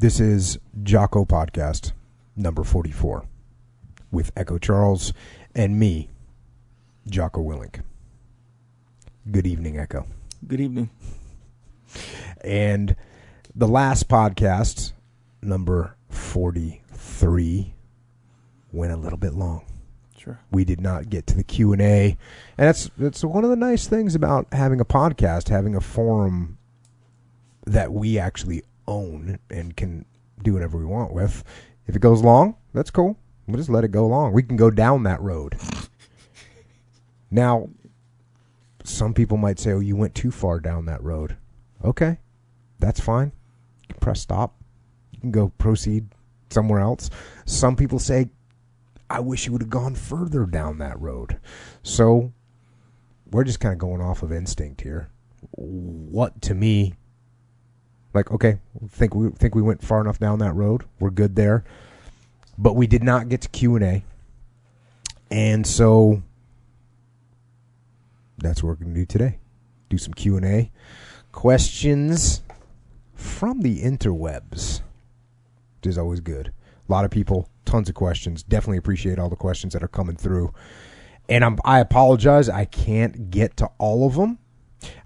[0.00, 1.92] This is Jocko Podcast
[2.34, 3.26] number 44
[4.10, 5.12] with Echo Charles
[5.54, 6.08] and me,
[7.06, 7.82] Jocko Willink.
[9.30, 10.06] Good evening, Echo.
[10.48, 10.88] Good evening.
[12.40, 12.96] And
[13.54, 14.92] the last podcast,
[15.42, 17.74] number 43,
[18.72, 19.66] went a little bit long.
[20.16, 20.40] Sure.
[20.50, 22.16] We did not get to the Q&A.
[22.56, 26.56] And that's that's one of the nice things about having a podcast, having a forum
[27.66, 30.04] that we actually own and can
[30.42, 31.44] do whatever we want with.
[31.86, 33.16] If it goes long, that's cool.
[33.46, 34.32] We'll just let it go long.
[34.32, 35.56] We can go down that road.
[37.30, 37.68] Now,
[38.82, 41.36] some people might say, "Oh, you went too far down that road."
[41.84, 42.18] Okay,
[42.80, 43.32] that's fine.
[43.82, 44.56] You can press stop.
[45.12, 46.08] You can go proceed
[46.50, 47.08] somewhere else.
[47.44, 48.30] Some people say,
[49.08, 51.38] "I wish you would have gone further down that road."
[51.84, 52.32] So,
[53.30, 55.08] we're just kind of going off of instinct here.
[55.52, 56.94] What to me,
[58.14, 60.84] like, okay, think we think we went far enough down that road.
[60.98, 61.64] We're good there,
[62.58, 64.04] but we did not get to Q and A,
[65.30, 66.22] and so
[68.38, 69.38] that's what we're going to do today.
[69.88, 70.70] Do some Q and A,
[71.32, 72.42] questions
[73.14, 74.80] from the interwebs,
[75.76, 76.52] which is always good.
[76.88, 78.42] A lot of people, tons of questions.
[78.42, 80.52] Definitely appreciate all the questions that are coming through.
[81.28, 84.38] And I'm, I apologize, I can't get to all of them.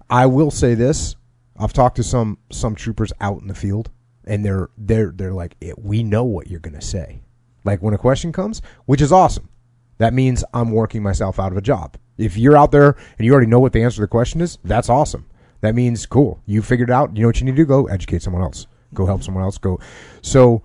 [0.09, 1.15] I will say this:
[1.57, 3.89] I've talked to some some troopers out in the field,
[4.25, 7.21] and they're they're they're like, "Eh, we know what you're to say.
[7.63, 9.49] Like when a question comes, which is awesome.
[9.97, 11.97] That means I'm working myself out of a job.
[12.17, 14.57] If you're out there and you already know what the answer to the question is,
[14.63, 15.25] that's awesome.
[15.61, 16.41] That means cool.
[16.45, 17.15] You figured it out.
[17.15, 17.65] You know what you need to do.
[17.65, 18.67] Go educate someone else.
[18.93, 19.57] Go help someone else.
[19.57, 19.79] Go.
[20.21, 20.63] So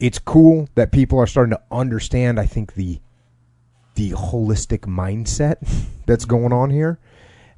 [0.00, 2.40] it's cool that people are starting to understand.
[2.40, 3.00] I think the
[3.94, 5.56] the holistic mindset
[6.06, 6.98] that's going on here,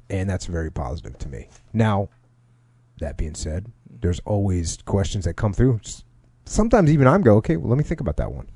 [0.09, 1.47] and that's very positive to me.
[1.73, 2.09] Now,
[2.99, 5.79] that being said, there's always questions that come through.
[6.45, 8.49] Sometimes even I'm go, okay, well, let me think about that one.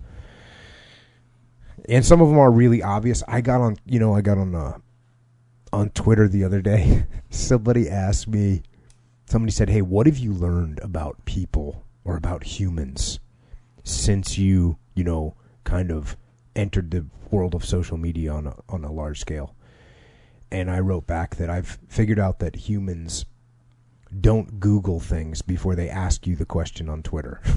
[1.89, 3.23] And some of them are really obvious.
[3.27, 4.77] I got on, you know, I got on uh,
[5.73, 7.05] on Twitter the other day.
[7.29, 8.63] Somebody asked me.
[9.25, 13.19] Somebody said, "Hey, what have you learned about people or about humans
[13.83, 16.17] since you, you know, kind of
[16.55, 19.55] entered the world of social media on a, on a large scale?"
[20.51, 23.25] And I wrote back that I've figured out that humans
[24.19, 27.41] don't Google things before they ask you the question on Twitter.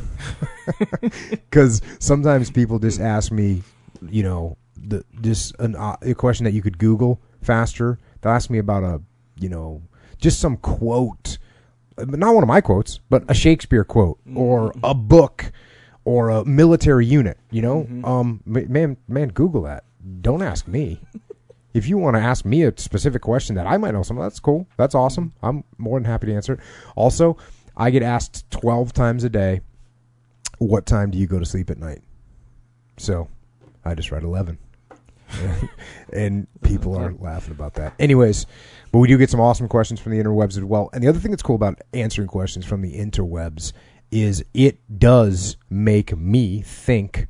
[1.31, 3.63] Because sometimes people just ask me,
[4.09, 7.99] you know, the just an, uh, a question that you could Google faster.
[8.21, 9.03] They'll ask me about a,
[9.39, 9.83] you know,
[10.19, 11.39] just some quote,
[11.99, 15.53] not one of my quotes, but a Shakespeare quote or a book
[16.05, 17.39] or a military unit.
[17.51, 19.85] You know, um, man, man, Google that.
[20.21, 21.01] Don't ask me.
[21.75, 24.41] If you want to ask me a specific question that I might know some, that's
[24.41, 24.67] cool.
[24.77, 25.33] That's awesome.
[25.43, 26.61] I'm more than happy to answer it.
[26.95, 27.37] Also,
[27.77, 29.61] I get asked 12 times a day,
[30.59, 32.03] what time do you go to sleep at night?
[32.97, 33.29] So
[33.85, 34.59] I just write 11.
[36.13, 37.95] and people are laughing about that.
[37.99, 38.47] Anyways,
[38.93, 40.91] but we do get some awesome questions from the interwebs as well.
[40.93, 43.73] And the other thing that's cool about answering questions from the interwebs
[44.13, 47.27] is it does make me think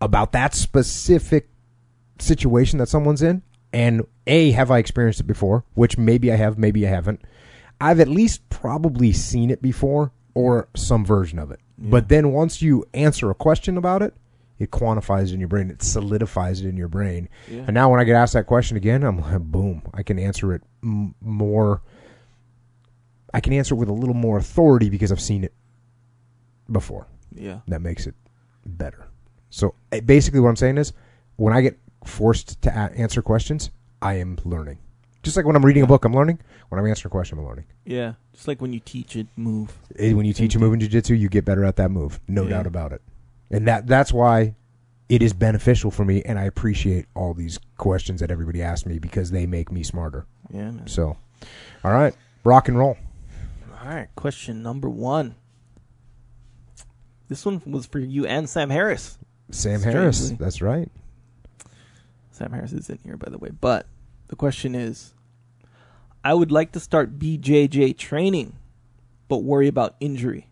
[0.00, 1.48] about that specific
[2.18, 3.42] situation that someone's in
[3.72, 7.20] and a have i experienced it before which maybe i have maybe i haven't
[7.80, 12.60] i've at least probably seen it before or some version of it but then once
[12.62, 14.14] you answer a question about it
[14.58, 17.64] it quantifies it in your brain it solidifies it in your brain Yeah.
[17.66, 20.52] and now when i get asked that question again i'm like boom i can answer
[20.54, 21.82] it m- more
[23.34, 25.52] i can answer it with a little more authority because i've seen it
[26.70, 27.60] before Yeah.
[27.68, 28.14] that makes it
[28.66, 29.06] better.
[29.50, 30.92] So eh, basically, what I'm saying is,
[31.36, 33.70] when I get forced to a- answer questions,
[34.02, 34.78] I am learning.
[35.22, 36.38] Just like when I'm reading a book, I'm learning.
[36.68, 37.64] When I'm answering a question, I'm learning.
[37.84, 38.14] Yeah.
[38.32, 39.76] Just like when you teach it, move.
[39.98, 42.44] Eh, When you teach a move in jiu-jitsu, you get better at that move, no
[42.44, 42.50] Yeah.
[42.50, 43.02] doubt about it.
[43.50, 44.54] And that that's why
[45.08, 48.98] it is beneficial for me, and I appreciate all these questions that everybody asks me
[48.98, 50.26] because they make me smarter.
[50.50, 50.86] Yeah, man.
[50.86, 51.16] So,
[51.82, 52.14] all right,
[52.44, 52.96] rock and roll.
[53.82, 54.08] All right.
[54.16, 55.34] Question number one.
[57.28, 59.18] This one was for you and Sam Harris.
[59.50, 60.44] Sam Harris, Strangely.
[60.44, 60.90] that's right.
[62.38, 63.50] Sam Harris is in here, by the way.
[63.50, 63.86] But
[64.28, 65.12] the question is
[66.24, 68.54] I would like to start BJJ training,
[69.28, 70.48] but worry about injury.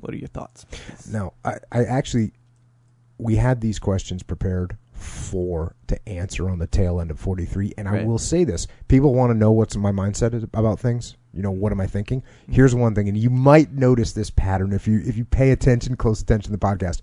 [0.00, 0.66] What are your thoughts?
[1.10, 2.32] Now, I, I actually,
[3.18, 7.74] we had these questions prepared for to answer on the tail end of 43.
[7.78, 11.16] And I will say this people want to know what's in my mindset about things.
[11.32, 12.22] You know, what am I thinking?
[12.22, 12.52] Mm-hmm.
[12.52, 15.96] Here's one thing, and you might notice this pattern if you if you pay attention,
[15.96, 17.00] close attention to the podcast.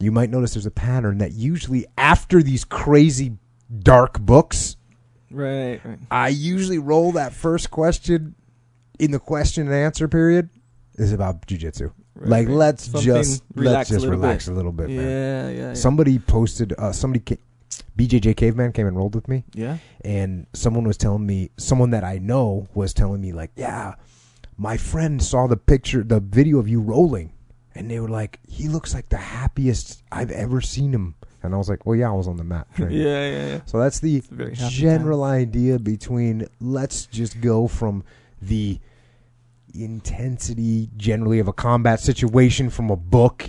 [0.00, 3.36] You might notice there's a pattern that usually after these crazy
[3.82, 4.76] dark books,
[5.30, 5.98] Right, right.
[6.10, 8.34] I usually roll that first question
[8.98, 10.48] in the question and answer period.
[10.94, 11.92] is about jujitsu.
[12.16, 12.56] Right, like right.
[12.56, 14.52] let's Something- just relax let's a just little relax bit.
[14.52, 14.98] a little bit, man.
[14.98, 15.74] Yeah, yeah, yeah.
[15.74, 16.74] Somebody posted.
[16.76, 17.40] Uh, somebody, ca-
[17.96, 19.78] BJJ Caveman came and rolled with me, yeah.
[20.04, 23.94] and someone was telling me, someone that I know was telling me, like, yeah,
[24.58, 27.32] my friend saw the picture, the video of you rolling,
[27.74, 31.14] and they were like, he looks like the happiest I've ever seen him.
[31.42, 32.66] And I was like, well, yeah, I was on the mat.
[32.78, 33.60] yeah, yeah, yeah.
[33.64, 38.04] So that's the a very happy general idea between let's just go from
[38.42, 38.78] the
[39.74, 43.48] intensity generally of a combat situation from a book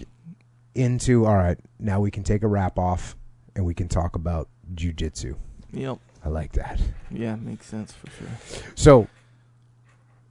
[0.76, 3.18] into all right, now we can take a wrap off
[3.56, 5.36] and we can talk about jujitsu.
[5.74, 5.98] Yep.
[6.24, 6.80] I like that.
[7.10, 8.30] Yeah, makes sense for sure.
[8.76, 9.08] So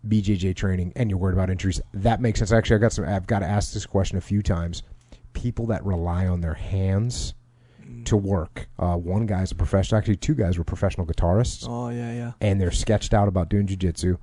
[0.06, 1.81] BJJ training and you're worried about injuries.
[1.93, 2.52] That makes sense.
[2.52, 4.82] Actually, I got some I've got to ask this question a few times.
[5.32, 7.35] People that rely on their hands
[8.05, 8.69] to work.
[8.79, 9.99] Uh, one guy's a professional.
[9.99, 11.67] Actually, two guys were professional guitarists.
[11.69, 12.32] Oh yeah, yeah.
[12.41, 14.19] and they're sketched out about doing jujitsu.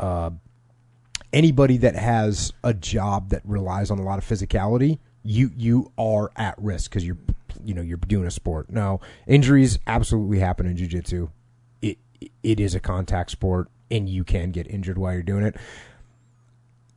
[0.00, 0.30] Uh,
[1.32, 6.30] anybody that has a job that relies on a lot of physicality, you you are
[6.36, 7.18] at risk because you're
[7.64, 8.70] you know you're doing a sport.
[8.70, 11.30] Now injuries absolutely happen in jujitsu.
[11.80, 11.98] It
[12.42, 15.54] it is a contact sport, and you can get injured while you're doing it.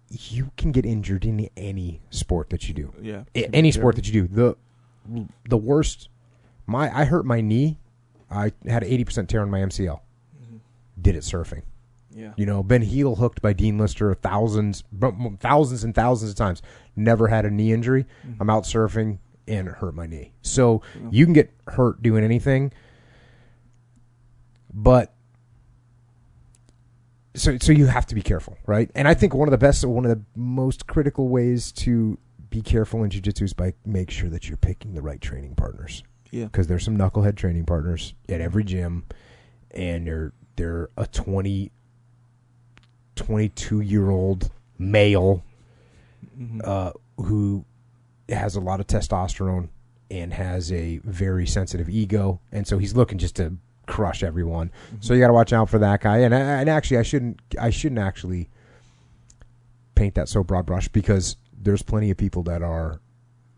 [0.10, 3.24] You can get injured in any sport that you do Yeah.
[3.36, 4.28] any sport that you do.
[4.28, 6.10] The the worst
[6.66, 7.80] my I hurt my knee.
[8.32, 10.00] I had an eighty percent tear on my MCL.
[11.00, 11.64] Did it surfing.
[12.12, 12.32] Yeah.
[12.38, 14.84] You know, been heel hooked by Dean Lister thousands,
[15.40, 16.62] thousands and thousands of times.
[16.96, 18.06] Never had a knee injury.
[18.40, 20.32] I'm out surfing and it hurt my knee.
[20.42, 20.82] So
[21.12, 22.72] you can get hurt doing anything,
[24.74, 25.14] but
[27.36, 28.90] so so you have to be careful, right?
[28.96, 32.18] And I think one of the best, one of the most critical ways to
[32.50, 36.04] be careful in jujitsu is by make sure that you're picking the right training partners
[36.32, 36.46] Yeah.
[36.46, 39.04] because there's some knucklehead training partners at every gym,
[39.72, 41.70] and they're they're a 20,
[43.16, 45.44] 22 year old male
[46.40, 46.62] Mhm.
[46.66, 47.66] uh, who
[48.30, 49.70] has a lot of testosterone
[50.12, 53.54] and has a very sensitive ego, and so he's looking just to
[53.86, 54.72] crush everyone.
[55.00, 55.14] So mm-hmm.
[55.14, 56.20] you got to watch out for that guy.
[56.20, 58.50] And uh, and actually, I shouldn't I shouldn't actually
[59.96, 63.00] paint that so broad brush because there's plenty of people that are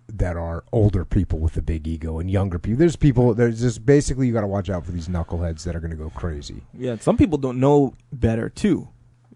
[0.09, 2.79] that are older people with a big ego and younger people.
[2.79, 3.33] There's people.
[3.33, 5.97] There's just basically you got to watch out for these knuckleheads that are going to
[5.97, 6.63] go crazy.
[6.73, 6.97] Yeah.
[6.99, 8.87] Some people don't know better too.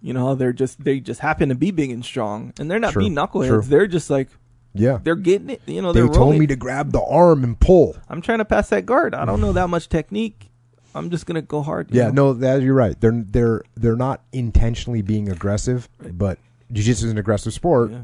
[0.01, 2.93] You know, they're just they just happen to be big and strong, and they're not
[2.93, 3.47] True, being knuckleheads.
[3.47, 3.61] true.
[3.61, 4.29] They're just like
[4.73, 5.61] Yeah, they're getting it.
[5.67, 6.39] You know, they they're told rolling.
[6.39, 7.95] me to grab the arm and pull.
[8.09, 9.13] I'm trying to pass that guard.
[9.13, 10.50] I don't know that much technique.
[10.95, 11.89] I'm just gonna go hard.
[11.91, 12.31] Yeah, know?
[12.31, 12.99] no, that you're right.
[12.99, 16.17] They're they're they're not intentionally being aggressive, Right.
[16.17, 16.39] but
[16.71, 17.99] jiu-jitsu is an aggressive sport, Yeah.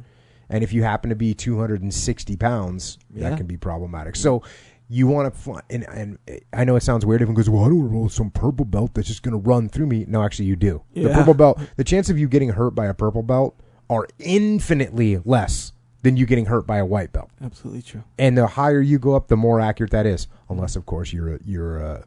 [0.49, 3.29] and if you happen to be 260 pounds, Yeah.
[3.29, 4.15] that can be problematic.
[4.15, 4.43] So
[4.89, 6.17] you want to find, and, and
[6.53, 7.21] I know it sounds weird.
[7.21, 9.87] Everyone goes, "Well, I don't roll some purple belt that's just going to run through
[9.87, 10.81] me." No, actually, you do.
[10.93, 15.19] The purple belt, the chance of you getting hurt by a purple belt are infinitely
[15.25, 15.73] less
[16.03, 17.29] than you getting hurt by a white belt.
[17.41, 18.03] Absolutely true.
[18.17, 20.27] And the higher you go up, the more accurate that is.
[20.49, 22.03] Unless, of course, you're a, you're a,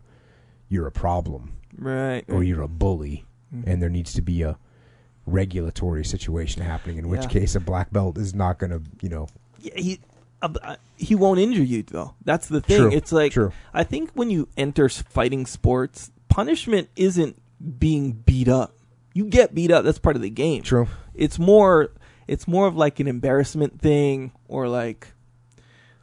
[0.70, 2.24] you're a problem Right.
[2.28, 3.24] or you're a bully,
[3.54, 3.66] Mhm.
[3.66, 4.56] and there needs to be a
[5.26, 6.96] regulatory situation happening.
[6.98, 7.28] In which Yeah.
[7.28, 9.28] case, a black belt is not going to, you know,
[9.60, 10.00] Yeah, he
[10.42, 12.14] uh, uh, he won't injure you though.
[12.24, 12.78] That's the thing.
[12.78, 13.52] True, It's like true.
[13.74, 17.36] I think when you enter fighting sports, punishment isn't
[17.78, 18.74] being beat up.
[19.12, 19.84] You get beat up.
[19.84, 20.62] That's part of the game.
[20.62, 20.86] true.
[21.14, 21.90] It's more.
[22.26, 25.08] It's more of like an embarrassment thing, or like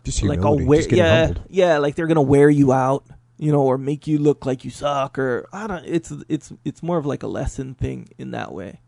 [0.03, 0.81] Just like I'll wear.
[0.81, 1.45] Yeah, humbled.
[1.49, 1.77] yeah.
[1.79, 3.05] Like they're gonna wear you out,
[3.37, 5.85] you know, or make you look like you suck, or I don't.
[5.85, 8.79] It's it's it's more of like a lesson thing in that way.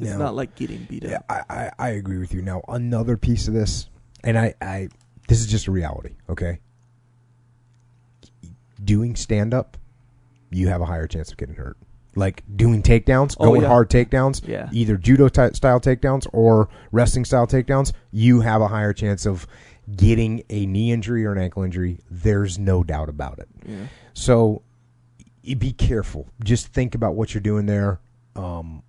[0.00, 1.24] It's not like getting beat Yeah, up.
[1.28, 2.40] I, I, I agree with you.
[2.40, 3.88] Now, another piece of this,
[4.22, 4.90] and I, I,
[5.26, 6.14] this is just a reality.
[6.28, 6.60] Okay,
[8.82, 9.76] doing stand up,
[10.50, 11.76] you have a higher chance of getting hurt.
[12.14, 13.68] Like doing takedowns, Oh, going yeah.
[13.68, 14.68] hard takedowns, Yeah.
[14.72, 19.46] either judo ty- style takedowns or wrestling style takedowns, you have a higher chance of
[19.96, 21.98] getting a knee injury or an ankle injury.
[22.10, 23.48] There's no doubt about it.
[23.66, 23.86] Yeah.
[24.14, 24.62] So
[25.56, 26.28] be careful.
[26.44, 28.00] Just think about what you're doing there.
[28.36, 28.82] Um,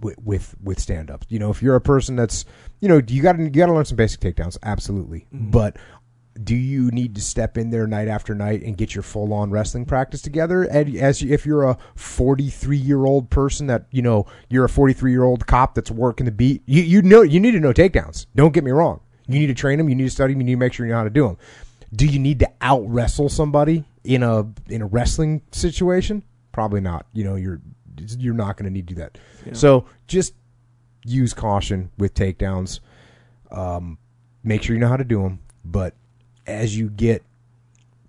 [0.00, 2.44] with with, with stand ups, you know, if you're a person that's,
[2.80, 5.26] you know, you got to you got to learn some basic takedowns, absolutely.
[5.34, 5.50] Mhm.
[5.50, 5.76] But
[6.44, 9.50] do you need to step in there night after night and get your full on
[9.50, 10.62] wrestling practice together?
[10.62, 15.10] And as if you're a 43 year old person that you know you're a 43
[15.10, 18.26] year old cop that's working the beat, you you know you need to know takedowns.
[18.36, 19.00] Don't get me wrong.
[19.28, 19.88] You need to train them.
[19.88, 20.40] You need to study them.
[20.40, 21.36] You need to make sure you know how to do them.
[21.94, 26.22] Do you need to out wrestle somebody in a in a wrestling situation?
[26.52, 27.06] Probably not.
[27.12, 27.60] You know you're
[28.18, 29.18] you're not going to need to do that.
[29.46, 29.52] Yeah.
[29.54, 30.34] So just
[31.04, 32.80] use caution with takedowns.
[33.50, 33.98] Um,
[34.44, 35.40] make sure you know how to do them.
[35.64, 35.94] But
[36.46, 37.22] as you get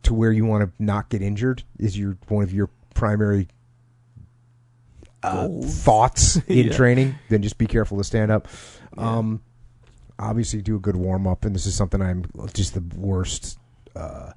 [0.03, 3.47] to where you want to not get injured, is your one of your primary
[5.23, 6.73] uh, thoughts in Yeah.
[6.73, 8.47] training, then just be careful to stand up.
[8.97, 9.41] Um,
[10.19, 13.57] obviously, do a good warm up, and this is something I'm just the worst
[13.95, 14.33] uh,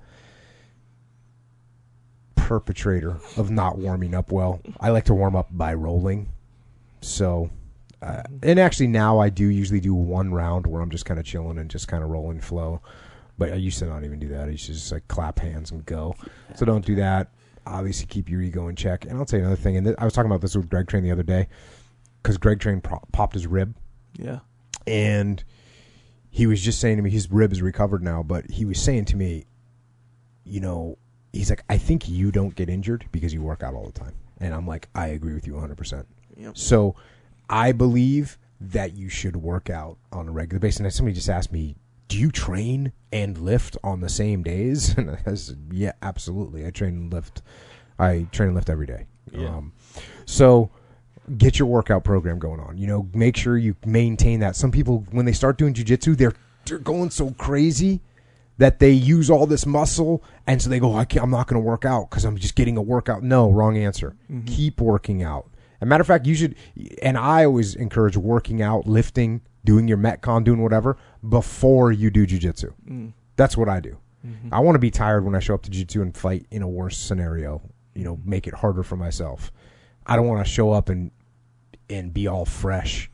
[2.34, 4.60] perpetrator of not warming up well.
[4.80, 6.28] I like to warm up by rolling,
[7.00, 7.50] so.
[8.00, 11.26] Uh, and actually, now I do usually do one round where I'm just kind of
[11.26, 12.80] chilling and just kind of rolling flow.
[13.38, 14.48] But I used to not even do that.
[14.48, 16.16] I used to just like clap hands and go.
[16.56, 17.30] So don't do that.
[17.64, 19.04] Obviously, keep your ego in check.
[19.04, 19.76] And I'll tell you another thing.
[19.76, 21.46] And th- I was talking about this with Greg Train the other day
[22.20, 23.72] because Greg Train pro- popped his rib,
[24.18, 24.40] Yeah.
[24.84, 25.44] and
[26.34, 28.22] he was just saying to me, his rib is recovered now.
[28.22, 29.44] But he was saying to me,
[30.44, 30.96] you know,
[31.32, 34.14] he's like, I think you don't get injured because you work out all the time.
[34.40, 35.76] And I'm like, I agree with you 100.
[35.76, 36.06] percent
[36.38, 36.56] Yep.
[36.56, 36.96] so
[37.50, 40.80] I believe that you should work out on a regular basis.
[40.80, 41.76] And somebody just asked me,
[42.08, 44.94] do you train and lift on the same days?
[44.96, 46.66] And I said, yeah, absolutely.
[46.66, 47.42] I train and lift.
[47.98, 49.06] I train and lift every day.
[49.30, 49.48] Yeah.
[49.48, 49.74] Um,
[50.24, 50.70] so
[51.38, 52.78] get your workout program going on.
[52.78, 54.56] You know, make sure you maintain that.
[54.56, 56.34] Some people, when they start doing jujitsu, they're
[56.66, 58.00] they're going so crazy
[58.58, 61.60] that they use all this muscle, and so they go, I can't, I'm not going
[61.60, 63.22] to work out because I'm just getting a workout.
[63.22, 64.14] No, wrong answer.
[64.46, 65.48] Keep working out.
[65.80, 66.54] As a matter of fact, you should,
[67.02, 70.96] and I always encourage working out, lifting, doing your metcon, doing whatever
[71.28, 72.72] before you do jujitsu.
[72.88, 73.12] Mm.
[73.34, 73.98] That's what I do.
[74.24, 74.54] Mm-hmm.
[74.54, 76.68] I want to be tired when I show up to jiu-jitsu and fight in a
[76.68, 77.62] worse scenario.
[77.94, 79.50] You know, make it harder for myself.
[80.06, 81.10] I don't want to show up and
[81.90, 83.10] and be all fresh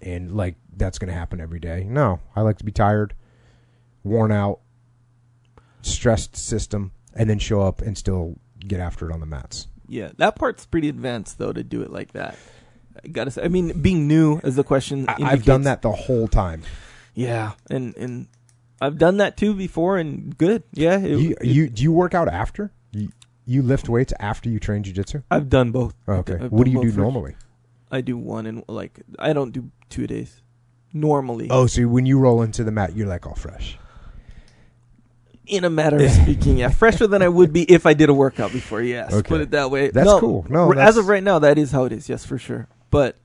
[0.00, 1.84] and like that's going to happen every day.
[1.88, 3.14] No, I like to be tired,
[4.04, 4.60] worn out,
[5.82, 9.68] stressed system, and then show up and still get after it on the mats.
[9.88, 12.36] Yeah, that part's pretty advanced though to do it like that.
[13.04, 15.06] I gotta say, I mean, being new is the question.
[15.08, 16.62] I, I've done that the whole time.
[17.14, 18.28] Yeah, and and
[18.80, 20.62] I've done that too before, and good.
[20.72, 22.70] Yeah, it- You, it- you do you work out after?
[23.44, 25.22] You, lift weights after you train jujitsu?
[25.30, 25.94] I've done both.
[26.06, 26.34] Oh, okay.
[26.40, 27.34] I've What do you do normally?
[27.90, 30.40] I do one and like I don't do two days
[30.92, 31.48] normally.
[31.50, 33.78] Oh, so when you roll into the mat, you're like all fresh.
[35.46, 38.14] in a matter of speaking, yeah, fresher than I would be if I did a
[38.14, 38.80] workout before.
[38.80, 39.28] Yes, Okay.
[39.28, 39.90] put it that way.
[39.90, 40.46] That's No, cool.
[40.48, 42.08] No, r- as of right now, that is how it is.
[42.08, 42.68] Yes, for sure.
[42.90, 43.16] But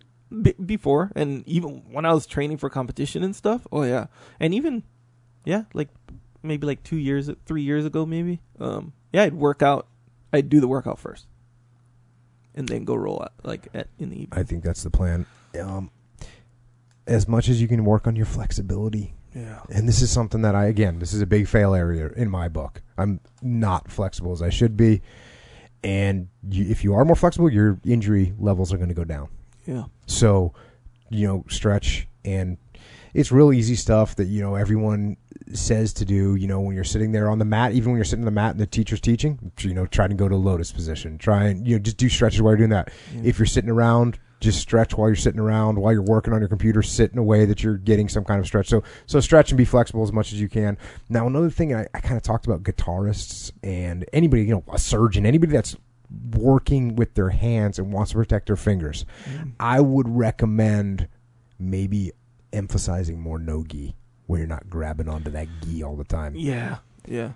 [0.42, 4.08] b- before and even when I was training for competition and stuff, oh yeah,
[4.40, 4.84] and even
[5.46, 5.90] yeah, like
[6.44, 8.42] maybe like two years, three years ago, maybe.
[8.60, 9.88] Um, yeah, I'd work out.
[10.38, 11.26] I'd do the workout first,
[12.56, 14.40] and then go roll out like at in the evening.
[14.40, 15.26] I think that's the plan.
[15.60, 15.90] Um,
[17.08, 20.56] as much as you can work on your flexibility, Yeah, and this is something that
[20.56, 22.82] I again, this is a big fail area in my book.
[22.98, 25.02] I'm not flexible as I should be,
[25.84, 29.30] and you, if you are more flexible, your injury levels are going to go down.
[29.66, 30.54] yeah, So,
[31.10, 32.58] you know, stretch and
[33.14, 35.18] it's real easy stuff that you know everyone
[35.54, 36.36] says to do.
[36.36, 38.32] You know, when you're sitting there on the mat, even when you're sitting on the
[38.32, 41.18] mat and the teacher's teaching, you know, try to go to lotus position.
[41.18, 42.92] Try and you know just do stretches while you're doing that.
[43.14, 43.22] Yeah.
[43.24, 45.80] If you're sitting around, just stretch while you're sitting around.
[45.80, 48.40] While you're working on your computer, sit in a way that you're getting some kind
[48.40, 48.68] of stretch.
[48.68, 50.78] So, so stretch and be flexible as much as you can.
[51.10, 54.78] Now, another thing I, I kind of talked about guitarists and anybody, you know, a
[54.78, 55.76] surgeon, anybody that's
[56.36, 59.06] working with their hands and wants to protect their fingers.
[59.26, 59.54] Mm.
[59.60, 61.08] I would recommend
[61.60, 62.12] maybe
[62.54, 63.96] emphasizing more no gi
[64.28, 66.36] where you're not grabbing onto that gi all the time.
[66.36, 67.32] yeah, yeah.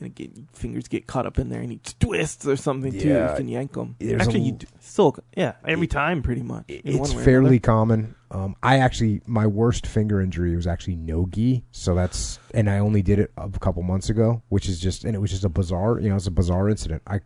[0.00, 3.08] And get, fingers get caught up in there, and he twists or something too.
[3.08, 3.32] Yeah.
[3.32, 3.96] You can yank them.
[3.98, 6.66] There's Actually, a- you do, still, yeah, every It- time, pretty much.
[6.68, 8.14] in It's way or fairly common.
[8.30, 11.64] Um, I actually, my worst finger injury was actually no gi.
[11.72, 15.16] So that's, and I only did it a couple months ago, which is just, and
[15.16, 17.02] it was just a bizarre, you know, it's a bizarre incident.
[17.08, 17.16] I,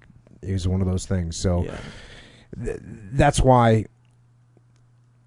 [0.41, 1.37] it was one of those things.
[1.37, 2.77] So Yeah.
[3.12, 3.85] that's why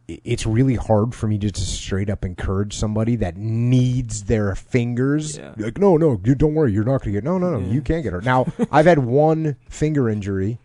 [0.07, 5.37] it's really hard for me to just straight up encourage somebody that needs their fingers.
[5.37, 5.53] Yeah.
[5.57, 7.23] Like, no, no, you don't worry, you're not going to get.
[7.23, 7.73] No, no, no, Yeah.
[7.73, 8.23] you can't get hurt.
[8.23, 10.59] Now, I've had one finger injury,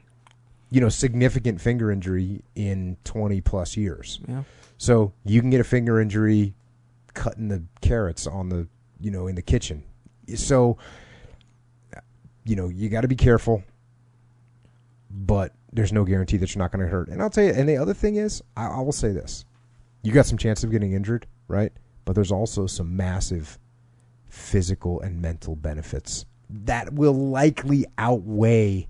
[0.71, 4.21] you know, significant finger injury in 20 plus years.
[4.29, 4.43] Yeah.
[4.77, 6.55] So you can get a finger injury
[7.15, 8.69] cutting the carrots on the,
[9.01, 9.83] you know, in the kitchen.
[10.35, 10.77] So,
[12.45, 13.63] you know, you got to be careful,
[15.11, 17.09] but there's no guarantee that you're not going to hurt.
[17.09, 19.45] And I'll tell you, and the other thing is, I, I will say this:
[20.02, 21.73] you got some chance of getting injured, right?
[22.05, 23.59] But there's also some massive
[24.29, 28.88] physical and mental benefits that will likely outweigh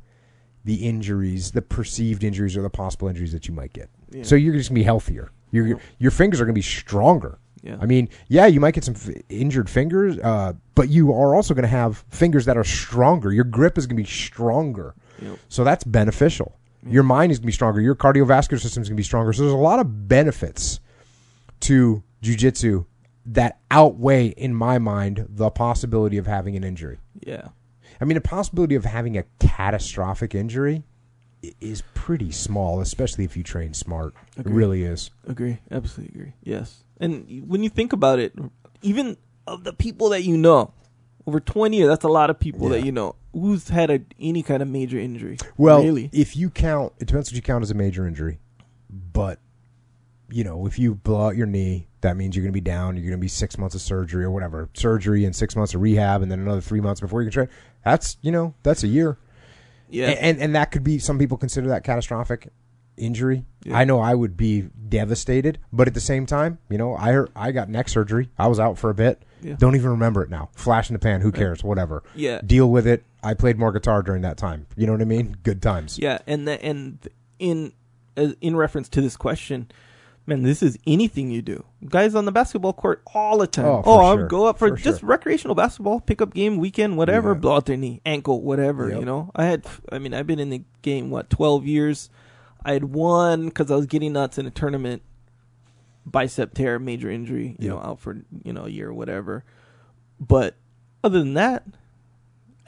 [0.64, 3.88] the injuries, the perceived injuries, or the possible injuries that you might get.
[4.10, 4.22] Yeah.
[4.22, 5.30] So you're just gonna be healthier.
[5.50, 5.74] Your Yeah.
[5.98, 7.38] your fingers are gonna be stronger.
[7.62, 7.76] Yeah.
[7.80, 11.52] I mean, yeah, you might get some f- injured fingers, uh, but you are also
[11.52, 13.30] going to have fingers that are stronger.
[13.34, 15.38] Your grip is going to be stronger, Yep.
[15.48, 16.56] so that's beneficial.
[16.86, 17.80] Your mind is going to be stronger.
[17.80, 19.34] Your cardiovascular system is going to be stronger.
[19.34, 20.80] So there's a lot of benefits
[21.60, 22.86] to jujitsu
[23.26, 26.98] that outweigh, in my mind, the possibility of having an injury.
[27.20, 27.48] Yeah.
[28.00, 30.84] I mean, the possibility of having a catastrophic injury
[31.60, 34.14] is pretty small, especially if you train smart.
[34.38, 34.52] Agreed.
[34.52, 35.10] It really is.
[35.26, 35.58] Agree.
[35.70, 36.32] Absolutely agree.
[36.42, 36.84] Yes.
[36.98, 38.34] And when you think about it,
[38.82, 40.72] even of the people that you know,
[41.26, 43.16] over 20 years, that's a lot of people that you know.
[43.32, 45.36] Who's had a, any kind of major injury?
[45.56, 46.10] Well, really?
[46.12, 48.40] if you count, it depends what you count as a major injury.
[48.90, 49.38] But
[50.30, 52.96] you know, if you blow out your knee, that means you're going to be down.
[52.96, 55.80] You're going to be six months of surgery or whatever, surgery and six months of
[55.80, 57.48] rehab, and then another three months before you can train.
[57.84, 59.16] That's you know, that's a year.
[59.88, 60.10] Yeah.
[60.10, 62.48] and and that could be some people consider that catastrophic
[62.96, 63.44] injury.
[63.64, 63.78] Yeah.
[63.78, 67.52] I know I would be devastated, but at the same time, you know, I I
[67.52, 68.30] got neck surgery.
[68.38, 69.24] I was out for a bit.
[69.42, 69.54] Yeah.
[69.58, 70.50] Don't even remember it now.
[70.54, 71.20] Flash in the pan.
[71.20, 71.62] Who cares?
[71.64, 72.02] Whatever.
[72.14, 72.40] yeah.
[72.44, 73.04] Deal with it.
[73.22, 74.66] I played more guitar during that time.
[74.76, 75.36] You know what I mean?
[75.42, 75.98] Good times.
[75.98, 76.98] Yeah, and the, and
[77.38, 77.72] in
[78.16, 79.70] uh, in reference to this question,
[80.26, 81.64] man, this is anything you do.
[81.86, 83.82] Guys on the basketball court all the time.
[83.84, 84.26] Oh, I'll sure.
[84.26, 85.08] go up for, For just sure.
[85.08, 87.38] recreational basketball, pickup game, weekend, whatever, Yeah.
[87.40, 88.88] blow out their knee, ankle, whatever.
[88.88, 88.98] Yep.
[89.00, 92.08] You know, I had, I mean, I've been in the game what twelve years.
[92.64, 95.02] I had one because I was getting nuts in a tournament,
[96.10, 97.56] bicep tear, major injury.
[97.58, 97.76] You Yep.
[97.76, 99.44] know, out for you know a year or whatever.
[100.20, 100.56] But
[101.04, 101.64] other than that.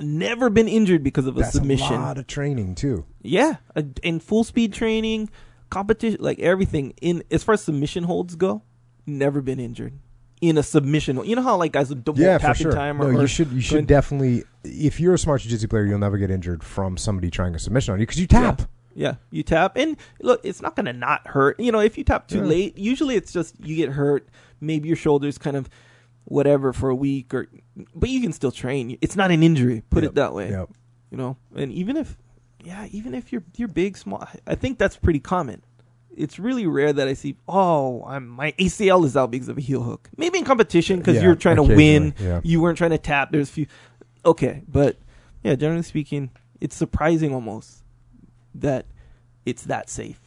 [0.00, 1.94] Never been injured because of a That's submission.
[1.94, 3.04] a lot of training too.
[3.20, 3.56] Yeah,
[4.02, 5.30] in full speed training,
[5.70, 6.94] competition, like everything.
[7.00, 8.62] In as far as submission holds go,
[9.06, 9.92] never been injured
[10.40, 11.20] in a submission.
[11.24, 12.72] You know how like guys double Yeah, tapping sure.
[12.72, 14.42] time no, or, you should you should definitely.
[14.64, 17.92] If you're a smart jiu-jitsu player, you'll never get injured from somebody trying a submission
[17.92, 18.60] on you because you tap.
[18.60, 21.58] Yeah, you tap and look, it's not gonna not hurt.
[21.60, 22.44] You know, if you tap too Yeah.
[22.44, 24.28] late, usually it's just you get hurt.
[24.60, 25.68] Maybe your shoulders kind of
[26.24, 27.48] whatever for a week or,
[27.94, 28.96] but you can still train.
[29.00, 29.82] It's not an injury.
[29.90, 30.12] Put Yep.
[30.12, 30.50] it that way.
[30.50, 30.70] Yep.
[31.10, 32.16] you know and even if
[32.64, 35.60] yeah even if you're you're big small i think that's pretty common
[36.16, 39.60] it's really rare that i see oh i'm my acl is out because of a
[39.60, 42.40] heel hook maybe in competition because Yeah, you're trying to win yeah.
[42.44, 43.66] you weren't trying to tap there's a few
[44.24, 44.96] okay but
[45.42, 46.30] yeah generally speaking
[46.60, 47.81] it's surprising almost
[48.54, 48.86] that
[49.46, 50.20] it's that safe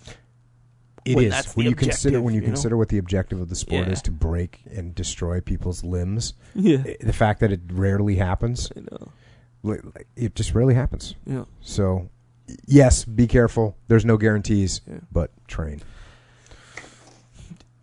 [1.05, 2.53] It when is when you consider when you, you know?
[2.53, 3.93] consider what the objective of the sport Yeah.
[3.93, 6.33] is to break and destroy people's limbs.
[6.55, 9.11] yeah i- The fact that it rarely happens, i know
[10.15, 11.15] it just rarely happens.
[11.25, 12.09] yeah So,
[12.67, 13.75] yes, be careful.
[13.87, 14.99] There's no guarantees, Yeah.
[15.11, 15.81] but train.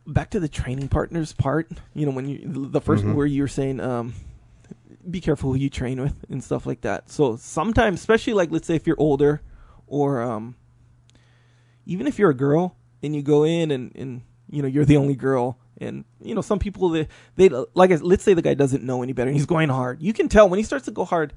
[0.07, 3.15] back to the training partners part you know when you the 1st Mhm.
[3.15, 4.15] where you were saying um
[5.09, 8.67] be careful who you train with and stuff like that so sometimes especially like let's
[8.67, 9.41] say if you're older
[9.93, 10.55] or um
[11.87, 14.97] even if you're a girl and you go in and and you know you're the
[14.97, 18.55] only girl and you know some people they they like I- let's say the guy
[18.55, 20.91] doesn't know any better and he's going hard you can tell when he starts to
[20.93, 21.33] go hard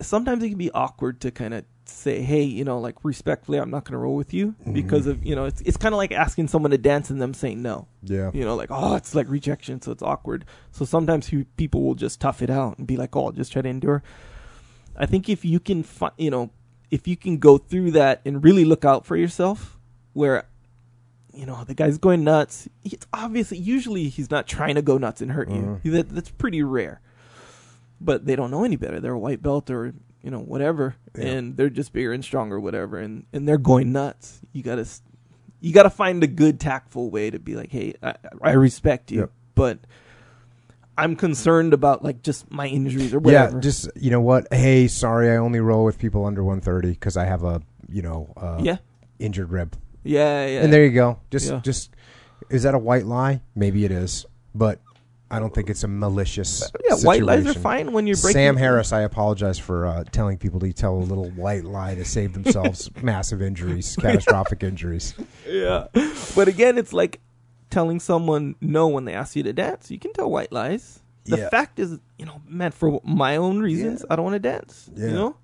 [0.00, 3.70] sometimes it can be awkward to kind of say hey you know like respectfully i'm
[3.70, 6.12] not going to roll with you because of you know it's it's kind of like
[6.12, 8.30] asking someone to dance and them saying no Yeah.
[8.32, 10.44] you know, like oh, it's like rejection, so it's awkward.
[10.70, 13.52] So sometimes you, people will just tough it out and be like, oh, I'll just
[13.52, 14.02] try to endure.
[14.96, 16.50] I think if you can, fi- you know,
[16.92, 19.78] if you can go through that and really look out for yourself,
[20.12, 20.44] where,
[21.34, 22.68] you know, the guy's going nuts.
[22.84, 25.80] It's obviously usually he's not trying to go nuts and hurt you.
[25.82, 25.90] Mm-hmm.
[25.92, 27.00] That that's pretty rare.
[28.00, 29.00] But they don't know any better.
[29.00, 31.24] They're a white belt or you know whatever, Yeah.
[31.24, 34.40] and they're just bigger and stronger, whatever, and and they're going nuts.
[34.52, 34.86] You gotta
[35.60, 39.10] you got to find a good tactful way to be like, hey, I, I respect
[39.12, 39.78] you, but
[40.98, 43.54] I'm concerned about like just my injuries or whatever.
[43.56, 44.46] Yeah, just you know what?
[44.52, 48.32] Hey, sorry, I only roll with people under 130 because I have a you know
[48.36, 48.76] uh, yeah,
[49.18, 49.76] injured rib.
[50.04, 50.62] yeah, yeah.
[50.62, 51.18] And there you go.
[51.30, 51.60] Just Yeah.
[51.60, 51.90] just
[52.50, 53.40] is that a white lie?
[53.54, 54.80] Maybe it is, but
[55.30, 56.70] I don't think it's a malicious.
[56.86, 58.34] yeah, white lies are fine when you're breaking.
[58.34, 62.04] Sam Harris, I apologize for uh, telling people to tell a little white lie to
[62.04, 65.14] save themselves massive injuries, catastrophic injuries.
[65.48, 65.86] Yeah,
[66.34, 67.20] but again, it's like
[67.72, 69.90] telling someone no when they ask you to dance.
[69.90, 71.00] You can tell white lies.
[71.24, 71.48] The Yeah.
[71.50, 74.90] fact is, you know, man, for my own reasons, I don't want to dance.
[74.94, 75.06] Yeah.
[75.08, 75.36] You know,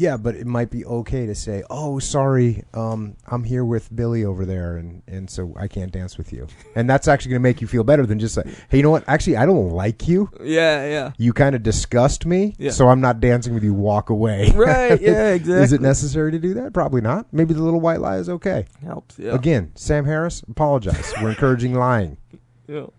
[0.00, 4.24] Yeah, but it might be okay to say, "Oh, sorry, um, I'm here with Billy
[4.24, 7.48] over there, and and so I can't dance with you." And that's actually going to
[7.48, 9.04] make you feel better than just say, "Hey, you know what?
[9.06, 10.30] Actually, I don't like you.
[10.42, 11.12] yeah, yeah.
[11.18, 12.70] You kind of disgust me, Yeah.
[12.70, 13.74] so I'm not dancing with you.
[13.74, 15.62] Walk away." Right, yeah, exactly.
[15.64, 16.72] Is it necessary to do that?
[16.72, 17.26] Probably not.
[17.30, 18.64] Maybe the little white lie is okay.
[18.82, 19.34] Helps, yeah.
[19.34, 21.12] Again, Sam Harris, apologize.
[21.20, 22.16] We're encouraging lying.
[22.68, 22.92] Know,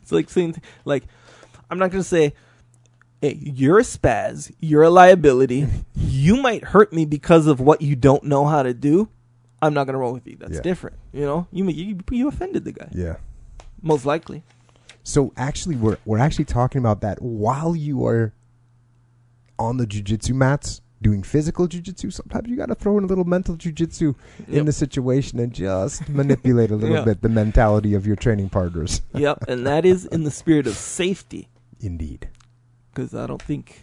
[0.00, 1.02] it's like saying, like,
[1.68, 2.32] I'm not gonna say,
[3.20, 4.50] "Hey, you're a spaz.
[4.60, 5.66] You're a liability.
[5.96, 9.08] you might hurt me because of what you don't know how to do."
[9.62, 10.36] I'm not gonna roll with you.
[10.40, 10.60] That's Yeah.
[10.62, 10.96] different.
[11.12, 13.16] You know, you you you offended the guy, Yeah.
[13.82, 14.42] most likely.
[15.02, 18.32] So actually, we're we're actually talking about that while you are
[19.58, 22.12] on the jujitsu mats doing physical jujitsu.
[22.12, 24.14] Sometimes you got to throw in a little mental jujitsu
[24.48, 27.04] in the situation and just manipulate a little Yeah.
[27.04, 29.00] bit the mentality of your training partners.
[29.14, 31.48] yep, and that is in the spirit of safety,
[31.80, 32.28] Indeed.
[32.92, 33.82] Because I don't think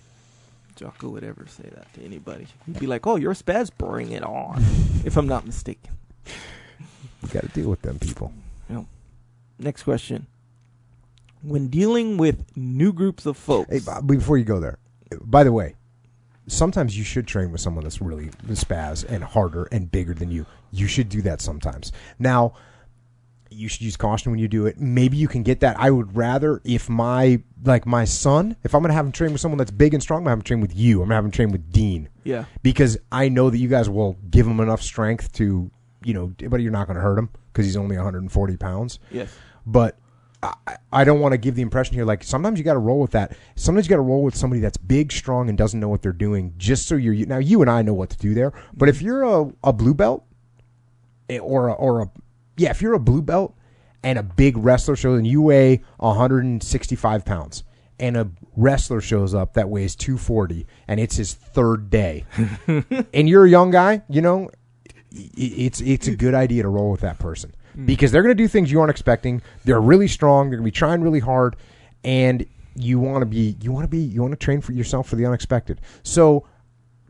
[0.76, 2.48] Jocko would ever say that to anybody.
[2.66, 3.70] He'd be like, "Oh, you're spaz.
[3.78, 4.64] Bring it on."
[5.06, 5.92] if I'm not mistaken.
[6.26, 8.32] You got to deal with them people.
[9.60, 10.28] Next question.
[11.42, 14.78] When dealing with new groups of folks, Hey, Bob, before you go there,
[15.22, 15.76] by the way,
[16.48, 20.46] sometimes you should train with someone that's really spaz and harder and bigger than you.
[20.72, 21.92] You should do that sometimes.
[22.20, 22.54] Now,
[23.52, 24.80] you should use caution when you do it.
[24.80, 25.80] Maybe you can get that.
[25.80, 29.32] I would rather if my like my son, if I'm going to have him train
[29.32, 31.02] with someone that's big and strong, I'm going to have him train with you.
[31.02, 34.18] I'm to have him train with Dean yeah, because I know that you guys will
[34.30, 35.72] give him enough strength to,
[36.04, 39.36] you know, but you're not going to hurt him because he's only 140 pounds yes,
[39.66, 39.98] but
[40.44, 43.00] I, I don't want to give the impression here like sometimes you got to roll
[43.00, 43.36] with that.
[43.56, 46.12] Sometimes you got to roll with somebody that's big, strong, and doesn't know what they're
[46.12, 46.54] doing.
[46.58, 48.54] Just so you're now you and I know what to do there.
[48.74, 50.26] But if you're a, a blue belt
[51.30, 52.12] eh, or a, or a
[52.58, 53.56] yeah, if you're a blue belt
[54.04, 57.64] and a big wrestler shows and you weigh 165 pounds
[58.00, 62.26] and a wrestler shows up that weighs 240 and it's his third day
[63.14, 64.50] and you're a young guy, you know,
[65.12, 67.86] it's it's a good idea to roll with that person hmm.
[67.86, 69.42] because they're going to do things you aren't expecting.
[69.66, 70.50] They're really strong.
[70.50, 71.56] They're going to be trying really hard,
[72.04, 75.08] and you want to be you want to be you want to train for yourself
[75.08, 75.82] for the unexpected.
[76.04, 76.46] So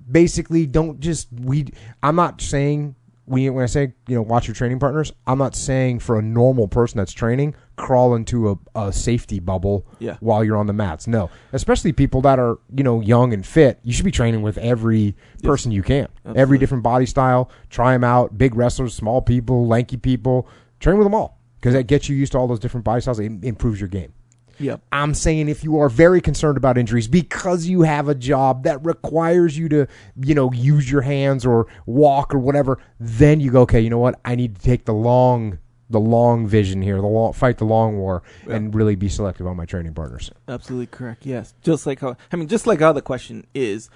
[0.09, 1.67] basically, don't just we.
[2.03, 2.95] I'm not saying
[3.27, 5.11] we when I say you know watch your training partners.
[5.27, 9.85] I'm not saying for a normal person that's training crawl into a, a safety bubble
[9.99, 10.17] Yeah.
[10.19, 11.05] while you're on the mats.
[11.05, 13.79] No, especially people that are you know young and fit.
[13.83, 17.51] You should be training with every person you can, every different body style.
[17.69, 18.37] Try them out.
[18.37, 20.47] Big wrestlers, small people, lanky people.
[20.79, 23.19] Train with them all because that gets you used to all those different body styles.
[23.19, 24.13] It improves your game.
[24.59, 28.63] Yep, I'm saying if you are very concerned about injuries because you have a job
[28.63, 29.87] that requires you to,
[30.21, 33.99] you know, use your hands or walk or whatever, then you go, okay, you know
[33.99, 34.19] what?
[34.25, 37.97] I need to take the long, the long vision here, the long, fight the long
[37.97, 40.31] war, and really be selective on my training partners.
[40.47, 41.25] absolutely correct.
[41.25, 43.89] Yes, just like how I mean, just like how the question is,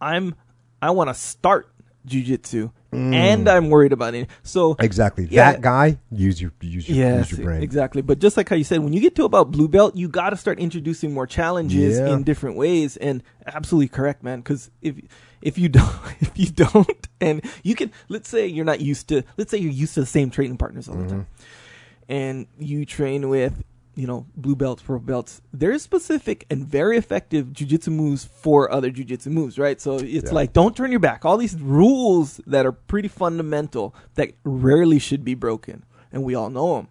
[0.00, 0.34] I'm
[0.82, 1.68] I want to start
[2.06, 3.14] jujitsu, mm.
[3.14, 4.28] and I'm worried about it.
[4.42, 5.26] So Exactly.
[5.30, 5.52] Yeah.
[5.52, 7.62] That guy, use your use your, Yes, use your brain.
[7.62, 8.02] exactly.
[8.02, 10.30] But just like how you said, when you get to about blue belt, you got
[10.30, 12.14] to start introducing more challenges Yeah.
[12.14, 12.96] in different ways.
[12.96, 14.40] And absolutely correct, man.
[14.40, 14.96] Because if
[15.42, 19.22] if you don't, if you don't, and you can, let's say you're not used to,
[19.36, 21.10] let's say you're used to the same training partners all the mm-hmm.
[21.10, 21.26] time,
[22.08, 23.62] and you train with.
[23.96, 25.40] You know, blue belts, purple belts.
[25.54, 29.80] There's specific and very effective jujitsu moves for other jujitsu moves, right?
[29.80, 30.32] So it's Yeah.
[30.32, 31.24] like, don't turn your back.
[31.24, 35.82] All these rules that are pretty fundamental that rarely should be broken,
[36.12, 36.88] and we all know them.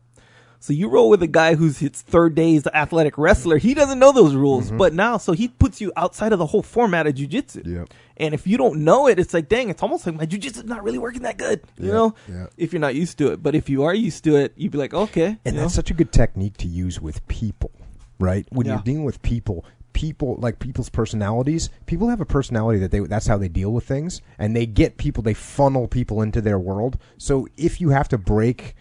[0.66, 3.60] So you roll with a guy who's his third day's the athletic wrestler.
[3.60, 4.78] He doesn't know those rules, mm-hmm.
[4.78, 7.64] but now so he puts you outside of the whole format of jujitsu.
[7.64, 7.94] Yep.
[8.18, 10.84] And if you don't know it, it's like, dang, it's almost like my jujitsu's not
[10.84, 11.62] really working that good.
[11.78, 12.48] You Yeah, know, yeah.
[12.58, 13.44] if you're not used to it.
[13.44, 15.38] But if you are used to it, you'd be like, okay.
[15.46, 15.68] And that's know?
[15.68, 17.70] such a good technique to use with people,
[18.18, 18.48] right?
[18.50, 18.74] When Yeah.
[18.74, 21.70] you're dealing with people, people like people's personalities.
[21.86, 24.98] People have a personality that they that's how they deal with things, and they get
[24.98, 26.98] people, they funnel people into their world.
[27.20, 28.76] So if you have to break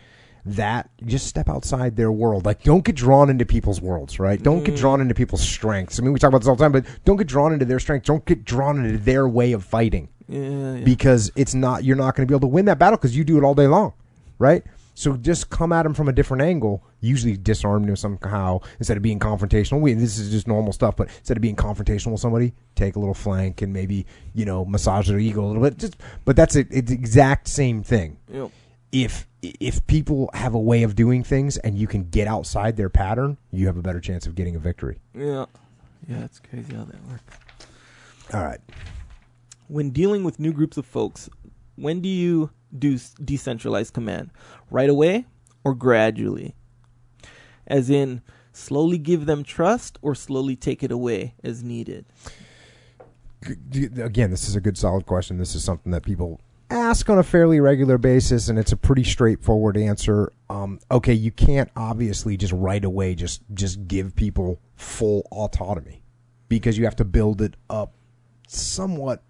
[0.47, 2.45] that, just step outside their world.
[2.45, 4.43] Like don't get drawn into people's worlds, right?
[4.43, 5.03] Don't get drawn mm.
[5.03, 5.99] into people's strengths.
[5.99, 7.81] I mean, we talk about this all the time, but don't get drawn into their
[7.81, 8.07] strengths.
[8.07, 10.85] Don't get drawn into their way of fighting yeah, yeah.
[10.85, 13.25] because it's not you're not going to be able to win that battle because you
[13.25, 13.93] do it all day long,
[14.39, 14.65] right?
[14.95, 16.85] So just come at them from a different angle.
[17.01, 19.81] Usually disarm them somehow instead of being confrontational.
[19.81, 23.01] We, this is just normal stuff, but instead of being confrontational with somebody, take a
[23.01, 25.79] little flank and maybe you know massage their ego a little bit.
[25.79, 26.69] Just, but that's it.
[26.71, 28.19] It's the exact same thing.
[28.33, 28.51] Yep.
[28.95, 32.89] If if people have a way of doing things and you can get outside their
[32.89, 34.99] pattern, you have a better chance of getting a victory.
[35.15, 35.47] Yeah.
[36.09, 37.37] Yeah, it's crazy how that works.
[38.33, 38.61] All right.
[39.69, 41.29] when dealing with new groups of folks,
[41.77, 44.31] when do you do decentralized command?
[44.71, 45.27] Right away
[45.65, 46.55] or gradually?
[47.67, 52.07] As in, slowly give them trust or slowly take it away as needed?
[53.43, 55.39] Again, this is a good, solid question.
[55.39, 56.41] This is something that people
[56.75, 60.33] ask on a fairly regular basis, and it's a pretty straightforward answer.
[60.51, 66.03] Um, okay, you can't obviously just right away just just give people full autonomy
[66.49, 67.95] because you have to build it up
[68.49, 69.23] somewhat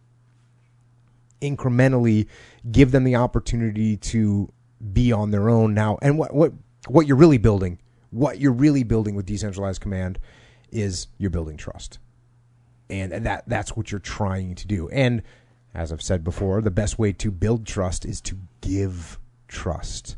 [1.40, 2.26] incrementally,
[2.70, 4.50] give them the opportunity to
[4.92, 5.98] be on their own now.
[6.02, 6.52] And what what
[6.88, 7.78] what you're really building,
[8.10, 10.18] what you're really building with decentralized command,
[10.70, 11.98] is you're building trust
[12.90, 14.88] and that that's what you're trying to do.
[14.90, 15.22] And
[15.74, 20.16] as I've said before, the best way to build trust is to give trust.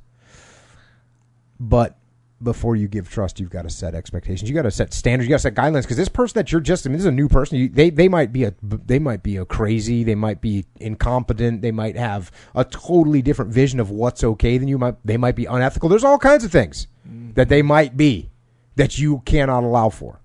[1.59, 1.97] But
[2.43, 4.51] before you give trust, you've got to set expectations.
[4.51, 5.27] You got to set standards.
[5.27, 7.07] You got to set guidelines because this person that you're just I mean, this is
[7.07, 7.57] a new person.
[7.59, 10.05] You, they they might be a they might be a crazy.
[10.05, 11.63] They might be incompetent.
[11.63, 14.77] They might have a totally different vision of what's okay than you.
[14.77, 15.89] Might they might be unethical.
[15.89, 17.33] There's all kinds of things mm-hmm.
[17.33, 18.29] that they might be
[18.77, 20.21] that you cannot allow for.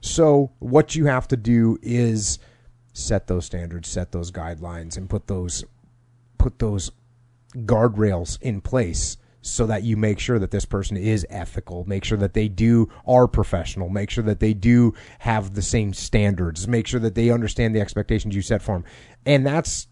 [0.00, 2.38] So what you have to do is
[2.92, 5.64] set those standards, set those guidelines, and put those
[6.38, 6.90] put those
[7.54, 12.18] guardrails in place so that you make sure that this person is ethical, make sure
[12.18, 16.86] that they do are professional, make sure that they do have the same standards, make
[16.86, 18.84] sure that they understand the expectations you set for them.
[19.26, 19.88] And that's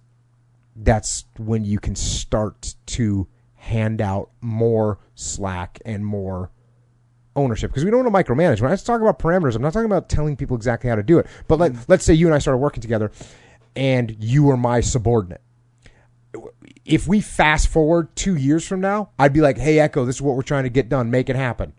[0.76, 6.50] that's when you can start to hand out more slack and more
[7.36, 8.60] ownership because we don't want to micromanage.
[8.60, 11.18] When I talk about parameters, I'm not talking about telling people exactly how to do
[11.18, 11.26] it.
[11.48, 11.82] But let, mm-hmm.
[11.88, 13.10] let's say you and I started working together
[13.76, 15.40] and you were my subordinate.
[16.84, 20.22] If we fast forward two years from now, I'd be like, hey, Echo, this is
[20.22, 21.10] what we're trying to get done.
[21.10, 21.72] Make it happen.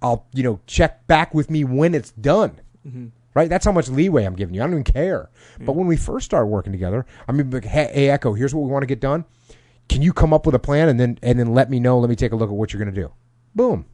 [0.00, 2.60] I'll, you know, check back with me when it's done.
[2.86, 3.06] Mm-hmm.
[3.34, 3.48] Right?
[3.48, 4.62] That's how much leeway I'm giving you.
[4.62, 5.30] I don't even care.
[5.60, 8.62] But when we first started working together, I mean, like, hey, hey, Echo, here's what
[8.62, 9.24] we want to get done.
[9.88, 11.98] Can you come up with a plan and then and then let me know?
[11.98, 13.12] Let me take a look at what you're going to do.
[13.54, 13.86] Boom.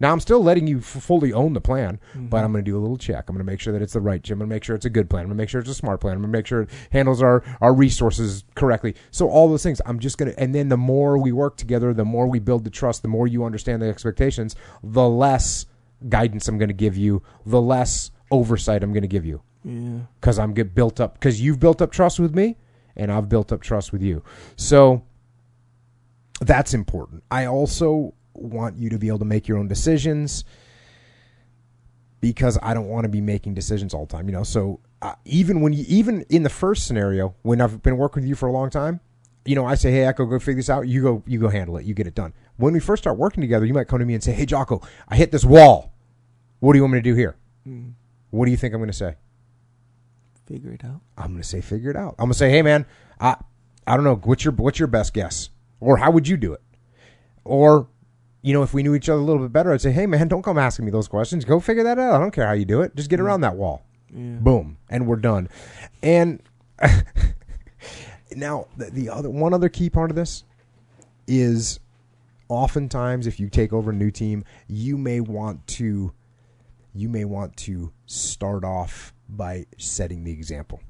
[0.00, 2.34] Now I'm still letting you f- fully own the plan, but mm-hmm.
[2.36, 3.28] I'm going to do a little check.
[3.28, 4.18] I'm going to make sure that it's the right.
[4.30, 5.22] I'm going to make sure it's a good plan.
[5.22, 6.14] I'm going to make sure it's a smart plan.
[6.14, 8.94] I'm going to make sure it handles our our resources correctly.
[9.10, 10.38] So all those things, I'm just going to.
[10.38, 13.26] And then the more we work together, the more we build the trust, the more
[13.26, 15.66] you understand the expectations, the less
[16.08, 20.00] guidance I'm going to give you, the less oversight I'm going to give you Yeah.
[20.20, 22.56] because I'm get built up because you've built up trust with me,
[22.94, 24.22] and I've built up trust with you.
[24.54, 25.02] So
[26.40, 27.24] that's important.
[27.30, 30.44] I also want you to be able to make your own decisions
[32.20, 34.28] because I don't want to be making decisions all the time.
[34.28, 37.96] You know, so uh, even when you even in the first scenario when I've been
[37.96, 39.00] working with you for a long time.
[39.44, 41.78] You know, I say, "Hey, Echo, go figure this out." You go, you go handle
[41.78, 41.86] it.
[41.86, 42.34] You get it done.
[42.58, 44.82] When we first start working together, you might come to me and say, "Hey, Jocko,
[45.08, 45.94] I hit this wall.
[46.60, 47.92] What do you want me to do here?" Mm.
[48.28, 49.14] What do you think I'm going to say?
[50.48, 51.02] Figure it out.
[51.18, 52.14] I'm gonna say figure it out.
[52.18, 52.86] I'm gonna say, hey man,
[53.20, 53.36] I
[53.86, 56.62] I don't know what's your what's your best guess, or how would you do it,
[57.44, 57.86] or
[58.42, 60.28] you know if we knew each other a little bit better, I'd say, hey man,
[60.28, 61.44] don't come asking me those questions.
[61.44, 62.14] Go figure that out.
[62.14, 62.94] I don't care how you do it.
[62.96, 63.84] Just get around that wall.
[64.10, 64.36] Yeah.
[64.40, 65.48] Boom, and we're done.
[66.02, 66.42] And
[68.34, 70.44] now the, the other one other key part of this
[71.26, 71.80] is
[72.48, 76.12] oftentimes if you take over a new team, you may want to
[76.94, 80.80] you may want to start off by setting the example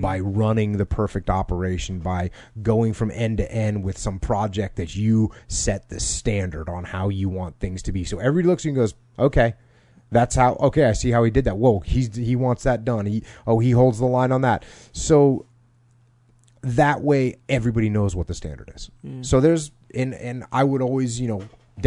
[0.00, 2.30] by running the perfect operation by
[2.62, 7.08] going from end to end with some project that you set the standard on how
[7.08, 8.04] you want things to be.
[8.04, 9.54] So everybody looks at you and goes okay
[10.10, 11.58] that's how okay i see how he did that.
[11.58, 13.04] Whoa he's he wants that done.
[13.06, 14.64] He oh he holds the line on that.
[14.92, 15.44] So
[16.62, 18.90] that way everybody knows what the standard is.
[19.04, 19.24] Mm.
[19.24, 21.42] So there's and and i would always you know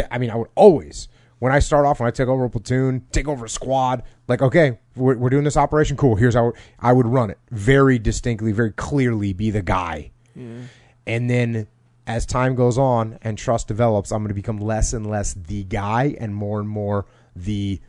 [0.10, 1.08] i mean i would always
[1.40, 4.42] when i start off when i take over a platoon take over a squad like
[4.42, 5.98] okay we're, we're doing this operation.
[5.98, 6.16] Cool.
[6.16, 7.40] Here's how i would run it.
[7.52, 10.12] Very distinctly very clearly be the guy.
[10.36, 10.62] Yeah.
[11.06, 11.68] and then
[12.08, 15.66] as time goes on and trust develops i'm going to become less and less the
[15.66, 17.82] guy and more and more the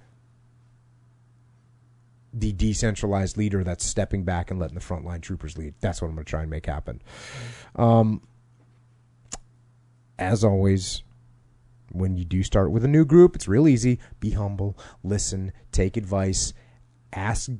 [2.32, 5.74] the decentralized leader that's stepping back and letting the frontline troopers lead.
[5.80, 7.00] That's what i'm going to try and make happen.
[7.76, 8.22] Um,
[10.18, 11.02] as always
[11.90, 13.98] when you do start with a new group it's real easy.
[14.18, 14.76] Be humble.
[15.04, 15.52] Listen.
[15.72, 16.52] Take advice
[17.12, 17.50] ask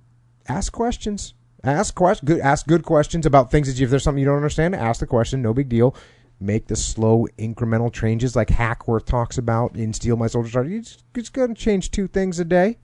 [0.48, 1.34] ask questions
[1.64, 4.36] ask quest- good ask good questions about things that you, if there's something you don't
[4.36, 5.94] understand ask the question no big deal
[6.40, 10.98] make the slow incremental changes like hackworth talks about in Steel My Soldiers' Hearts he's,
[11.14, 12.78] he's going to change two things a day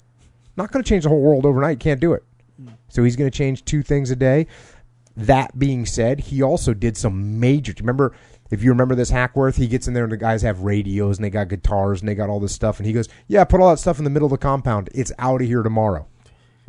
[0.56, 2.22] not going to change the whole world overnight you can't do it
[2.60, 2.72] mm.
[2.88, 4.46] so he's going to change two things a day
[5.18, 7.72] that being said, he also did some major.
[7.72, 8.14] Do you remember?
[8.50, 11.24] If you remember this Hackworth, he gets in there and the guys have radios and
[11.24, 13.68] they got guitars and they got all this stuff, and he goes, "Yeah, put all
[13.70, 14.88] that stuff in the middle of the compound.
[14.94, 16.06] It's out of here tomorrow."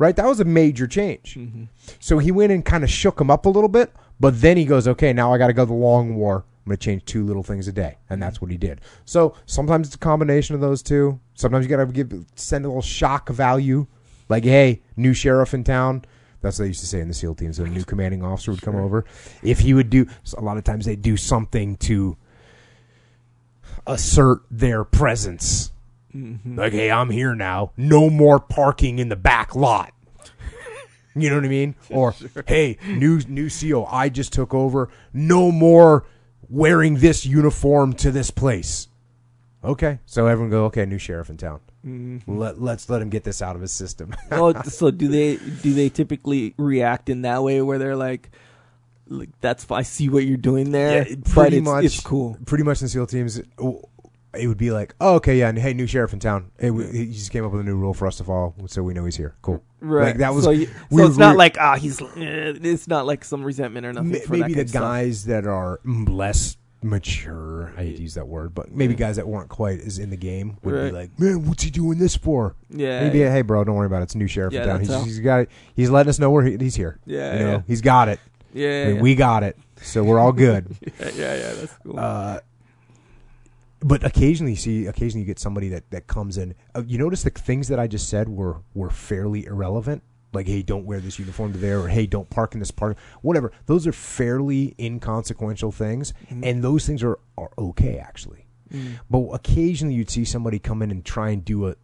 [0.00, 0.16] Right?
[0.16, 1.34] That was a major change.
[1.34, 1.64] Mm-hmm.
[1.98, 4.64] So he went and kind of shook him up a little bit, but then he
[4.64, 6.36] goes, "Okay, now I got to go the long war.
[6.36, 8.80] I'm going to change two little things a day," and that's what he did.
[9.04, 11.20] So sometimes it's a combination of those two.
[11.34, 13.86] Sometimes you got to give send a little shock value,
[14.30, 16.06] like, "Hey, new sheriff in town."
[16.40, 17.58] That's what they used to say in the SEAL teams.
[17.58, 19.04] So a new commanding officer would come over.
[19.42, 22.16] If he would do, a lot of times they do something to
[23.86, 25.72] assert their presence.
[26.14, 26.58] Mm-hmm.
[26.58, 27.72] Like, hey, I'm here now.
[27.76, 29.92] No more parking in the back lot.
[31.14, 31.74] You know what I mean?
[31.90, 32.14] Or,
[32.46, 34.88] hey, new new SEAL, I just took over.
[35.12, 36.04] No more
[36.48, 38.86] wearing this uniform to this place.
[39.62, 40.64] Okay, so everyone go.
[40.66, 41.60] Okay, new sheriff in town.
[41.84, 42.38] Mm-hmm.
[42.38, 44.14] Let let's let him get this out of his system.
[44.30, 48.30] oh, so do they do they typically react in that way where they're like,
[49.08, 51.84] like that's I see what you're doing there, Yeah, but pretty it's, much.
[51.84, 52.38] it's cool.
[52.46, 53.40] Pretty much in SEAL teams,
[54.34, 56.50] it would be like, oh, okay, yeah, and hey, new sheriff in town.
[56.58, 58.82] Hey, we, he just came up with a new rule for us to follow, so
[58.82, 59.34] we know he's here.
[59.42, 59.62] Cool.
[59.80, 60.08] Right.
[60.08, 60.44] Like, that was.
[60.44, 62.06] so, you- we so it's were- not like ah he's eh,
[62.62, 64.20] it's not like some resentment or nothing.
[64.20, 67.72] For maybe that the guys that are less mature.
[67.76, 70.16] I hate to use that word, but maybe guys that weren't quite as in the
[70.16, 70.84] game would Right.
[70.86, 73.02] be like, "Man, what's he doing this for?" Yeah.
[73.04, 74.04] Maybe, hey, bro, don't worry about it.
[74.04, 75.04] It's a new sheriff Yeah, in town.
[75.04, 75.50] He's, he's got it.
[75.74, 76.98] He's letting us know where he, he's here.
[77.06, 77.62] Yeah, you know, yeah.
[77.66, 78.20] he's got it.
[78.52, 79.02] yeah, I mean, yeah.
[79.02, 80.74] we got it, so we're all good.
[81.00, 81.98] yeah, yeah, yeah, that's cool.
[81.98, 82.40] uh,
[83.82, 86.54] but occasionally, you see, occasionally you get somebody that that comes in.
[86.74, 90.02] Uh, you notice the things that I just said were were fairly irrelevant.
[90.32, 92.96] Like, hey, don't wear this uniform to there, or hey, don't park in this park.
[93.20, 93.50] Whatever.
[93.66, 96.44] Those are fairly inconsequential things, Mhm.
[96.44, 98.46] and those things are are okay actually.
[98.72, 99.00] Mm.
[99.10, 101.74] But occasionally you'd see somebody come in and try and do a,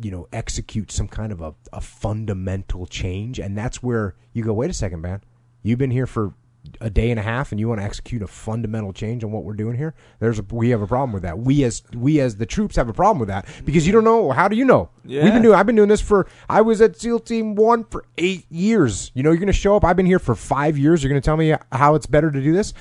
[0.00, 3.40] you know, execute some kind of a, a fundamental change.
[3.40, 5.22] And that's where you go, wait a second, man.
[5.64, 6.34] You've been here for
[6.80, 9.44] a day and a half and you want to execute a fundamental change on what
[9.44, 9.94] we're doing here.
[10.18, 11.38] There's a, we have a problem with that.
[11.38, 14.30] We as, we as the troops have a problem with that because you don't know.
[14.32, 14.90] How do you know?
[15.04, 15.30] We've Yeah.
[15.30, 18.46] been doing, I've been doing this for, I was at SEAL team one for eight
[18.50, 19.10] years.
[19.14, 19.84] You know, you're going to show up.
[19.84, 21.02] I've been here for five years.
[21.02, 22.74] You're going to tell me how it's better to do this.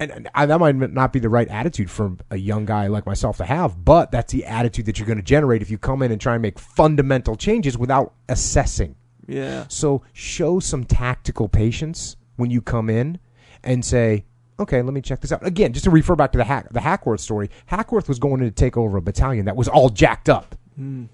[0.00, 3.06] And, and I, that might not be the right attitude for a young guy like
[3.06, 6.02] myself to have, but that's the attitude that you're going to generate if you come
[6.02, 8.96] in and try and make fundamental changes without assessing.
[9.26, 9.66] Yeah.
[9.68, 13.18] So show some tactical patience when you come in
[13.64, 14.24] and say,
[14.60, 15.44] okay, let me check this out.
[15.46, 18.48] Again, just to refer back to the hack the Hackworth story, Hackworth was going in
[18.48, 20.54] to take over a battalion that was all jacked up.
[20.78, 21.08] Mm.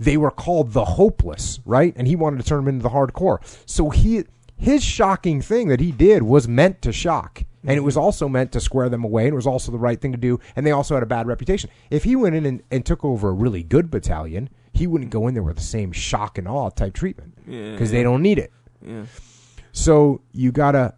[0.00, 1.92] They were called the hopeless, right?
[1.96, 3.38] And he wanted to turn them into the hardcore.
[3.66, 4.24] So he
[4.56, 7.44] his shocking thing that he did was meant to shock.
[7.64, 10.00] And it was also meant to square them away, and it was also the right
[10.00, 10.40] thing to do.
[10.56, 11.70] And they also had a bad reputation.
[11.90, 15.28] If he went in and, and took over a really good battalion, he wouldn't go
[15.28, 17.70] in there with the same shock and awe type treatment Yeah.
[17.70, 18.52] because they don't need it.
[18.84, 19.04] Yeah.
[19.70, 20.94] So you gotta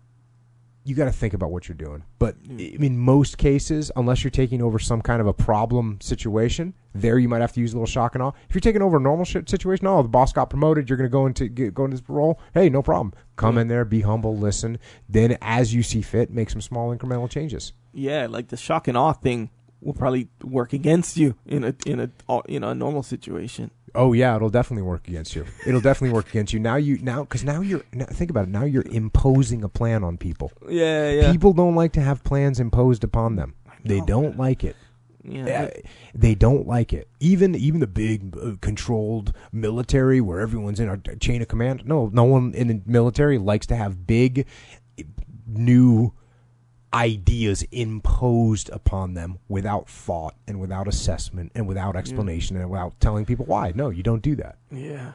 [0.84, 2.04] you gotta think about what you're doing.
[2.18, 6.74] But I mean, most cases, unless you're taking over some kind of a problem situation,
[6.94, 8.32] there you might have to use a little shock and awe.
[8.48, 11.08] If you're taking over a normal shit situation, oh, the boss got promoted, you're gonna
[11.08, 12.38] go into get, go into this role.
[12.52, 13.14] Hey, no problem.
[13.36, 14.78] Come in there, be humble, listen.
[15.08, 17.72] Then, as you see fit, make some small incremental changes.
[17.92, 22.00] Yeah, like the shock and awe thing will probably work against you in a in
[22.00, 22.10] a
[22.48, 23.70] you know a normal situation.
[23.94, 25.44] Oh yeah, it'll definitely work against you.
[25.66, 26.58] It'll definitely work against you.
[26.58, 28.50] Now you now because now you're now, think about it.
[28.50, 30.50] Now you're imposing a plan on people.
[30.68, 33.54] Yeah, yeah, People don't like to have plans imposed upon them.
[33.84, 34.76] They don't like it.
[35.22, 35.64] yeah.
[35.64, 35.80] Uh,
[36.14, 37.08] they don't like it.
[37.20, 41.82] Even even the big uh, controlled military where everyone's in a chain of command.
[41.84, 44.46] No, no one in the military likes to have big
[45.46, 46.12] new
[46.94, 53.26] ideas imposed upon them without thought and without assessment and without explanation and without telling
[53.26, 53.72] people why.
[53.74, 54.56] No, you don't do that.
[54.70, 55.12] yeah.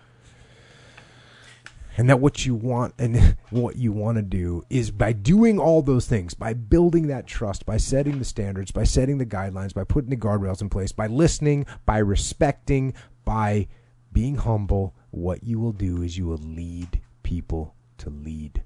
[1.97, 5.81] And that what you want and what you want to do is by doing all
[5.81, 9.83] those things, by building that trust, by setting the standards, by setting the guidelines, by
[9.83, 12.93] putting the guardrails in place, by listening, by respecting,
[13.25, 13.67] by
[14.13, 18.63] being humble, what you will do is you will lead people to lead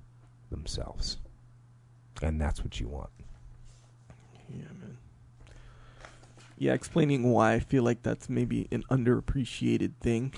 [0.52, 1.17] themselves.
[2.23, 3.09] And that's what you want.
[4.49, 4.97] Yeah, man.
[6.57, 10.33] Yeah, explaining why I feel like that's maybe an underappreciated thing.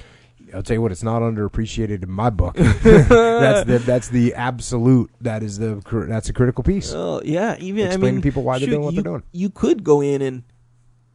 [0.54, 2.56] I'll tell you what, it's not underappreciated in my book.
[2.58, 5.12] that's the that's the absolute.
[5.22, 6.92] That is the that's a critical piece.
[6.94, 9.24] Oh, yeah, even I mean, to people why they're doing what you, they're doing.
[9.32, 10.44] You could go in and,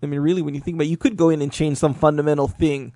[0.03, 1.95] I mean, really, when you think about, it, you could go in and change some
[1.95, 2.93] fundamental thing,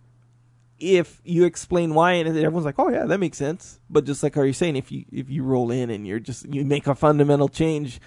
[0.84, 4.34] if you explain why, and everyone's like, "Oh yeah, that makes sense." But just like
[4.34, 6.94] how you're saying, if you if you roll in and you're just you make a
[6.94, 8.00] fundamental change,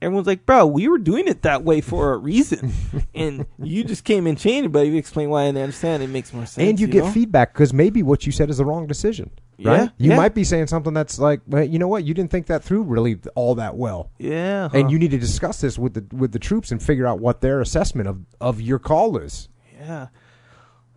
[0.00, 2.72] everyone's like, "Bro, we were doing it that way for a reason,
[3.14, 6.32] and you just came and changed." But you explain why and they understand, it makes
[6.32, 6.68] more sense.
[6.68, 7.10] and you, get know?
[7.10, 9.30] feedback because maybe what you said is the wrong decision.
[9.56, 9.90] Yeah, Right?
[9.98, 10.16] You yeah.
[10.16, 12.04] might be saying something that's like, well, you know what?
[12.04, 14.78] You didn't think that through really all that well, Yeah, huh.
[14.78, 17.42] and you need to discuss this with the with the troops and figure out what
[17.42, 19.48] their assessment of of your call is.
[19.78, 20.06] Yeah.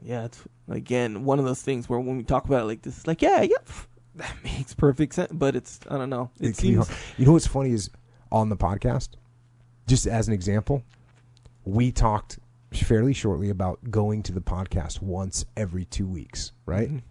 [0.01, 2.97] Yeah, it's again one of those things where when we talk about it like this,
[2.97, 3.57] it's like, yeah, yeah,
[4.15, 5.31] that makes perfect sense.
[5.31, 6.29] But it's I don't know.
[6.39, 6.89] It It seems.
[7.17, 7.89] You know what's funny is
[8.31, 9.09] on the podcast,
[9.87, 10.83] just as an example,
[11.65, 12.39] we talked
[12.73, 16.89] fairly shortly about going to the podcast once every two weeks, right?
[16.89, 17.01] Mhm.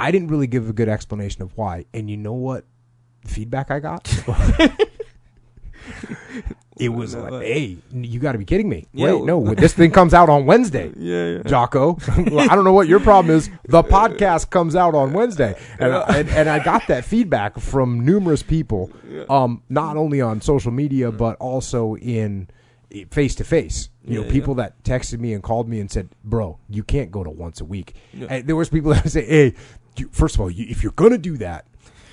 [0.00, 1.84] I didn't really give a good explanation of why.
[1.94, 2.64] And you know what
[3.24, 4.04] feedback I got?
[6.76, 7.32] it was What?
[7.32, 8.86] like, hey, you got to be kidding me.
[8.92, 10.92] Yeah, Wait, no, this thing comes out on Wednesday.
[10.96, 11.42] Yeah, yeah.
[11.44, 11.98] Jocko.
[12.08, 13.48] I don't know what your problem is.
[13.68, 18.04] The podcast comes out on Wednesday, and I, and, and I got that feedback from
[18.04, 18.90] numerous people,
[19.28, 22.48] um, not only on social media but also in
[23.10, 23.88] face to face.
[24.04, 27.24] You know, people that texted me and called me and said, "Bro, you can't go
[27.24, 29.54] to once a week." There was people that would say, "Hey,
[29.96, 31.66] you, first of all, you, if you're gonna do that."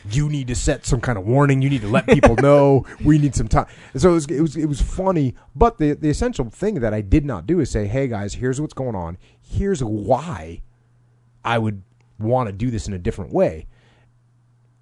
[0.10, 1.62] You need to set some kind of warning.
[1.62, 2.86] You need to let people know.
[3.04, 3.68] We need some time.
[3.96, 7.02] So it was, it was it was funny, but the the essential thing that I
[7.02, 9.18] did not do is say, "Hey guys, here's what's going on.
[9.42, 10.62] Here's why
[11.44, 11.84] I would
[12.20, 13.68] want to do this in a different way."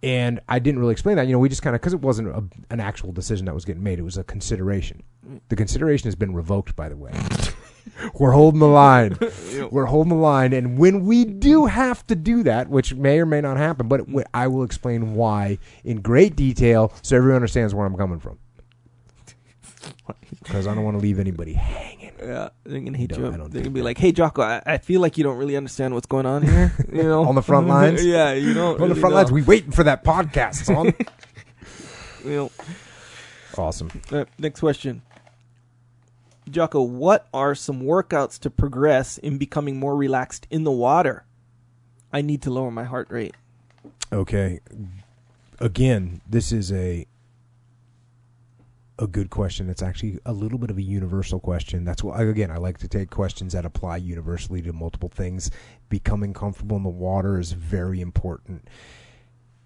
[0.04, 1.28] And I didn't really explain that.
[1.28, 3.66] You know, we just kind of because it wasn't a, an actual decision that was
[3.66, 4.00] getting made.
[4.00, 5.04] It was a consideration.
[5.50, 7.12] The consideration has been revoked, by the way.
[8.14, 9.18] We're holding the line.
[9.72, 13.26] We're holding the line, and when we do have to do that, which may or
[13.26, 17.74] may not happen, but it, I will explain why in great detail, so everyone understands
[17.74, 18.40] where I'm coming from.
[20.44, 22.12] Because I don't want to leave anybody hanging.
[22.18, 23.18] Yeah, they're gonna hate you.
[23.18, 23.84] They're gonna be that.
[23.84, 26.74] like, "Hey, Jocko, I, I feel like you don't really understand what's going on here."
[26.92, 28.04] You know, On the front lines?
[28.06, 28.80] yeah, you don't.
[28.82, 29.18] On the front know.
[29.18, 30.94] lines, we waiting for that podcast, son.
[32.24, 32.52] You know.
[33.58, 33.92] awesome.
[34.12, 35.02] Uh, next question.
[36.52, 41.26] Jocko, what are some workouts to progress in becoming more relaxed in the water?
[42.14, 43.36] I need to lower my heart rate.
[44.12, 44.60] Okay.
[45.60, 47.08] Again, this is a
[49.00, 49.70] a good question.
[49.70, 51.86] It's actually a little bit of a universal question.
[51.86, 55.50] That's why again I like to take questions that apply universally to multiple things.
[55.90, 58.68] Becoming comfortable in the water is very important.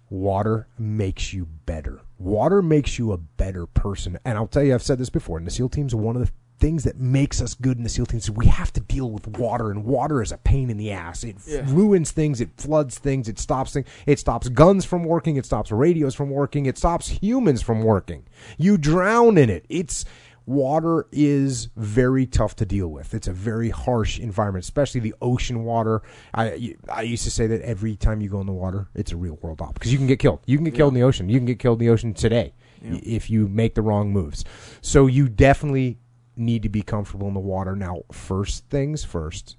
[0.08, 2.00] Water makes you better.
[2.18, 4.18] Water makes you a better person.
[4.24, 5.36] And I'll tell you, I've said this before.
[5.36, 8.06] and the SEAL teams, one of the things that makes us good in the SEAL
[8.06, 10.90] teams is we have to deal with water, and water is a pain in the
[10.90, 11.22] ass.
[11.24, 11.64] It Yeah.
[11.66, 13.86] ruins things, it floods things, it stops things.
[14.06, 18.22] It stops guns from working, it stops radios from working, it stops humans from working.
[18.56, 19.66] You drown in it.
[19.68, 20.04] It's
[20.46, 23.12] water is very tough to deal with.
[23.14, 26.02] It's a very harsh environment, especially the ocean water.
[26.32, 29.16] I I used to say that every time you go in the water, it's a
[29.16, 30.40] real world op because you can get killed.
[30.46, 31.28] You can get killed in the ocean.
[31.28, 34.44] You can get killed in the ocean today y- if you make the wrong moves.
[34.80, 35.98] So you definitely
[36.36, 37.74] need to be comfortable in the water.
[37.74, 39.56] Now, first things first.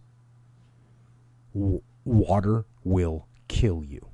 [1.53, 4.07] W- water will kill you.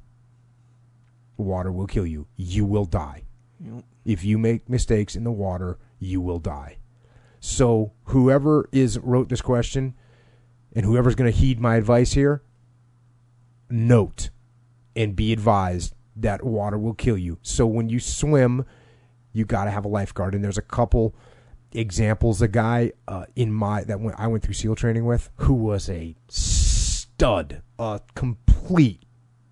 [1.38, 2.28] Water will kill you.
[2.36, 3.24] You will die
[3.60, 6.78] You if you make mistakes in the water, you will die.
[7.40, 9.96] So whoever is wrote this question
[10.74, 12.44] and whoever's going to heed my advice here,
[13.70, 14.30] note
[14.96, 17.40] and be advised that water will kill you.
[17.42, 18.66] So when you swim,
[19.32, 20.36] you got to have a lifeguard.
[20.36, 21.16] And there's a couple
[21.74, 22.42] examples.
[22.42, 25.90] A guy uh, in my that went, I went through SEAL training with who was
[25.90, 29.06] a stud, a complete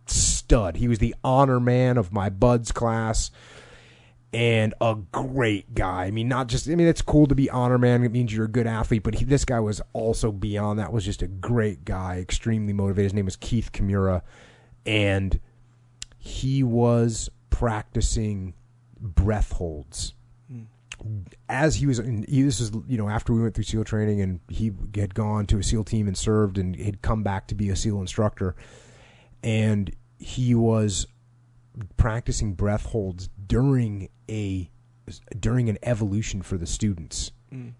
[0.05, 0.78] stud.
[0.78, 3.32] He was the honor man of my BUD/S class
[4.34, 6.05] and a great guy.
[6.05, 8.03] I mean, not just, I mean, it's cool to be honor man.
[8.03, 11.03] It means you're a good athlete, but he, this guy was also beyond that, was
[11.03, 13.05] just a great guy, extremely motivated.
[13.05, 14.22] His name was Keith Kimura,
[14.86, 15.39] and
[16.17, 18.53] he was practicing
[18.99, 20.13] breath holds.
[21.49, 24.22] As he was, in, he, this is you know after we went through SEAL training
[24.22, 27.56] and he had gone to a SEAL team and served and had come back to
[27.56, 28.56] be a SEAL instructor,
[29.43, 31.08] and he was
[31.97, 34.70] practicing breath holds during a
[35.39, 37.32] during an evolution for the students.
[37.54, 37.74] Mm.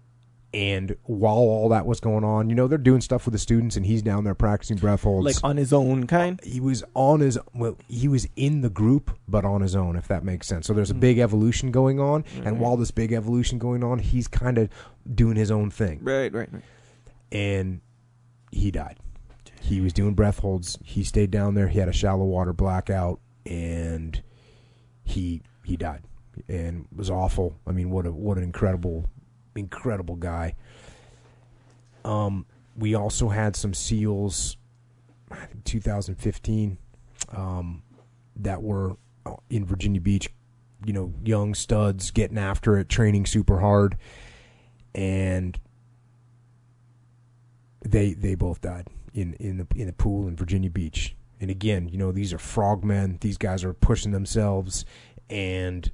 [0.54, 3.74] And while all that was going on, you know, they're doing stuff with the students,
[3.76, 5.24] and he's down there practicing breath holds.
[5.24, 6.38] like on his own kind.
[6.44, 10.06] he was on his well, he was in the group, but on his own, if
[10.08, 10.66] that makes sense.
[10.66, 11.00] So there's a Mm.
[11.00, 12.56] big evolution going on, and Right.
[12.58, 14.68] while this big evolution going on, he's kind of
[15.14, 16.62] doing his own thing Right, right, right.
[17.32, 17.80] and
[18.50, 18.98] he died.
[19.60, 20.78] He was doing breath holds.
[20.84, 21.68] He stayed down there.
[21.68, 24.20] He had a shallow water blackout, and
[25.02, 26.02] he he died,
[26.48, 27.56] and it was awful.
[27.66, 29.06] I mean, what a what an incredible,
[29.56, 30.54] incredible guy.
[32.04, 32.46] Um,
[32.76, 34.56] we also had some seals,
[35.30, 36.78] I think 2015,
[37.36, 37.82] um,
[38.36, 38.96] that were
[39.26, 40.28] uh, in Virginia Beach.
[40.84, 43.96] You know, young studs getting after it, training super hard,
[44.94, 45.56] and
[47.84, 51.14] they they both died in in the in the pool in Virginia Beach.
[51.40, 53.18] And again, you know, these are frogmen.
[53.20, 54.84] These guys are pushing themselves
[55.28, 55.90] and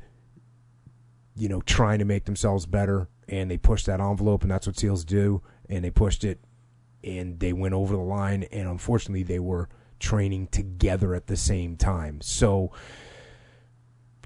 [1.36, 3.08] you know trying to make themselves better.
[3.28, 5.42] And they pushed that envelope, and that's what SEALs do.
[5.68, 6.38] And they pushed it,
[7.04, 8.44] and they went over the line.
[8.44, 9.68] And unfortunately, they were
[9.98, 12.20] training together at the same time.
[12.22, 12.72] So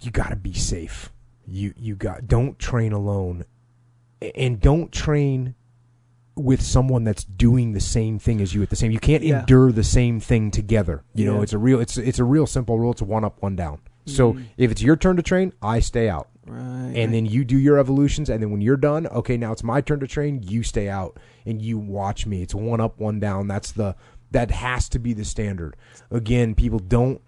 [0.00, 1.12] you got to be safe.
[1.46, 3.44] You you got don't train alone,
[4.36, 5.54] and don't train
[6.36, 8.90] with someone that's doing the same thing as you at the same.
[8.92, 9.40] You can't Yeah.
[9.40, 11.02] endure the same thing together.
[11.14, 12.92] You know, it's a real it's it's a real simple rule.
[12.92, 13.80] It's one up, one down.
[14.06, 14.44] So Mhm.
[14.56, 16.92] if it's your turn to train, I stay out, Right.
[16.96, 19.80] and then you do your evolutions, and then when you're done, okay, now it's my
[19.80, 20.42] turn to train.
[20.42, 22.42] You stay out, and you watch me.
[22.42, 23.46] It's one up, one down.
[23.46, 23.94] That's the
[24.32, 25.76] that has to be the standard.
[26.10, 27.20] Again, people don't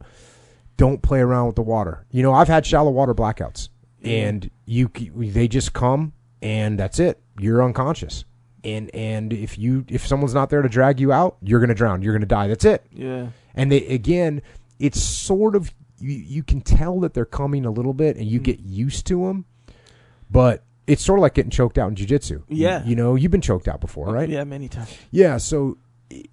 [0.77, 2.05] don't play around with the water.
[2.11, 3.69] You know, I've had shallow water blackouts,
[4.03, 6.12] and you they just come,
[6.43, 7.21] and that's it.
[7.39, 8.25] You're unconscious,
[8.65, 12.03] and and if you if someone's not there to drag you out, you're gonna drown.
[12.03, 12.49] You're gonna die.
[12.49, 12.85] That's it.
[12.91, 13.29] yeah.
[13.55, 14.43] And they again,
[14.81, 15.73] it's sort of
[16.05, 18.45] you, you can tell that they're coming a little bit, and you Mm.
[18.45, 19.45] get used to them,
[20.31, 20.63] but.
[20.87, 22.43] It's sort of like getting choked out in jujitsu.
[22.47, 22.83] Yeah.
[22.85, 24.29] You, you know, you've been choked out before, right?
[24.29, 24.95] Yeah, many times.
[25.11, 25.79] Yeah, so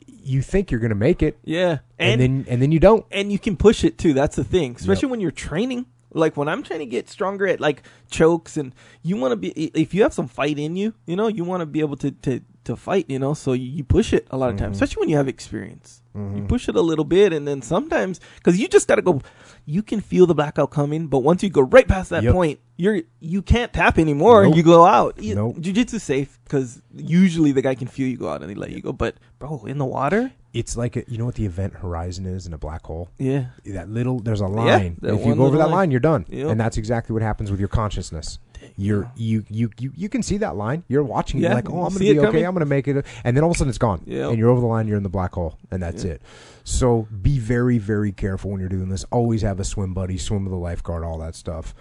[0.08, 3.06] you think you're going to make it, Yeah, and, then and then you don't.
[3.12, 4.12] and you can push it too.
[4.12, 5.86] That's the thing, especially when you're training.
[6.14, 9.52] Like when I'm trying to get stronger at like chokes, and you want to be
[9.52, 12.12] if you have some fight in you, you know, you want to be able to
[12.12, 13.34] to to fight, you know.
[13.34, 14.82] So you, you push it a lot of times, Mhm.
[14.82, 16.02] especially when you have experience.
[16.14, 16.50] You Mhm.
[16.50, 19.22] push it a little bit, and then sometimes because you just got to go.
[19.66, 22.34] You can feel the blackout coming, but once you go right past that Yep.
[22.34, 24.43] point, you're you can't tap anymore.
[24.45, 24.55] Nope.
[24.55, 25.22] You go out.
[25.22, 25.59] You, Nope.
[25.59, 28.82] Jiu-jitsu safe because usually the guy can feel you go out and they let you
[28.82, 28.91] go.
[28.91, 32.45] But bro, in the water, It's like a, you know what the event horizon is
[32.47, 33.09] in a black hole.
[33.20, 34.97] yeah, That little there's a line.
[35.01, 35.72] that if you go over that line.
[35.72, 36.26] line, you're done.
[36.30, 36.49] Yep.
[36.49, 38.39] And that's exactly what happens with your consciousness.
[38.78, 40.84] You're you you you you can see that line.
[40.88, 41.39] You're watching.
[41.39, 42.26] it, Yeah, You're like, oh, I'm gonna be okay.
[42.26, 42.45] coming.
[42.45, 43.05] I'm gonna make it.
[43.24, 44.01] And then all of a sudden it's gone.
[44.05, 44.30] Yep.
[44.32, 44.88] And you're over the line.
[44.88, 46.12] You're in the black hole, and that's Yeah.
[46.14, 46.22] it.
[46.64, 49.03] So be very very careful when you're doing this.
[49.12, 51.74] Always have a swim buddy, swim with a lifeguard, all that stuff.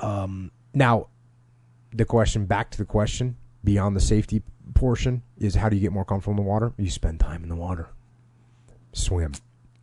[0.00, 1.06] Um, now,
[1.92, 4.42] the question back to the question beyond the safety
[4.74, 6.72] portion is how do you get more comfortable in the water?
[6.76, 7.88] You spend time in the water.
[8.92, 9.32] Swim,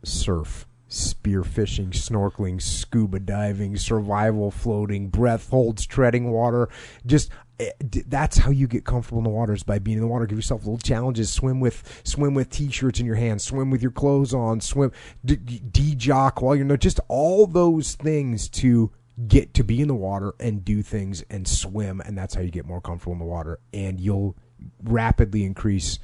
[0.04, 6.68] surf, spear fishing, snorkeling, scuba diving, survival floating, breath holds, treading water.
[7.06, 7.30] Just
[7.60, 7.70] eh,
[8.06, 10.26] that's how you get comfortable in the water is by being in the water.
[10.26, 11.32] Give yourself little challenges.
[11.32, 13.44] Swim with swim with t-shirts in your hands.
[13.44, 14.60] Swim with your clothes on.
[14.60, 14.90] Swim
[15.24, 18.90] d- d- jock while you're just all those things to
[19.26, 22.52] get to be in the water and do things and swim and that's how you
[22.52, 24.36] get more comfortable in the water and you'll
[24.84, 25.98] rapidly increase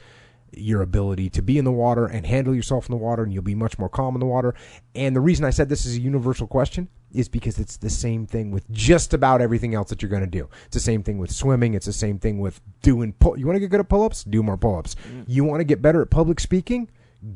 [0.57, 3.43] your ability to be in the water and handle yourself in the water and you'll
[3.43, 4.55] be much more calm in the water.
[4.95, 8.27] And the reason i said this is a universal question is because it's the same
[8.27, 10.49] thing with just about everything else that you're going to do.
[10.67, 11.75] It's the same thing with swimming.
[11.75, 14.25] It's the same thing with doing pull you want to get good at pull-ups?
[14.25, 14.97] Do more pull-ups.
[15.09, 15.25] Mm.
[15.29, 16.89] You want to get better at public speaking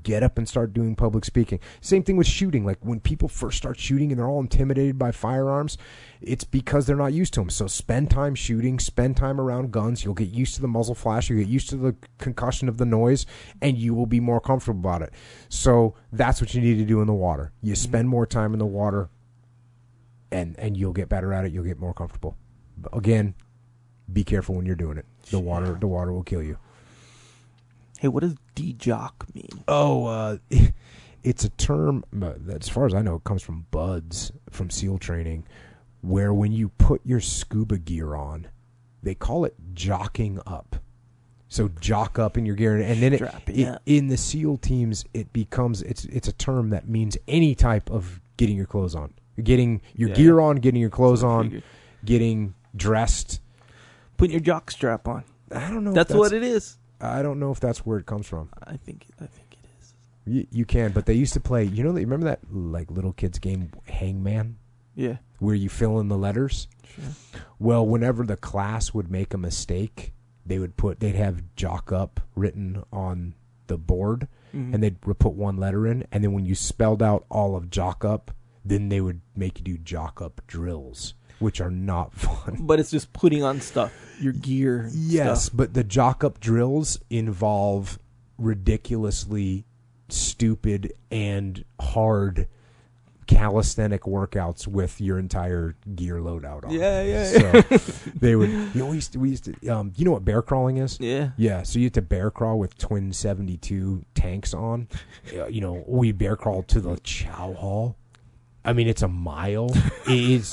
[0.02, 1.60] get up and start doing public speaking.
[1.80, 2.64] Same thing with shooting.
[2.64, 5.78] Like when people first start shooting and they're all intimidated by firearms,
[6.20, 7.50] it's because they're not used to them.
[7.50, 10.04] So spend time shooting, spend time around guns.
[10.04, 12.84] You'll get used to the muzzle flash, you'll get used to the concussion of the
[12.84, 13.26] noise,
[13.62, 15.12] and you will be more comfortable about it.
[15.48, 17.52] So that's what you need to do in the water.
[17.62, 17.82] You mm-hmm.
[17.82, 19.08] spend more time in the water
[20.30, 22.36] and and you'll get better at it, you'll get more comfortable.
[22.76, 23.34] But again,
[24.12, 25.06] be careful when you're doing it.
[25.30, 26.58] The water the water will kill you.
[27.98, 29.64] Hey, what does D-Jock mean?
[29.66, 30.36] Oh, uh,
[31.22, 34.70] it's a term, uh, that, as far as I know, it comes from BUD/S from
[34.70, 35.44] SEAL training,
[36.00, 38.46] where when you put your scuba gear on,
[39.02, 40.76] they call it jocking up.
[41.48, 45.04] So jock up in your gear, and then it, Strapping it in the SEAL teams,
[45.14, 49.14] it becomes it's it's a term that means any type of getting your clothes on,
[49.42, 50.14] getting your Yeah.
[50.14, 51.62] gear on, getting your clothes on, figured.
[52.04, 53.40] getting dressed.
[54.18, 55.24] Putting your jock strap on.
[55.50, 55.90] I don't know.
[55.90, 56.76] if That's, what it is.
[57.00, 58.48] I don't know if that's where it comes from.
[58.64, 59.06] I think.
[59.20, 59.94] I think it is.
[60.26, 61.64] You, you can, but they used to play.
[61.64, 64.56] You know, remember that like little kids game, Hangman,
[64.94, 65.18] Yeah.
[65.38, 66.68] where you fill in the letters.
[66.84, 67.04] Sure.
[67.58, 70.12] Well, whenever the class would make a mistake,
[70.44, 73.34] they would put they'd have jock up written on
[73.66, 74.72] the board, Mhm.
[74.74, 78.04] and they'd put one letter in, and then when you spelled out all of jock
[78.04, 78.30] up,
[78.64, 82.58] then they would make you do jock up drills, which are not fun.
[82.60, 84.88] But it's just putting on stuff, your gear.
[84.92, 85.56] Yes, stuff.
[85.56, 87.98] but the jock up drills involve
[88.38, 89.64] ridiculously
[90.08, 92.48] stupid and hard
[93.28, 96.70] calisthenic workouts with your entire gear loadout on.
[96.70, 97.78] Yeah, yeah, yeah.
[97.78, 98.48] So they would.
[98.48, 99.18] You know, we used to.
[99.20, 100.98] We used to um, you know what bear crawling is?
[100.98, 101.30] Yeah.
[101.36, 104.88] Yeah, so you had to bear crawl with twin seventy two tanks on.
[105.38, 107.96] Uh, you know, we bear crawled to the Chow Hall.
[108.68, 109.70] I mean, it's a mile.
[110.06, 110.50] It's.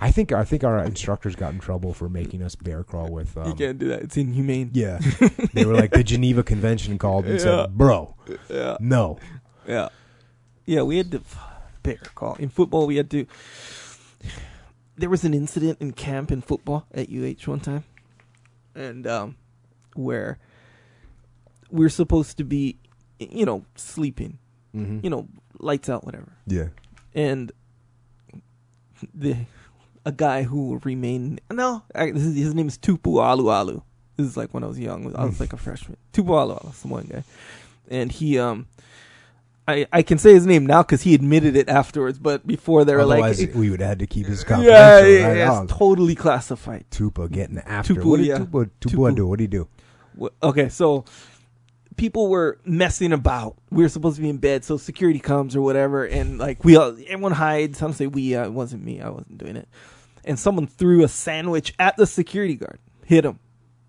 [0.00, 3.36] I think I think our instructors got in trouble for making us bear crawl with.
[3.36, 4.02] Um, you can't do that.
[4.02, 4.70] It's inhumane.
[4.74, 4.98] yeah,
[5.54, 7.40] they were like the Geneva Convention called and Yeah.
[7.66, 8.14] said, "Bro,
[8.50, 8.76] Yeah.
[8.80, 9.18] no."
[9.66, 9.88] Yeah.
[10.66, 11.20] Yeah, we had to
[11.82, 13.26] bear crawl In football we had to
[14.96, 17.84] there was an incident in camp in football at UH one time.
[18.74, 19.36] And um
[19.94, 20.38] where
[21.70, 22.78] we're supposed to be
[23.18, 24.38] you know, sleeping.
[24.74, 25.00] Mm-hmm.
[25.04, 26.32] You know, lights out, whatever.
[26.46, 26.68] Yeah.
[27.14, 27.52] And
[29.14, 29.36] the
[30.04, 33.82] a guy who remained no, I, this is, his name is Tupu Alu Alu.
[34.16, 35.14] This is like when I was young.
[35.16, 35.96] I was like a freshman.
[36.12, 37.24] Tupu Alu Alu, some one guy,
[37.90, 38.66] and he um,
[39.66, 42.18] I I can say his name now because he admitted it afterwards.
[42.18, 45.10] But before they were Otherwise, like, we would have had to keep his yeah, confidential.
[45.10, 45.36] yeah, right?
[45.36, 46.84] yeah, Oh, it's totally classified.
[46.90, 47.94] Tupa getting after.
[47.94, 48.38] Tupu, what did yeah.
[48.38, 49.16] Tupa, Tupa Tupu.
[49.16, 49.26] do?
[49.26, 49.68] What did he do?
[50.42, 51.04] Okay, so
[51.96, 53.56] people were messing about.
[53.70, 56.76] We were supposed to be in bed, so security comes or whatever, and like we
[56.76, 57.78] all, everyone hides.
[57.78, 58.34] Some say we.
[58.34, 59.00] Uh, it wasn't me.
[59.00, 59.68] I wasn't doing it.
[60.24, 63.38] And someone threw a sandwich at the security guard, hit him,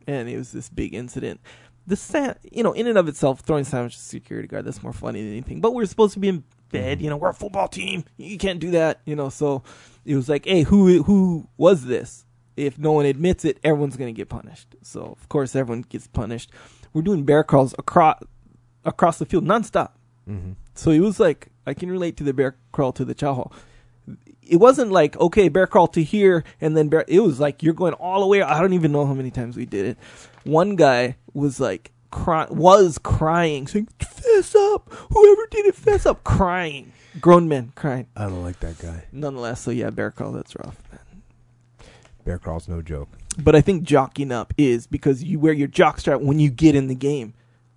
[0.08, 1.40] and it was this big incident.
[1.86, 4.82] The sa- you know, in and of itself, throwing sandwich at the security guard that's
[4.82, 5.62] more funny than anything.
[5.62, 7.02] But we are supposed to be in bed.
[7.02, 8.06] You know, we're a football team.
[8.18, 9.02] You can't do that.
[9.06, 9.64] You know, so
[10.06, 12.26] it was like, hey, who who was this?
[12.56, 14.76] If no one admits it, everyone's gonna get punished.
[14.82, 16.52] So of course, everyone gets punished.
[16.94, 18.22] We're doing bear crawls across
[18.86, 19.92] across the field nonstop.
[20.30, 20.54] Mm-hmm.
[20.76, 23.54] So it was like I can relate to the bear crawl to the chow hall.
[24.42, 27.06] It wasn't like okay, bear crawl to here and then bear.
[27.08, 28.42] It was like you're going all the way.
[28.42, 29.98] I don't even know how many times we did it.
[30.44, 36.24] One guy was like cry, was crying, saying "Fess up!" Whoever did it, fess up,
[36.24, 36.92] crying.
[37.22, 38.08] Grown men crying.
[38.16, 39.06] I don't like that guy.
[39.12, 40.32] Nonetheless, so yeah, bear crawl.
[40.32, 40.78] That's rough.
[42.26, 43.10] Bear crawl's no joke.
[43.38, 46.76] But I think jocking up is because you wear your jock strap when you get
[46.76, 47.34] in the game,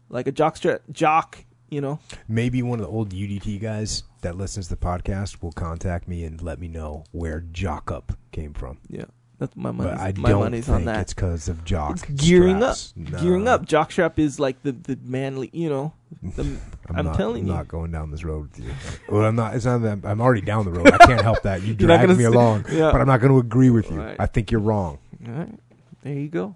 [0.08, 0.82] like a jock strap.
[0.92, 1.98] Jock, you know.
[2.28, 6.24] Maybe one of the old UDT guys that listens to the podcast will contact me
[6.24, 8.78] and let me know where jock up came from.
[8.88, 9.04] Yeah,
[9.38, 11.00] that's my But I my don't money's think on that.
[11.00, 12.92] it's because of jock It's gearing straps.
[12.98, 13.12] up.
[13.12, 13.18] No.
[13.22, 13.66] Gearing up.
[13.66, 15.48] Jockstrap is like the the manly.
[15.52, 15.92] You know,
[16.22, 16.56] the,
[16.94, 17.52] I'm not, telling I'm you.
[17.54, 18.70] not going down this road with you.
[19.08, 19.54] Well, I'm not.
[19.54, 20.90] It's not that I'm already down the road.
[20.92, 21.62] I can't help that.
[21.62, 22.90] You You're drag me along, yeah.
[22.92, 24.00] but I'm not going to agree with you.
[24.00, 24.16] Right.
[24.18, 24.98] I think you're wrong.
[25.26, 25.58] All right,
[26.02, 26.54] there you go.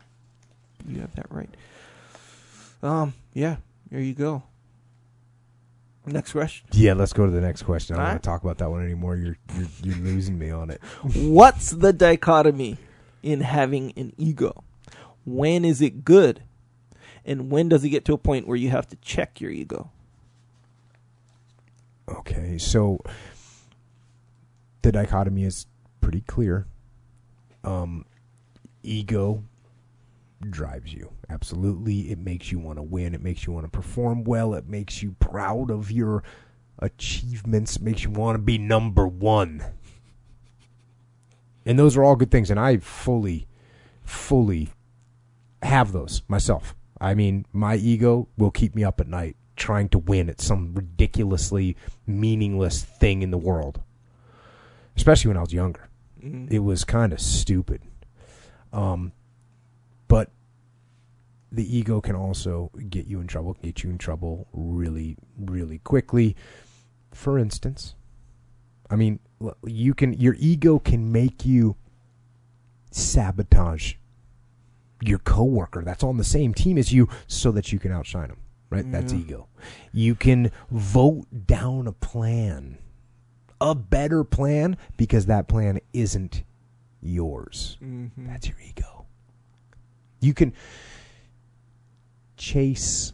[0.89, 1.51] You have that right.
[2.83, 3.57] Um, yeah,
[3.91, 4.43] there you go.
[6.07, 6.67] Next question.
[6.73, 7.97] Yeah, let's go to the next question.
[7.97, 9.17] I don't All want to talk about that one anymore.
[9.17, 10.81] You're you're, you're losing me on it.
[11.03, 12.79] What's the dichotomy
[13.23, 14.65] in having an ego?
[15.25, 16.43] When is it good?
[17.25, 19.91] And when does it get to a point where you have to check your ego?
[22.09, 23.01] Okay, so
[24.83, 25.67] the dichotomy is
[26.01, 26.67] pretty clear.
[27.63, 28.07] Um,
[28.83, 29.45] ego
[30.49, 31.13] drives you.
[31.29, 32.11] Absolutely.
[32.11, 33.15] It makes you want to win.
[33.15, 34.55] It makes you want to perform well.
[34.55, 36.23] It makes you proud of your
[36.79, 37.77] achievements.
[37.77, 39.63] It makes you want to be number one.
[41.67, 42.51] And those are all good things.
[42.51, 43.47] And I fully,
[44.03, 44.71] fully
[45.63, 46.75] have those myself.
[47.01, 50.73] I mean, my ego will keep me up at night trying to win at some
[50.75, 51.77] ridiculously
[52.07, 53.81] meaningless thing in the world.
[54.97, 55.87] Especially when I was younger
[56.23, 56.51] Mm.
[56.51, 57.81] it was kind of stupid.
[58.73, 59.13] Um,
[60.09, 60.31] but
[61.53, 66.37] the ego can also get you in trouble, get you in trouble really, really quickly.
[67.13, 67.95] For instance,
[68.89, 69.19] I mean,
[69.65, 71.77] you can your ego can make you
[72.93, 73.95] sabotage
[75.03, 78.39] your coworker that's on the same team as you so that you can outshine them.
[78.69, 78.91] Right?
[78.93, 79.49] That's ego.
[79.93, 82.79] You can vote down a plan
[83.61, 86.43] a better plan because that plan isn't
[87.03, 87.77] yours.
[87.83, 88.11] Mhm.
[88.19, 89.07] That's your ego.
[90.21, 90.53] You can
[92.37, 93.13] chase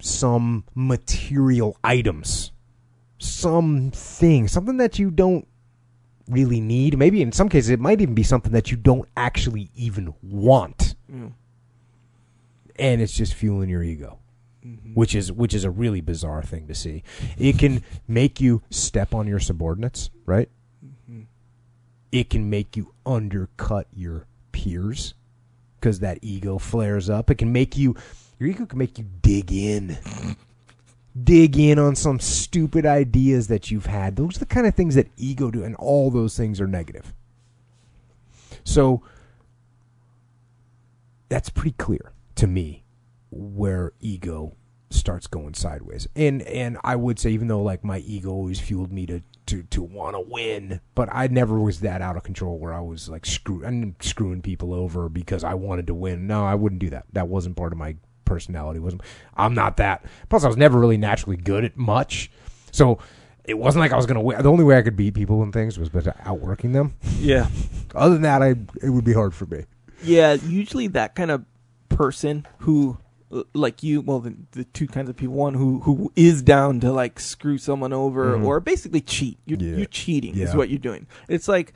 [0.00, 2.52] some material items,
[3.18, 5.46] something, something that you don't
[6.28, 6.98] really need.
[6.98, 10.94] Maybe in some cases, it might even be something that you don't actually even want,
[11.08, 11.28] Yeah.
[12.76, 14.18] and it's just fueling your ego
[14.64, 14.94] Mhm.
[14.94, 17.02] which is which is a really bizarre thing to see.
[17.36, 20.48] It can make you step on your subordinates, right?
[22.14, 25.14] It can make you undercut your peers
[25.80, 27.28] because that ego flares up.
[27.28, 27.96] It can make you
[28.38, 29.98] your ego can make you dig in.
[31.20, 34.14] Dig in on some stupid ideas that you've had.
[34.14, 37.12] Those are the kind of things that ego do, and all those things are negative.
[38.62, 39.02] So
[41.28, 42.84] that's pretty clear to me
[43.32, 44.54] where ego
[44.90, 46.06] starts going sideways.
[46.14, 49.62] And and I would say even though like my ego always fueled me to to
[49.64, 53.08] to want to win, but I never was that out of control where I was
[53.08, 56.26] like screw I'm screwing people over because I wanted to win.
[56.26, 57.06] No, I wouldn't do that.
[57.12, 58.80] That wasn't part of my personality.
[58.80, 59.02] wasn't
[59.36, 60.04] I'm not that.
[60.28, 62.30] Plus I was never really naturally good at much.
[62.72, 62.98] So
[63.44, 64.42] it wasn't like I was going to win.
[64.42, 66.94] The only way I could beat people and things was by outworking them.
[67.18, 67.48] Yeah.
[67.94, 69.64] Other than that, I it would be hard for me.
[70.02, 71.44] Yeah, usually that kind of
[71.88, 72.98] person who
[73.52, 75.34] like you well the, the two kinds of people.
[75.34, 78.44] One who who is down to like screw someone over Mhm.
[78.44, 79.38] or basically cheat.
[79.44, 79.76] You're, Yeah.
[79.78, 81.06] you're cheating is what you're doing.
[81.28, 81.72] It's like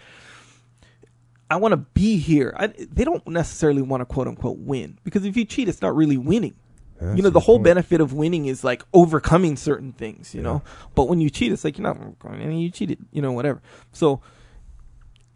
[1.50, 2.52] i want to be here.
[2.58, 4.98] I, they don't necessarily want to quote unquote win.
[5.02, 6.54] Because if you cheat it's not really winning.
[7.00, 7.64] That's you know the whole point.
[7.64, 10.48] benefit of winning is like overcoming certain things you Yeah.
[10.48, 10.62] know?
[10.94, 13.62] But when you cheat it's like you're not overcoming any you cheated you know whatever.
[13.92, 14.20] So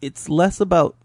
[0.01, 0.95] it's less about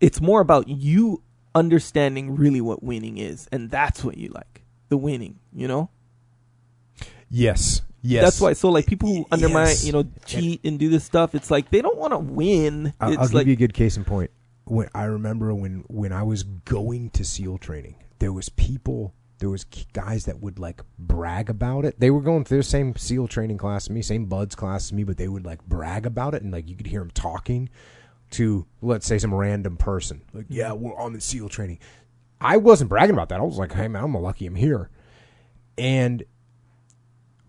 [0.00, 1.22] it's more about you
[1.56, 5.90] understanding really what winning is and that's what you like the winning you know
[7.28, 7.82] Yes.
[8.02, 8.22] Yes.
[8.22, 9.84] that's why so like people who undermine yes.
[9.84, 13.10] you know cheat and do this stuff it's like they don't want to win I'll,
[13.10, 14.30] it's I'll give like you a good case in point.
[14.64, 19.48] When I remember when when I was going to SEAL training, there was people, there
[19.48, 21.98] was guys that would like brag about it.
[22.00, 24.92] They were going through the same SEAL training class as me, same BUD/S class as
[24.92, 27.68] me, but they would like brag about it, and like you could hear them talking
[28.32, 31.78] to let's say some random person, like yeah, we're on the SEAL training.
[32.40, 33.40] I wasn't bragging about that.
[33.40, 34.90] I was like, hey man, I'm lucky I'm here,
[35.78, 36.22] and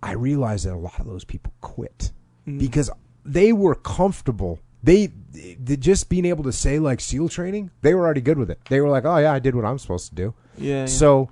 [0.02, 2.12] I realized that a lot of those people quit
[2.48, 2.60] Mm.
[2.60, 2.90] because
[3.26, 4.60] they were comfortable.
[4.82, 8.50] They, they just being able to say like SEAL training, they were already good with
[8.50, 8.60] it.
[8.70, 10.86] They were like, "Oh yeah, I did what I'm supposed to do." yeah, yeah.
[10.86, 11.30] So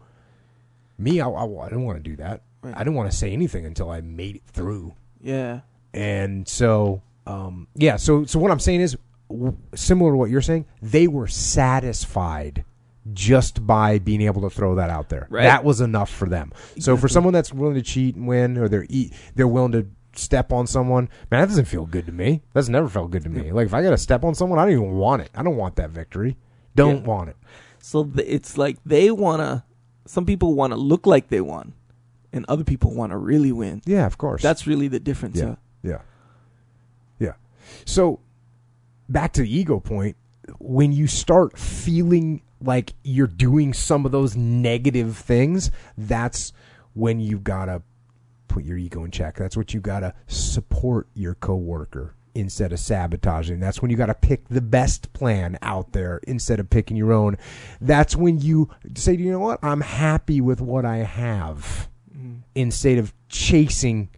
[0.98, 2.42] Me, I, I, I didn't want to do that.
[2.62, 2.74] Right.
[2.76, 4.94] I didn't want to say anything until I made it through.
[5.22, 5.62] Yeah.
[5.94, 7.96] And so, um, yeah.
[7.98, 8.98] So, so what I'm saying is,
[9.74, 12.64] similar to what you're saying, they were satisfied
[13.14, 15.28] just by being able to throw that out there.
[15.30, 15.44] Right.
[15.44, 16.52] That was enough for them.
[16.80, 19.88] So, for someone that's willing to cheat and win, or they're eat, they're willing to
[20.16, 21.10] step on someone.
[21.30, 22.42] Man, that doesn't feel good to me.
[22.54, 23.52] That's never felt good to me.
[23.52, 25.30] Like if I got to step on someone, I don't even want it.
[25.36, 26.38] I don't want that victory.
[26.76, 27.08] Don't Yeah.
[27.08, 27.38] want it.
[27.80, 29.66] So th- it's like they wanna.
[30.08, 31.74] Some people want to look like they won,
[32.34, 33.82] and other people want to really win.
[33.86, 34.42] Yeah, of course.
[34.42, 35.38] That's really the difference.
[35.38, 35.56] Yeah.
[35.84, 36.02] Yeah.
[37.20, 37.34] Yeah.
[37.86, 38.20] So
[39.10, 40.16] back to the ego point,
[40.60, 46.54] when you start feeling like you're doing some of those negative things, that's
[46.94, 47.82] when you gotta
[48.48, 49.36] put your ego in check.
[49.36, 53.60] That's what you gotta support your coworker instead of sabotaging.
[53.60, 57.38] That's when you gotta pick the best plan out there instead of picking your own.
[57.82, 62.42] That's when you say, you know what, I'm happy with what I have mm.
[62.54, 64.10] instead of chasing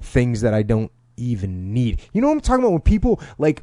[0.00, 2.00] things that I don't even need.
[2.12, 2.72] You know what I'm talking about?
[2.72, 3.62] When people like,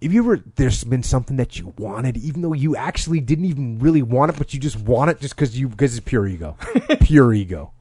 [0.00, 3.78] if you ever there's been something that you wanted, even though you actually didn't even
[3.78, 6.56] really want it, but you just want it just because you because it's pure ego,
[7.00, 7.72] pure ego.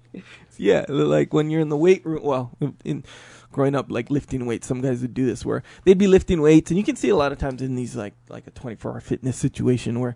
[0.57, 2.24] Yeah, like when you're in the weight room.
[2.24, 2.51] Well,
[2.84, 3.03] in
[3.51, 6.72] growing up, like lifting weights, some guys would do this where they'd be lifting weights,
[6.72, 8.99] and you can see a lot of times in these like like a 24 hour
[8.99, 10.15] fitness situation where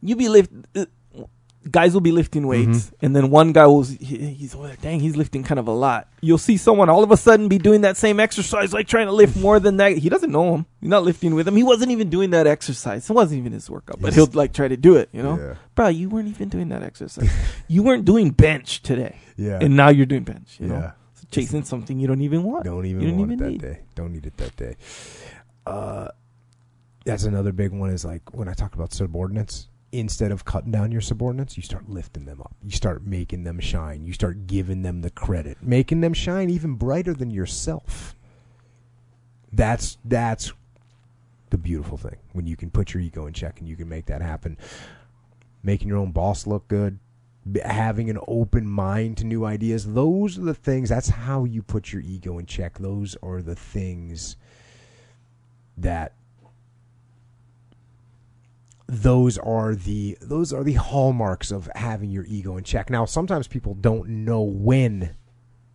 [0.00, 0.50] you be lift.
[0.74, 0.86] Uh,
[1.70, 3.84] Guys will be lifting weights, and then one guy will.
[3.84, 6.08] He, he's oh, dang, he's lifting kind of a lot.
[6.20, 9.12] You'll see someone all of a sudden be doing that same exercise, like trying to
[9.12, 9.96] lift more than that.
[9.96, 10.66] He doesn't know him.
[10.80, 11.54] He's not lifting with him.
[11.54, 13.08] He wasn't even doing that exercise.
[13.08, 15.08] It wasn't even his workout, but he'll like try to do it.
[15.12, 15.54] You know, Yeah.
[15.76, 17.30] bro, you weren't even doing that exercise.
[17.68, 19.58] you weren't doing bench today Yeah.
[19.60, 20.56] and now you're doing bench.
[20.58, 20.72] You Yeah.
[20.80, 22.64] know, so chasing something you don't even want.
[22.64, 23.60] Don't even you don't want even it that need.
[23.60, 23.80] day.
[23.94, 24.74] Don't need it that day.
[25.64, 26.08] Uh,
[27.04, 27.90] that's another big one.
[27.90, 29.68] Is like when I talk about subordinates.
[29.92, 32.54] Instead of cutting down your subordinates, you start lifting them up.
[32.62, 34.04] You start making them shine.
[34.04, 38.14] You start giving them the credit, making them shine even brighter than yourself.
[39.52, 40.52] That's that's
[41.50, 44.06] the beautiful thing when you can put your ego in check and you can make
[44.06, 44.56] that happen.
[45.62, 46.98] Making your own boss look good,
[47.62, 49.92] having an open mind to new ideas.
[49.92, 50.88] Those are the things.
[50.88, 52.78] That's how you put your ego in check.
[52.78, 54.36] Those are the things
[55.76, 56.14] that
[58.94, 62.90] those are the those are the hallmarks of having your ego in check.
[62.90, 65.14] Now, sometimes people don't know when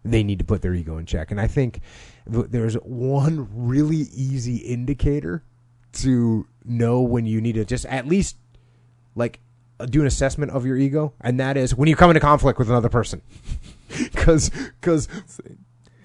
[0.06, 1.82] they need to put their ego in check, and I think
[2.28, 5.42] there's one really easy indicator
[5.94, 8.38] to know when you need to just at least
[9.16, 9.40] like
[9.80, 12.60] uh, do an assessment of your ego, and that is when you come into conflict
[12.60, 13.24] with another person,
[14.14, 15.08] because because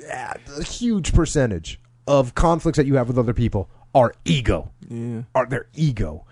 [0.00, 5.22] yeah, a huge percentage of conflicts that you have with other people are ego Yeah.
[5.34, 6.24] are their ego.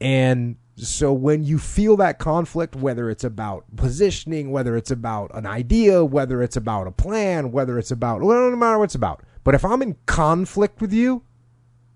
[0.00, 5.46] And so when you feel that conflict, whether it's about positioning, whether it's about an
[5.46, 9.22] idea, whether it's about a plan, whether it's about, well, no matter what it's about.
[9.44, 11.22] But if I'm in conflict with you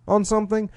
[0.09, 0.71] on something,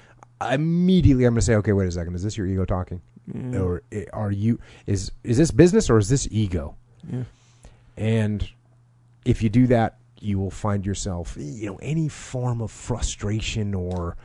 [0.48, 2.14] immediately I'm going to say, okay, wait a second.
[2.14, 3.00] Is this your ego talking?
[3.32, 3.58] Yeah.
[3.58, 6.76] Or eh, are you, is, is this business or is this ego?
[7.10, 7.24] yeah.
[7.96, 8.48] And
[9.24, 14.16] if you do that, you will find yourself, you know, any form of frustration or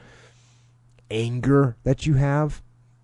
[1.09, 2.61] anger that you have,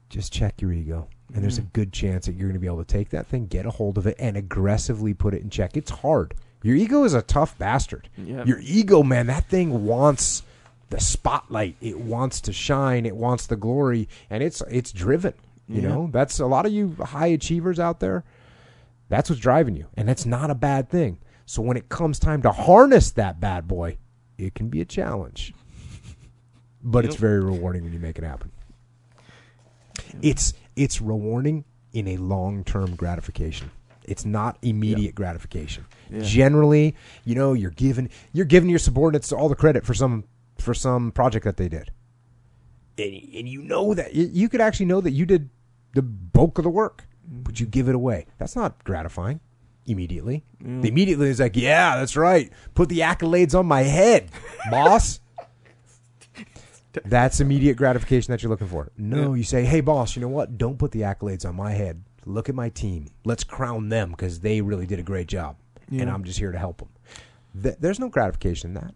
[0.09, 1.07] just check your ego.
[1.33, 1.73] And there's a Mhm.
[1.73, 3.97] good chance that you're going to be able to take that thing, get a hold
[3.97, 5.75] of it, and aggressively put it in check.
[5.75, 6.33] It's hard.
[6.63, 8.09] Your ego is a tough bastard.
[8.17, 8.45] Yeah.
[8.45, 10.43] Your ego, man, that thing wants
[10.89, 11.75] the spotlight.
[11.81, 13.05] It wants to shine.
[13.05, 15.33] It wants the glory, and it's it's driven.
[15.67, 15.87] You Yeah.
[15.89, 18.23] know, that's a lot of you high achievers out there.
[19.09, 21.17] That's what's driving you, and that's not a bad thing.
[21.45, 23.97] So when it comes time to harness that bad boy,
[24.37, 25.53] it can be a challenge,
[26.81, 28.51] but it's very rewarding when you make it happen.
[30.21, 33.71] It's it's rewarding in a long term gratification.
[34.03, 35.85] It's not immediate gratification.
[36.09, 36.21] Yeah.
[36.21, 36.95] Generally,
[37.25, 40.23] you know, you're giving you're giving your subordinates all the credit for some
[40.57, 41.91] for some project that they did,
[42.97, 45.49] and, and you know that you, you could actually know that you did
[45.93, 48.25] the bulk of the work, but you give it away.
[48.37, 49.41] That's not gratifying
[49.85, 50.43] immediately.
[50.63, 50.81] Mm.
[50.81, 52.51] The immediately is like, yeah, that's right.
[52.75, 54.29] Put the accolades on my head,
[54.69, 55.19] boss.
[57.05, 58.91] That's immediate gratification that you're looking for.
[58.97, 59.37] No, Yeah.
[59.37, 60.57] you say, hey, boss, you know what?
[60.57, 62.03] Don't put the accolades on my head.
[62.25, 63.07] Look at my team.
[63.25, 65.57] Let's crown them because they really did a great job.
[65.89, 66.89] And I'm just here to help them.
[67.63, 68.93] Th- there's no gratification in that.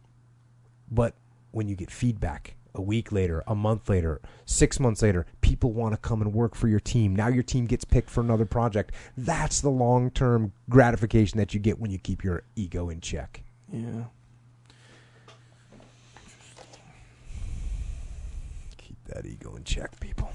[0.89, 1.15] But
[1.51, 5.93] when you get feedback a week later, a month later, six months later, people want
[5.93, 7.15] to come and work for your team.
[7.15, 8.93] Now your team gets picked for another project.
[9.17, 13.43] That's the long term gratification that you get when you keep your ego in check.
[13.71, 14.03] Yeah.
[18.77, 20.32] Keep that ego in check, people.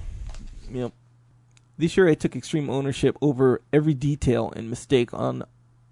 [0.71, 0.91] Yep.
[1.77, 5.43] This year, I took extreme ownership over every detail and mistake on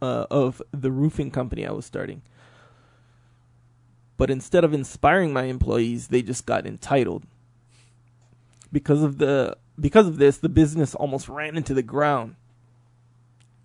[0.02, 2.22] uh, of the roofing company I was starting.
[4.18, 7.24] But instead of inspiring my employees, they just got entitled.
[8.72, 12.36] Because of the because of this, the business almost ran into the ground.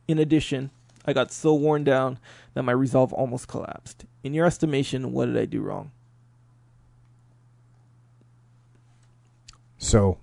[0.09, 0.71] In addition,
[1.07, 2.19] I got so worn down
[2.55, 4.05] that my resolve almost collapsed.
[4.25, 5.93] In your estimation, what did I do wrong?
[9.81, 10.19] So,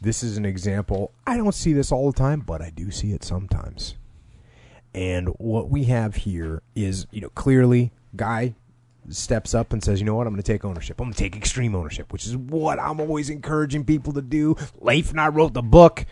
[0.00, 1.12] this is an example.
[1.24, 3.94] I don't see this all the time, but I do see it sometimes.
[4.92, 8.54] And what we have here is, you know, clearly, guy
[9.08, 11.00] steps up and says, you know what, I'm going to take ownership.
[11.00, 14.56] I'm going to take extreme ownership, which is what I'm always encouraging people to do.
[14.80, 16.04] Leif and I wrote the book.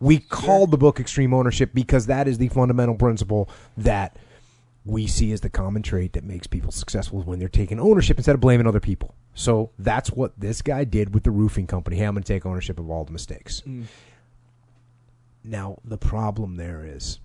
[0.00, 4.16] We called the book Extreme Ownership because that is the fundamental principle that
[4.84, 8.34] we see as the common trait that makes people successful when they're taking ownership instead
[8.34, 9.14] of blaming other people.
[9.34, 11.96] So that's what this guy did with the roofing company.
[11.96, 13.62] Hey, I'm going to take ownership of all the mistakes.
[13.66, 13.84] Mm.
[15.44, 17.18] Now, the problem there is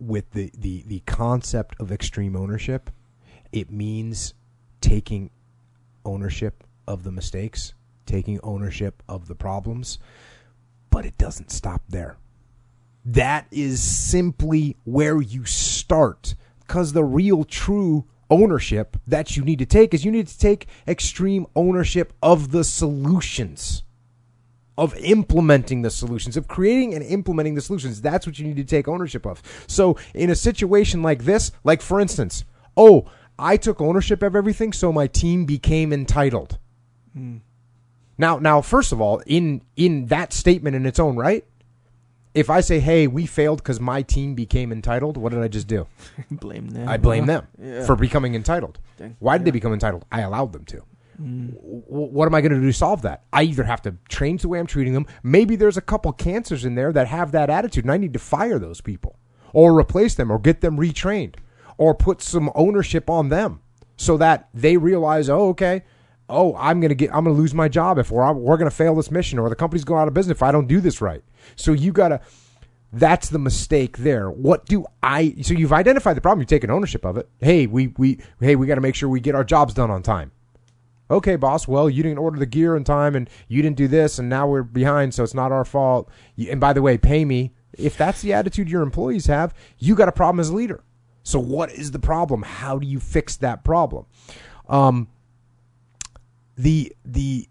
[0.00, 2.90] with the, the, the concept of extreme ownership,
[3.52, 4.34] it means
[4.80, 5.30] taking
[6.04, 9.98] ownership of the mistakes, taking ownership of the problems,
[10.90, 12.16] but it doesn't stop there.
[13.04, 19.66] That is simply where you start because the real true ownership that you need to
[19.66, 23.82] take is you need to take extreme ownership of the solutions
[24.78, 28.00] of implementing the solutions, of creating and implementing the solutions.
[28.02, 29.42] That's what you need to take ownership of.
[29.66, 32.44] So, in a situation like this, like for instance,
[32.76, 33.06] oh,
[33.38, 36.58] I took ownership of everything, so my team became entitled.
[37.12, 37.38] Hmm.
[38.18, 41.44] Now, now, first of all, in in that statement in its own right,
[42.36, 45.66] if I say, "Hey, we failed because my team became entitled," what did I just
[45.66, 45.86] do?
[46.30, 46.88] blame them.
[46.88, 47.84] I blame them Yeah.
[47.84, 48.78] for becoming entitled.
[48.98, 49.16] Dang.
[49.18, 50.04] Why did they become entitled?
[50.12, 50.82] I allowed them to.
[51.20, 51.54] Mm.
[51.54, 53.24] W- what am I going to do to solve that?
[53.32, 55.06] I either have to change the way I'm treating them.
[55.22, 58.18] Maybe there's a couple cancers in there that have that attitude, and I need to
[58.18, 59.18] fire those people,
[59.54, 61.36] or replace them, or get them retrained,
[61.78, 63.60] or put some ownership on them,
[63.96, 65.84] so that they realize, oh, okay,
[66.28, 68.70] oh, I'm going to get, I'm going to lose my job if we're we're going
[68.70, 70.80] to fail this mission, or the company's going out of business if I don't do
[70.80, 71.22] this right.
[71.56, 72.20] So you got to.
[72.92, 74.30] That's the mistake there.
[74.30, 75.34] What do I?
[75.42, 76.40] So you've identified the problem.
[76.40, 77.28] You've taken ownership of it.
[77.40, 80.02] Hey, we we hey, we got to make sure we get our jobs done on
[80.02, 80.30] time.
[81.10, 81.68] Okay, boss.
[81.68, 84.48] Well, you didn't order the gear in time, and you didn't do this, and now
[84.48, 86.08] we're behind, so it's not our fault.
[86.50, 87.52] And by the way, pay me.
[87.74, 90.82] If that's the attitude your employees have, you got a problem as a leader.
[91.22, 92.42] So, what is the problem?
[92.42, 94.06] How do you fix that problem?
[94.68, 95.08] Um,
[96.56, 97.48] the the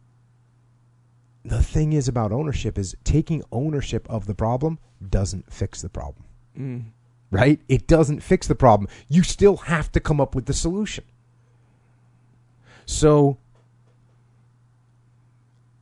[1.44, 6.24] the thing is about ownership is taking ownership of the problem doesn't fix the problem
[6.58, 6.86] Mm.
[7.32, 7.60] right?
[7.68, 8.90] It doesn't fix the problem.
[9.10, 11.04] You still have to come up with the solution.
[12.86, 13.38] So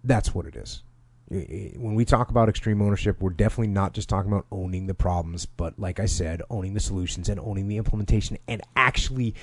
[0.03, 0.81] that's what it is.
[1.29, 5.45] When we talk about extreme ownership, we're definitely not just talking about owning the problems,
[5.45, 9.33] but like I said, owning the solutions and owning the implementation and actually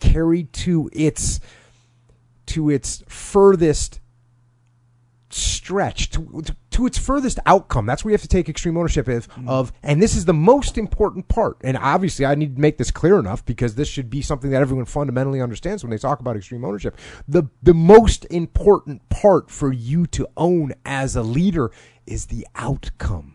[0.00, 1.40] carry to its
[2.46, 4.00] to its furthest
[5.34, 7.86] stretch to, to, to its furthest outcome.
[7.86, 9.48] That's where you have to take extreme ownership of, mm.
[9.48, 11.56] of, and this is the most important part.
[11.64, 14.62] And obviously, I need to make this clear enough because this should be something that
[14.62, 16.96] everyone fundamentally understands when they talk about extreme ownership.
[17.26, 21.70] The the most important part for you to own as a leader
[22.06, 23.33] is the outcome.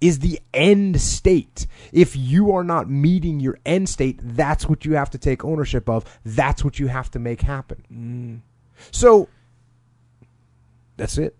[0.00, 1.66] Is the end state.
[1.92, 5.88] If you are not meeting your end state, that's what you have to take ownership
[5.88, 6.04] of.
[6.24, 7.82] That's what you have to make happen.
[7.92, 8.40] Mm.
[8.92, 9.28] So
[10.96, 11.34] that's it.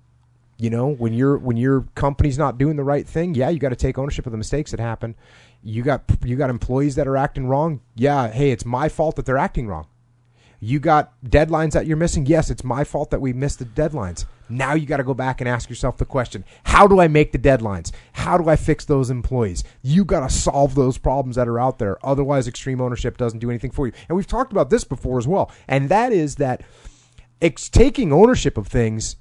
[0.57, 3.69] You know, when your when your company's not doing the right thing, yeah, you got
[3.69, 5.15] to take ownership of the mistakes that happen.
[5.63, 7.81] You got you got employees that are acting wrong.
[7.95, 9.87] Yeah, hey, it's my fault that they're acting wrong.
[10.59, 12.27] You got deadlines that you're missing.
[12.27, 14.25] Yes, it's my fault that we missed the deadlines.
[14.49, 17.32] Now you got to go back and ask yourself the question: How do I make
[17.32, 17.92] the deadlines?
[18.12, 19.64] How do I fix those employees?
[19.82, 21.99] You got to solve those problems that are out there.
[22.07, 23.92] Otherwise, extreme ownership doesn't do anything for you.
[24.09, 25.51] And we've talked about this before as well.
[25.66, 26.62] And that is that
[27.42, 29.16] ex- taking ownership of things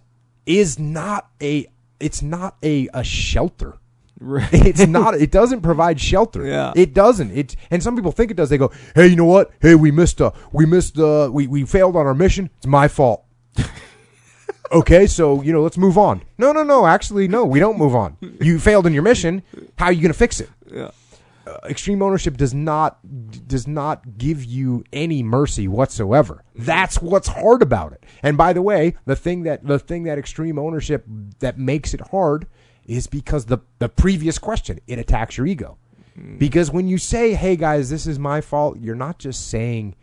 [0.45, 1.67] is not a
[1.99, 3.77] it's not a, a shelter
[4.19, 4.49] Right.
[4.51, 6.71] it's not it doesn't provide shelter Yeah.
[6.75, 9.51] it doesn't it and some people think it does they go hey you know what
[9.61, 12.87] hey we missed uh we missed uh we, we failed on our mission it's my
[12.87, 13.25] fault
[14.71, 17.95] okay so you know let's move on no no no actually no we don't move
[17.95, 19.41] on you failed in your mission
[19.77, 20.91] how are you gonna fix it Yeah.
[21.45, 22.99] uh, extreme ownership does not
[23.47, 26.43] does not give you any mercy whatsoever.
[26.55, 28.03] That's what's hard about it.
[28.21, 31.05] And by the way, the thing that the thing that extreme ownership
[31.39, 32.47] that makes it hard
[32.85, 35.77] is because the the previous question it attacks your ego.
[36.37, 39.95] Because when you say, "Hey guys, this is my fault," you're not just saying,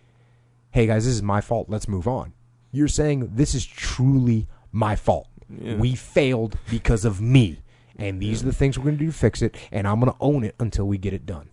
[0.70, 1.68] "Hey guys, this is my fault.
[1.68, 2.32] Let's move on."
[2.72, 5.28] You're saying this is truly my fault.
[5.48, 5.76] Yeah.
[5.76, 7.60] We failed because of me.
[7.96, 10.10] and these are the things we're going to do to fix it, and I'm going
[10.10, 11.48] to own it until we get it done.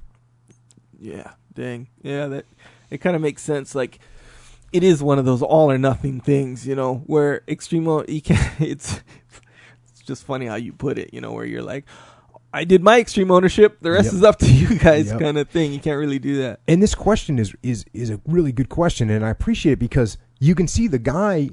[0.99, 1.87] Yeah, dang.
[2.01, 2.45] Yeah, that
[2.89, 3.75] it kind of makes sense.
[3.75, 3.99] Like,
[4.71, 7.87] it is one of those all or nothing things, you know, where extreme.
[7.87, 9.01] o- You can It's
[9.89, 11.85] it's just funny how you put it, you know, where you're like,
[12.53, 13.77] I did my extreme ownership.
[13.81, 14.13] The rest Yep.
[14.13, 15.19] is up to you guys, Yep.
[15.19, 15.73] kind of thing.
[15.73, 16.59] You can't really do that.
[16.67, 20.17] And this question is is is a really good question, and I appreciate it because
[20.39, 21.49] you can see the guy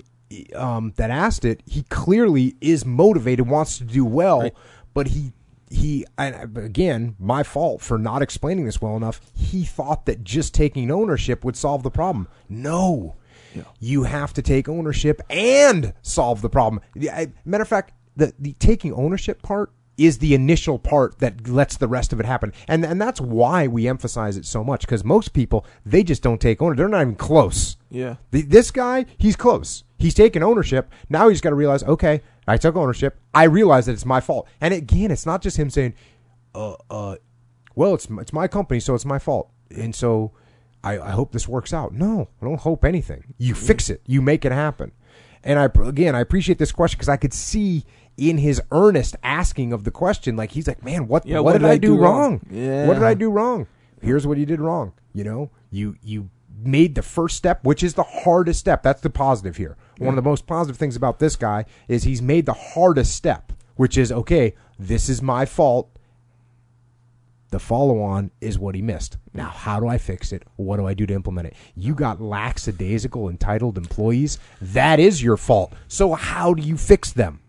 [0.55, 1.62] um, that asked it.
[1.66, 4.55] He clearly is motivated, wants to do well, Right.
[4.95, 5.33] but he
[5.70, 9.20] he and again, my fault for not explaining this well enough.
[9.35, 12.26] He thought that just taking ownership would solve the problem.
[12.49, 13.16] No.
[13.55, 13.64] Yeah.
[13.79, 16.83] You have to take ownership and solve the problem.
[17.45, 21.89] Matter of fact, the, the taking ownership part is the initial part that lets the
[21.89, 22.53] rest of it happen.
[22.66, 26.41] And and that's why we emphasize it so much because most people they just don't
[26.41, 26.79] take ownership.
[26.79, 27.76] They're not even close.
[27.91, 28.16] Yeah.
[28.31, 29.85] The, this guy, he's close.
[29.99, 30.90] He's taken ownership.
[31.09, 33.18] Now he's got to realize, okay, I took ownership.
[33.34, 34.49] I realize that it's my fault.
[34.61, 35.94] And again, it's not just him saying,
[36.55, 37.16] uh, uh,
[37.74, 39.51] well, it's it's my company, so it's my fault.
[39.70, 40.32] And so
[40.82, 41.92] I, I hope this works out.
[41.92, 43.34] No, I don't hope anything.
[43.38, 44.03] You fix it.
[44.07, 44.92] You make it happen.
[45.44, 47.84] And I again, I appreciate this question because I could see
[48.16, 51.64] in his earnest asking of the question, like he's like, man, what Yeah, what, did,
[51.64, 52.40] I, do wrong?
[52.51, 52.86] Yeah.
[52.86, 53.66] What did I do wrong?
[54.01, 54.92] Here's what you did wrong.
[55.12, 56.30] You know, you you
[56.62, 58.82] made the first step, which is the hardest step.
[58.82, 59.76] That's the positive here.
[59.98, 63.52] One of the most positive things about this guy is he's made the hardest step,
[63.76, 64.54] which is okay.
[64.78, 65.90] This is my fault.
[67.50, 69.16] The follow on is what he missed.
[69.32, 70.42] Now, how do I fix it?
[70.56, 71.54] What do I do to implement it?
[71.74, 74.38] You got lackadaisical, entitled employees.
[74.61, 75.72] That is your fault.
[75.88, 77.40] So, how do you fix them?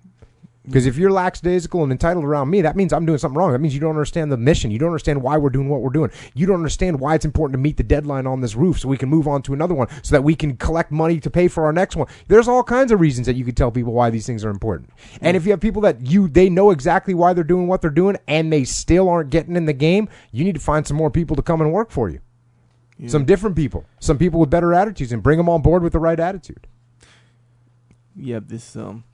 [0.66, 3.54] Because if you're lackadaisical and entitled around me, that means I'm doing something wrong.
[3.54, 4.70] That means you don't understand the mission.
[4.70, 6.12] You don't understand why we're doing what we're doing.
[6.36, 8.98] You don't understand why it's important to meet the deadline on this roof so we
[8.98, 11.66] can move on to another one so that we can collect money to pay for
[11.66, 12.08] our next one.
[12.28, 14.92] There's all kinds of reasons that you could tell people why these things are important.
[15.22, 17.90] And if you have people that you they know exactly why they're doing what they're
[17.90, 21.10] doing and they still aren't getting in the game, you need to find some more
[21.10, 22.20] people to come and work for you.
[23.08, 26.00] Some different people, some people with better attitudes and bring them on board with the
[26.00, 26.68] right attitude.
[28.16, 29.06] yeah, this um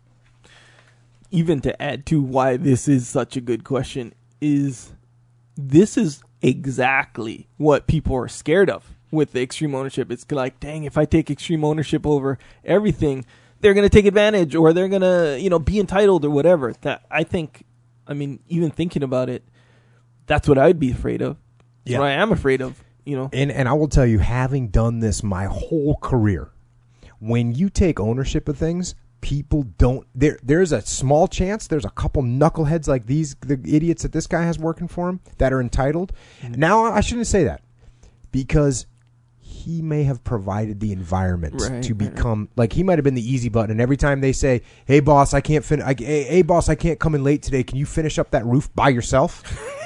[1.32, 4.94] even to add to why this is such a good question is
[5.58, 10.12] this is exactly what people are scared of with the extreme ownership.
[10.12, 13.26] It's like, dang, if I take extreme ownership over everything,
[13.62, 16.74] they're going to take advantage or they're going to, you know, be entitled or whatever.
[16.82, 17.64] That I think
[18.08, 19.44] I mean, even thinking about it,
[20.28, 21.38] that's what I'd be afraid of.
[21.84, 22.00] That's Yeah.
[22.00, 23.30] what I am afraid of, you know.
[23.34, 26.52] And and I will tell you, having done this my whole career,
[27.20, 28.94] when you take ownership of things,
[29.26, 30.06] people don't.
[30.14, 31.66] There there's a small chance.
[31.66, 35.20] There's a couple knuckleheads like these, the idiots that this guy has working for him,
[35.40, 36.14] that are entitled.
[36.44, 36.60] Mm-hmm.
[36.60, 37.64] Now I shouldn't say that
[38.32, 38.86] because
[39.40, 42.16] he may have provided the environment Right, to right, right.
[42.16, 43.72] become like he might have been the easy button.
[43.72, 47.00] And every time they say, "Hey boss, I can't finish," hey, hey boss, I can't
[47.00, 47.64] come in late today.
[47.64, 49.42] Can you finish up that roof by yourself?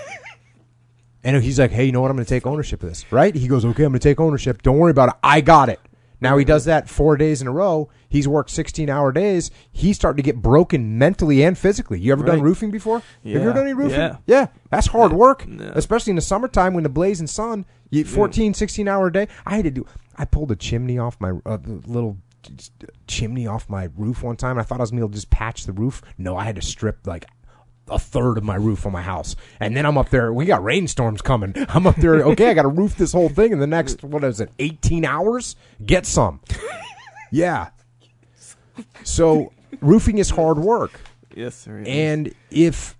[1.21, 2.09] And he's like, hey, you know what?
[2.09, 3.35] I'm going to take ownership of this, right?
[3.35, 4.61] He goes, okay, I'm going to take ownership.
[4.61, 5.15] Don't worry about it.
[5.21, 5.81] I got it.
[6.21, 7.89] Now he does that four days in a row.
[8.09, 9.51] He's worked 16 hour days.
[9.71, 11.99] He's starting to get broken mentally and physically.
[11.99, 13.01] You ever done roofing before?
[13.23, 13.33] Yeah.
[13.35, 13.53] Have you ever Yeah.
[13.53, 13.99] done any roofing?
[13.99, 14.17] Yeah.
[14.27, 14.47] yeah.
[14.69, 15.71] That's hard work, Yeah.
[15.75, 19.27] especially in the summertime when the blazing sun, you 14, 16 hour day.
[19.45, 19.85] I had to do,
[20.17, 22.17] I pulled a chimney off my, uh, little
[23.07, 24.57] chimney off my roof one time.
[24.57, 26.01] I thought I was going to be able to just patch the roof.
[26.17, 27.25] No, I had to strip like
[27.91, 29.35] a third of my roof on my house.
[29.59, 30.31] And then I'm up there.
[30.33, 31.53] We got rainstorms coming.
[31.69, 32.15] I'm up there.
[32.23, 34.51] Okay, I got to roof this whole thing in the next what is it?
[34.59, 35.55] 18 hours.
[35.85, 36.41] Get some.
[37.31, 37.69] yeah.
[39.03, 40.99] So roofing is hard work,
[41.35, 41.83] Yes, sir.
[41.85, 42.97] and if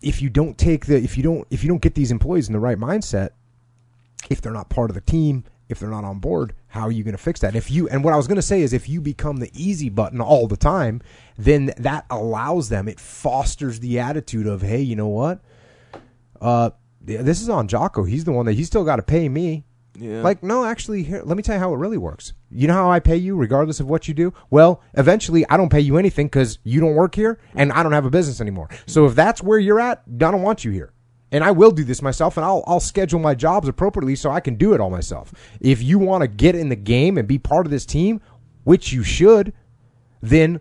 [0.00, 2.52] if you don't take the if you don't if you don't get these employees in
[2.54, 3.30] the right mindset,
[4.30, 7.02] if they're not part of the team, if they're not on board, how are you
[7.04, 7.54] going to fix that?
[7.56, 9.88] If you and what I was going to say is if you become the easy
[9.88, 11.00] button all the time,
[11.36, 12.88] then that allows them.
[12.88, 15.40] It fosters the attitude of, hey, you know what?
[16.40, 18.04] Uh, this is on Jocko.
[18.04, 19.64] He's the one that he's still got to pay me.
[19.96, 20.22] yeah.
[20.22, 22.32] Like, no, actually, here, let me tell you how it really works.
[22.50, 24.34] You know how I pay you, regardless of what you do?
[24.50, 27.92] Well, eventually, I don't pay you anything because you don't work here and I don't
[27.92, 28.68] have a business anymore.
[28.86, 30.92] So if that's where you're at, I don't want you here.
[31.32, 34.40] And I will do this myself, and I'll, I'll schedule my jobs appropriately so I
[34.40, 35.32] can do it all myself.
[35.60, 38.20] If you want to get in the game and be part of this team,
[38.64, 39.52] which you should,
[40.22, 40.60] then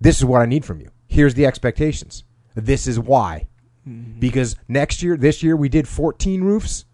[0.00, 0.90] this is what I need from you.
[1.08, 2.24] Here's the expectations.
[2.54, 3.48] This is why.
[3.88, 4.20] Mm-hmm.
[4.20, 6.84] Because next year, this year, we did 14 roofs.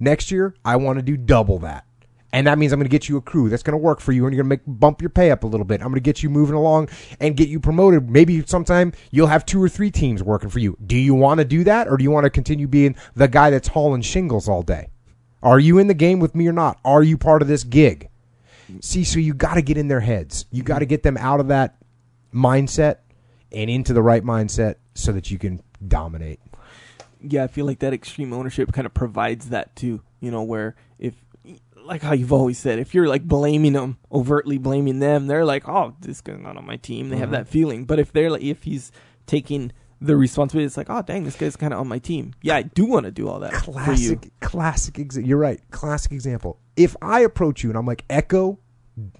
[0.00, 1.84] Next year, I want to do double that.
[2.34, 4.10] And that means I'm going to get you a crew that's going to work for
[4.10, 5.80] you, and you're going to make bump your pay up a little bit.
[5.80, 6.88] I'm going to get you moving along
[7.20, 8.10] and get you promoted.
[8.10, 10.76] Maybe sometime you'll have two or three teams working for you.
[10.84, 13.50] Do you want to do that, or do you want to continue being the guy
[13.50, 14.88] that's hauling shingles all day?
[15.44, 16.80] Are you in the game with me or not?
[16.84, 18.08] Are you part of this gig?
[18.80, 20.46] See, so you got to get in their heads.
[20.50, 21.76] You got to get them out of that
[22.34, 22.96] mindset
[23.52, 26.40] and into the right mindset so that you can dominate.
[27.20, 30.02] yeah, I feel like that extreme ownership kind of provides that too.
[30.20, 31.14] You know, where if,
[31.84, 35.68] like how you've always said, if you're like blaming them, overtly blaming them, they're like,
[35.68, 37.08] oh, this guy's not on my team.
[37.10, 37.32] They have Mhm.
[37.32, 37.84] that feeling.
[37.84, 38.90] But if they're like, if he's
[39.26, 42.34] taking the responsibility, it's like, oh, dang, this guy's kind of on my team.
[42.42, 44.16] Yeah, I do want to do all that for you.
[44.16, 44.94] Classic, classic.
[44.94, 45.60] Exa- you're right.
[45.70, 46.58] Classic example.
[46.76, 48.58] If I approach you and I'm like, Echo,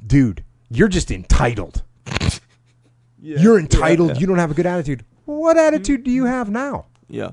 [0.07, 1.83] dude, you're just entitled.
[3.27, 3.39] Yeah.
[3.41, 4.11] You're entitled.
[4.11, 4.19] Yeah.
[4.19, 5.03] You don't have a good attitude.
[5.25, 6.87] What attitude do you have now?
[7.09, 7.31] yeah.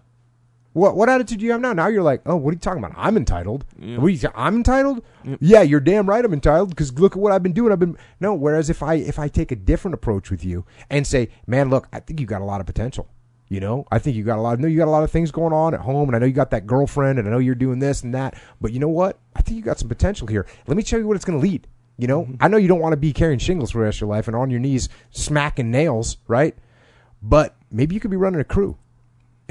[0.74, 1.74] What what attitude do you have now?
[1.74, 2.94] Now you're like, oh, what are you talking about?
[2.98, 3.66] I'm entitled.
[3.78, 3.98] Yeah.
[3.98, 5.02] What are you, I'm entitled.
[5.26, 5.40] Yep.
[5.42, 6.24] Yeah, you're damn right.
[6.24, 7.72] I'm entitled because look at what I've been doing.
[7.72, 8.34] I've been no.
[8.34, 11.88] Whereas if I if I take a different approach with you and say, man, look,
[11.92, 13.10] I think you got a lot of potential.
[13.50, 14.58] You know, I think you got a lot.
[14.58, 16.26] I know you got a lot of things going on at home, and I know
[16.26, 18.42] you got that girlfriend, and I know you're doing this and that.
[18.62, 19.20] But you know what?
[19.36, 20.48] I think you got some potential here.
[20.68, 21.68] Let me show you what it's going to lead.
[21.98, 22.36] You know, mm-hmm.
[22.40, 24.28] I know you don't want to be carrying shingles for the rest of your life
[24.28, 26.56] and on your knees smacking nails, right?
[27.22, 28.78] But maybe you could be running a crew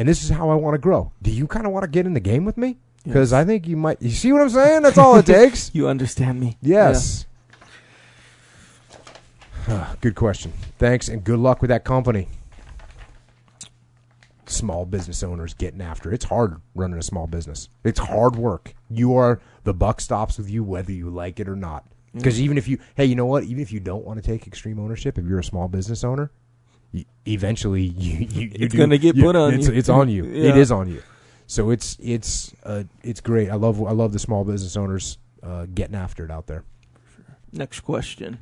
[0.00, 1.12] and this is how I want to grow.
[1.20, 2.78] Do you kind of want to get in the game with me?
[3.04, 3.38] Because Yes.
[3.38, 4.00] I think you might.
[4.00, 4.80] You see what I'm saying?
[4.80, 5.74] That's all it takes.
[5.74, 6.56] You understand me.
[6.62, 7.26] Yes.
[9.68, 10.52] Ah, good question.
[10.78, 12.28] Thanks, and good luck with that company.
[14.46, 17.68] Small business owners getting after it's hard running a small business.
[17.84, 18.74] It's hard work.
[18.88, 21.84] You are the buck stops with you whether you like it or not.
[21.84, 22.18] Mm.
[22.18, 23.44] Because even if you, hey, you know what?
[23.44, 26.32] Even if you don't want to take extreme ownership, if you're a small business owner,
[27.26, 29.74] eventually you, you, you It's do- gonna get you- put on it's, you.
[29.74, 30.24] It's on you.
[30.30, 30.56] It Yeah.
[30.56, 31.02] is on you.
[31.46, 33.50] So it's it's uh, it's great.
[33.50, 36.62] I love I love the small business owners uh, getting after it out there.
[37.52, 38.38] Next question.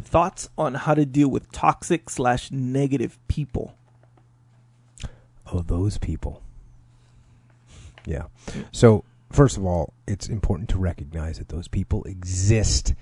[0.00, 3.76] Thoughts on how to deal with toxic slash negative people?
[5.52, 6.42] Oh, those people.
[8.06, 8.24] Yeah.
[8.72, 12.94] So first of all, it's important to recognize that those people exist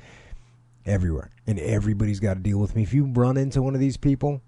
[0.84, 2.82] everywhere, and everybody's got to deal with me.
[2.82, 4.42] If you run into one of these people,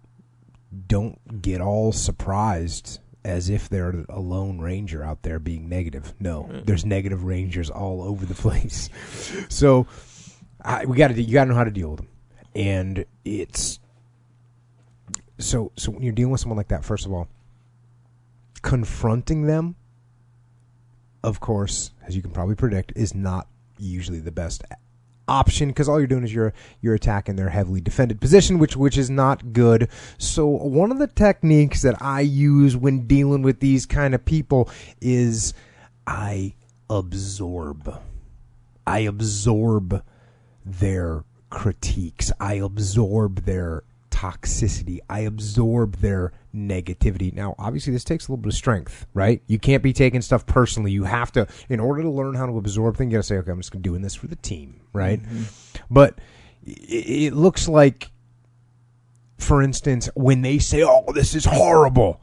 [0.86, 6.14] don't get all surprised as if they're a lone ranger out there being negative.
[6.20, 8.90] No, there's negative rangers all over the place.
[9.48, 9.86] So
[10.62, 12.08] I, we got to you got to know how to deal with them,
[12.54, 13.78] and it's
[15.38, 16.84] so so when you're dealing with someone like that.
[16.84, 17.28] First of all,
[18.62, 19.76] confronting them,
[21.22, 24.62] of course, as you can probably predict, is not usually the best
[25.26, 28.98] option because all you're doing is you're you're attacking their heavily defended position which which
[28.98, 29.88] is not good.
[30.18, 34.68] So one of the techniques that i use when dealing with these kind of people
[35.00, 35.54] is
[36.06, 36.54] i
[36.90, 38.02] absorb.
[38.86, 40.04] I absorb
[40.64, 42.32] their critiques.
[42.38, 43.82] I absorb their
[44.14, 45.00] toxicity.
[45.10, 47.32] I absorb their negativity.
[47.34, 49.42] Now obviously this takes a little bit of strength right?
[49.48, 50.92] You can't be taking stuff personally.
[50.92, 53.50] You have to in order to learn how to absorb things you gotta say okay
[53.50, 55.20] i'm just doing this for the team right?
[55.20, 55.42] Mm-hmm.
[55.90, 56.20] But
[56.64, 58.12] it, it looks like
[59.38, 62.20] for instance when they say oh this is horrible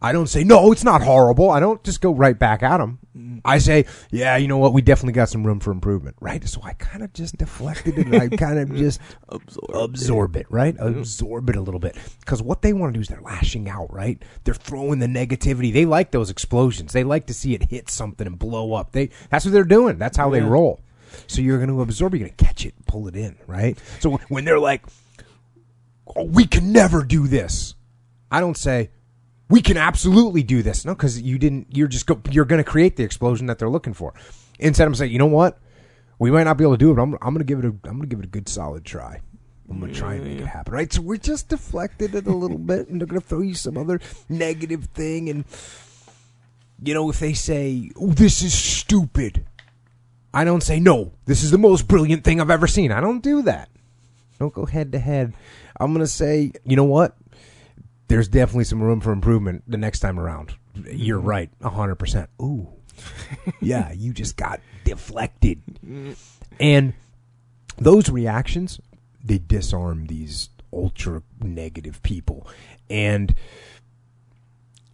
[0.00, 1.50] I don't say no, it's not horrible.
[1.50, 2.98] I don't just go right back at them.
[3.16, 3.38] Mm-hmm.
[3.46, 4.74] I say, yeah, you know what?
[4.74, 6.46] We definitely got some room for improvement, right?
[6.46, 8.06] So I kind of just deflected it.
[8.06, 9.70] and I kind of just Absorb.
[9.74, 10.76] absorb it, right?
[10.78, 13.92] Absorb it a little bit because what they want to do is they're lashing out,
[13.92, 14.22] right?
[14.44, 15.72] They're throwing the negativity.
[15.72, 16.92] They like those explosions.
[16.92, 18.92] They like to see it hit something and blow up.
[18.92, 19.98] They that's what they're doing.
[19.98, 20.80] That's how they roll.
[21.26, 22.14] So you're going to absorb.
[22.14, 23.78] You're going to catch it, and pull it in, right?
[24.00, 24.84] So when they're like,
[26.14, 27.74] oh, "We can never do this,"
[28.30, 28.90] I don't say
[29.48, 30.84] we can absolutely do this.
[30.84, 31.68] No, because you didn't.
[31.70, 34.14] You're just go, you're going to create the explosion that they're looking for.
[34.58, 35.58] Instead, I'm saying, you know what?
[36.18, 37.64] We might not be able to do it, but I'm, I'm going to give it
[37.64, 39.20] a I'm going to give it a good solid try.
[39.68, 40.92] I'm going to try and make it happen, right?
[40.92, 43.76] So we're just deflected it a little bit, and they're going to throw you some
[43.76, 45.44] other negative thing, and
[46.82, 49.44] you know, if they say, oh, "This is stupid,"
[50.32, 53.22] I don't say, "No, this is the most brilliant thing I've ever seen." I don't
[53.22, 53.68] do that.
[54.38, 55.32] Don't go head to head.
[55.78, 57.16] I'm going to say, you know what?
[58.08, 60.54] There's definitely some room for improvement the next time around.
[60.74, 61.28] You're mm-hmm.
[61.28, 62.30] right, hundred percent.
[62.40, 62.68] Ooh,
[63.60, 65.62] yeah, you just got deflected,
[66.60, 66.94] and
[67.78, 68.80] those reactions
[69.22, 72.46] they disarm these ultra negative people,
[72.88, 73.34] and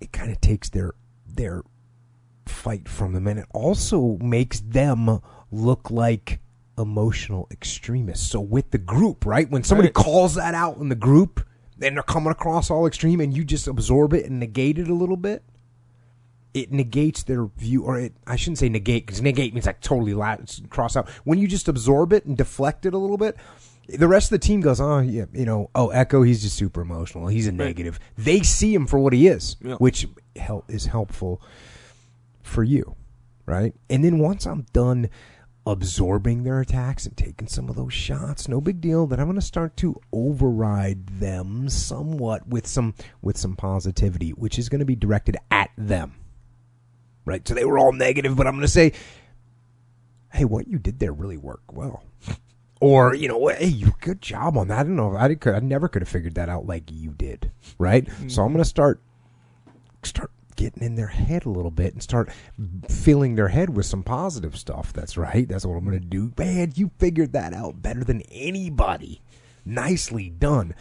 [0.01, 0.93] it kind of takes their
[1.27, 1.63] their
[2.47, 5.21] fight from them, and it also makes them
[5.51, 6.41] look like
[6.79, 8.27] emotional extremists.
[8.31, 9.95] So with the group, right, when somebody Right.
[9.95, 11.45] calls that out in the group
[11.83, 14.95] and they're coming across all extreme and you just absorb it and negate it a
[14.95, 15.43] little bit
[16.55, 20.13] it negates their view or it i shouldn't say negate because negate means like totally
[20.15, 20.37] la-
[20.69, 21.09] cross out.
[21.25, 23.37] When you just absorb it and deflect it a little bit
[23.89, 26.83] the rest of the team goes oh yeah you know oh echo he's just super
[26.83, 27.27] emotional.
[27.27, 27.99] He's a negative.
[28.19, 29.75] They see him for what he is Yeah.
[29.77, 30.07] which
[30.37, 31.41] help is helpful
[32.43, 32.97] for you
[33.45, 33.75] right?
[33.91, 35.09] And then once i'm done
[35.67, 38.49] absorbing their attacks and taking some of those shots.
[38.49, 39.07] No big deal.
[39.07, 44.59] Then I'm going to start to override them somewhat with some with some positivity, which
[44.59, 46.15] is going to be directed at them.
[47.25, 47.47] Right?
[47.47, 48.93] So they were all negative, but I'm going to say,
[50.33, 52.03] "Hey, what you did there really worked well."
[52.81, 54.81] Or you know, hey, you good job on that.
[54.81, 55.17] I don't know.
[55.17, 55.55] I could.
[55.55, 58.05] I never could have figured that out like you did, right?
[58.09, 58.55] So I'm mm-hmm.
[58.55, 59.01] going to start
[60.03, 62.31] start getting in their head a little bit and start
[62.89, 64.93] filling their head with some positive stuff.
[64.93, 65.49] That's right.
[65.49, 66.33] That's what I'm going to do.
[66.39, 69.23] Man, you figured that out better than anybody.
[69.65, 70.75] Nicely done.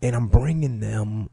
[0.00, 1.30] And I'm bringing them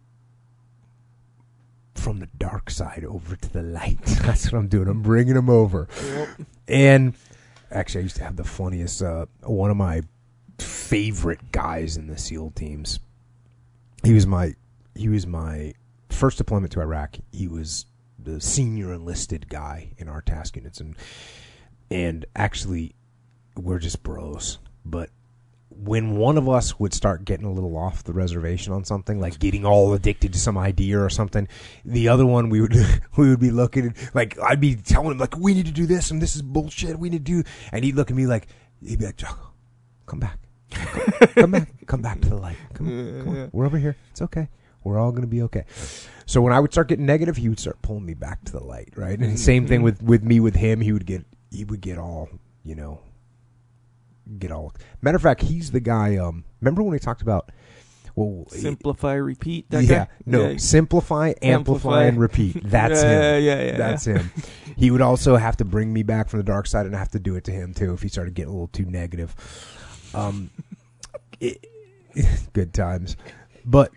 [1.96, 4.02] from the dark side over to the light.
[4.06, 4.88] That's what I'm doing.
[4.88, 5.88] I'm bringing them over.
[6.68, 7.14] And
[7.72, 10.02] actually, I used to have the funniest, uh, one of my
[10.58, 13.00] favorite guys in the SEAL teams.
[14.04, 14.56] He was my,
[14.96, 15.74] he was my
[16.10, 17.18] first deployment to Iraq.
[17.32, 17.86] He was
[18.18, 20.96] the senior enlisted guy in our task units, and
[21.92, 22.96] and actually,
[23.56, 24.60] we're just bros.
[24.86, 25.10] But
[25.70, 29.40] when one of us would start getting a little off the reservation on something, like
[29.40, 31.48] getting all addicted to some idea or something,
[31.86, 32.76] the other one we would
[33.18, 36.12] we would be looking like I'd be telling him like we need to do this
[36.12, 37.00] and this is bullshit.
[37.00, 38.48] We need to do, and he'd look at me like
[38.86, 39.52] he'd be like, Jocko,
[40.06, 40.40] come back,
[41.36, 42.58] come back, come back to the light.
[42.74, 43.96] Come, on, come on, we're over here.
[44.12, 44.50] It's okay.
[44.84, 45.66] We're all going to be okay.
[46.26, 48.64] So when I would start getting negative, he would start pulling me back to the
[48.64, 49.18] light, right?
[49.20, 50.82] And same thing with with me with him.
[50.82, 52.30] He would get he would get all
[52.64, 53.02] you know
[54.38, 54.74] get all.
[55.02, 56.18] Matter of fact, he's the guy.
[56.18, 57.52] Um, remember when we talked about
[58.16, 59.70] well, Simplify, repeat.
[59.70, 60.08] That yeah, guy?
[60.26, 60.58] no, Yeah.
[60.58, 62.04] simplify, amplify, Amplify.
[62.04, 62.62] and repeat.
[62.66, 63.44] That's Yeah, him.
[63.44, 63.78] yeah, yeah, yeah.
[63.78, 64.32] That's him.
[64.76, 67.12] He would also have to bring me back from the dark side, and I have
[67.12, 69.34] to do it to him too if he started getting a little too negative.
[70.14, 70.50] Um,
[71.40, 71.66] it,
[72.54, 73.16] good times,
[73.66, 73.92] but.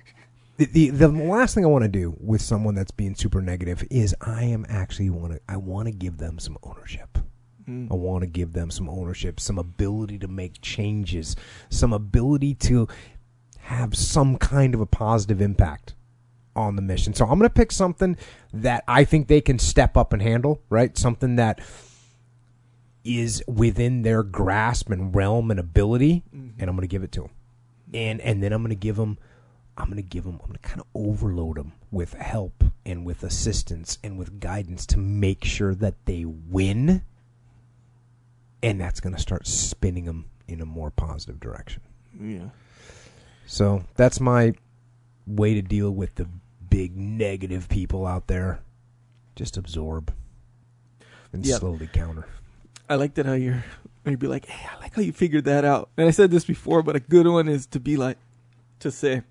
[0.58, 3.84] The, the the last thing I want to do with someone that's being super negative
[3.90, 7.18] is I am actually want to I want to give them some ownership.
[7.68, 7.90] Mm.
[7.90, 11.36] I want to give them some ownership, some ability to make changes,
[11.70, 12.88] some ability to
[13.60, 15.94] have some kind of a positive impact
[16.54, 17.14] on the mission.
[17.14, 18.16] So I'm going to pick something
[18.52, 20.96] that I think they can step up and handle, right?
[20.98, 21.60] Something that
[23.04, 27.22] is within their grasp and realm and ability, and I'm going to give it to
[27.22, 27.30] them.
[27.94, 29.18] And and then I'm going to give them
[29.76, 33.04] I'm going to give them I'm going to kind of overload them with help and
[33.04, 37.02] with assistance and with guidance to make sure that they win.
[38.62, 41.82] And that's going to start spinning them in a more positive direction.
[42.20, 42.50] Yeah.
[43.46, 44.54] So that's my
[45.26, 46.28] way to deal with the
[46.70, 48.60] big negative people out there.
[49.34, 50.12] Just absorb
[51.32, 51.60] and Yep.
[51.60, 52.26] slowly counter.
[52.88, 53.64] I like that how you're
[54.04, 55.88] you'd be like, Hey, I like how you figured that out.
[55.96, 58.18] And I said this before, but a good one is to be like
[58.80, 59.22] to say,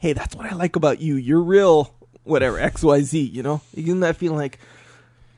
[0.00, 1.14] Hey, that's what I like about you.
[1.14, 1.94] You're real
[2.24, 3.60] whatever, XYZ, you know?
[3.74, 4.58] You get that feeling like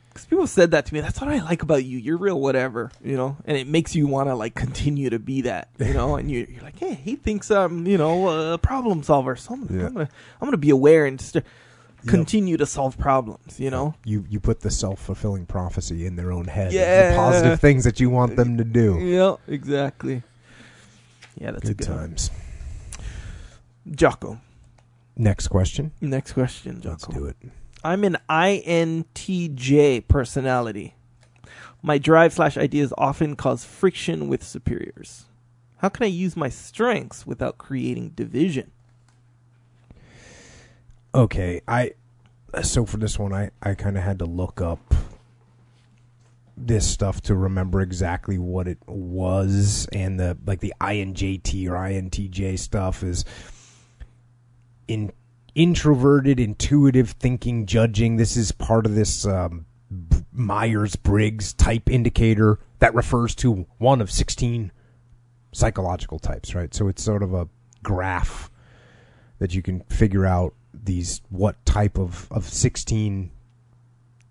[0.08, 1.00] because people said that to me.
[1.00, 1.96] That's what I like about you.
[1.98, 5.42] You're real, whatever, you know, and it makes you want to like continue to be
[5.42, 6.16] that, you know.
[6.16, 9.36] And you, you're like, hey, he thinks I'm, you know, a problem solver.
[9.36, 9.86] So I'm, Yeah.
[9.86, 10.08] I'm gonna,
[10.40, 11.18] I'm gonna be aware and
[12.06, 13.94] continue to solve problems, you know.
[14.04, 16.72] You you put the self fulfilling prophecy in their own head.
[16.72, 17.12] Yeah.
[17.12, 18.98] The positive things that you want them to do.
[19.00, 20.22] Yeah, exactly.
[21.40, 21.98] Yeah, that's Good good one.
[21.98, 22.30] times.
[23.90, 24.40] Jocko.
[25.16, 25.92] Next question.
[26.00, 26.90] Next question, Jocko.
[26.90, 27.36] Let's do it.
[27.84, 30.94] I'm an INTJ personality.
[31.82, 35.24] My drive slash ideas often cause friction with superiors.
[35.78, 38.70] How can I use my strengths without creating division?
[41.12, 41.92] Okay, I
[42.62, 44.94] so for this one I I kind of had to look up
[46.56, 52.58] this stuff to remember exactly what it was and the like the INJT or INTJ
[52.58, 53.24] stuff is
[54.92, 55.12] in
[55.54, 59.66] introverted intuitive thinking judging this is part of this um,
[60.32, 64.72] Myers-Briggs type indicator that refers to one of 16
[65.52, 67.48] psychological types right so it's sort of a
[67.82, 68.50] graph
[69.38, 73.30] that you can figure out these what type of of 16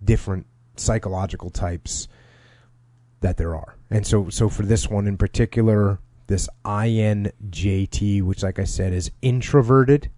[0.02, 2.08] different psychological types
[3.20, 3.76] that there are.
[3.90, 9.10] And so so for this one in particular, this INJT, which like I said is
[9.22, 10.10] introverted,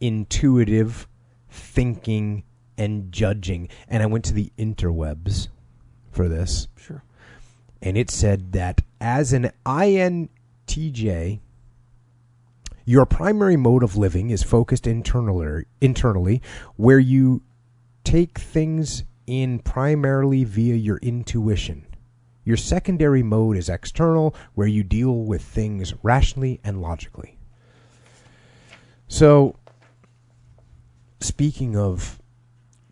[0.00, 1.06] intuitive,
[1.48, 2.44] thinking
[2.76, 3.68] and judging.
[3.88, 5.48] And I went to the interwebs
[6.10, 7.02] for this Sure.
[7.82, 11.40] and it said that as an INTJ,
[12.84, 16.42] your primary mode of living is focused internally, internally,
[16.76, 17.42] where you
[18.04, 21.86] take things in primarily via your intuition.
[22.44, 27.38] Your secondary mode is external, where you deal with things rationally and logically.
[29.08, 29.56] So,
[31.20, 32.20] speaking of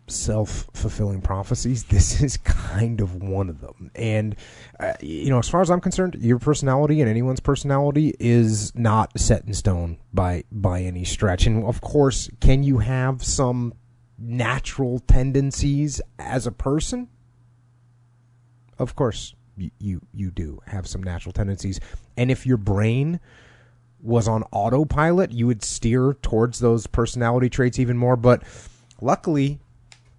[0.07, 1.83] self fulfilling prophecies.
[1.93, 3.91] This is kind of one of them.
[3.95, 4.35] And,
[4.79, 9.17] uh, you know, as far as I'm concerned, your personality and anyone's personality is not
[9.19, 11.45] set in stone by, by any stretch.
[11.45, 13.73] And of course, can you have some
[14.17, 17.09] natural tendencies as a person?
[18.79, 21.79] Of course, you, you, you do have some natural tendencies.
[22.17, 23.19] And if your brain
[24.03, 28.17] was on autopilot, you would steer towards those personality traits even more.
[28.17, 28.43] But
[29.01, 29.59] luckily,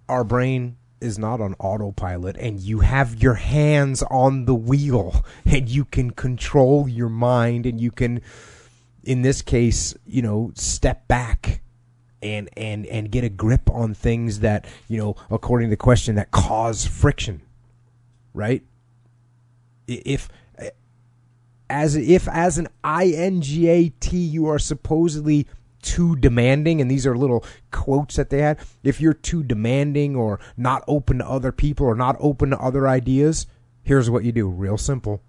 [0.09, 5.69] our brain is not on autopilot and you have your hands on the wheel and
[5.69, 8.21] you can control your mind and you can
[9.03, 11.61] in this case you know step back
[12.23, 16.15] and and and get a grip on things that you know according to the question
[16.15, 17.43] that cause friction
[18.33, 18.63] right
[19.87, 20.31] if
[21.69, 25.47] as if as an INTJ you are supposedly
[25.83, 28.59] too demanding, and these are little quotes that they had.
[28.83, 32.89] If you're too demanding or not open to other people or not open to other
[32.89, 33.47] ideas,
[33.83, 34.49] here's what you do.
[34.49, 35.23] Real simple.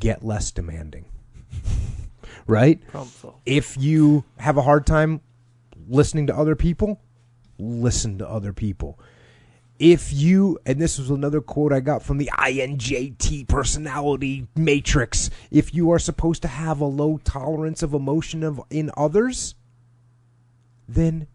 [0.00, 1.06] Get less demanding.
[2.46, 2.80] right?
[3.46, 5.20] If you have a hard time
[5.88, 7.00] listening to other people,
[7.58, 8.98] listen to other people
[9.78, 15.72] if you and this was another quote I got from the INJT personality matrix if
[15.72, 19.54] you are supposed to have a low tolerance of emotion of in others
[20.88, 21.28] then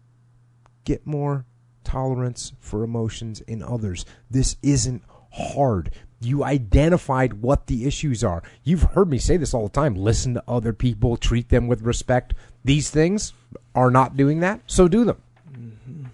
[0.84, 1.46] get more
[1.84, 4.04] tolerance for emotions in others.
[4.30, 5.02] This isn't
[5.32, 5.92] hard.
[6.20, 8.42] You identified what the issues are.
[8.62, 9.94] You've heard me say this all the time.
[9.94, 12.34] Listen to other people treat them with respect.
[12.64, 13.32] These things
[13.74, 15.22] are not doing that so do them.
[15.52, 16.04] Mm-hmm.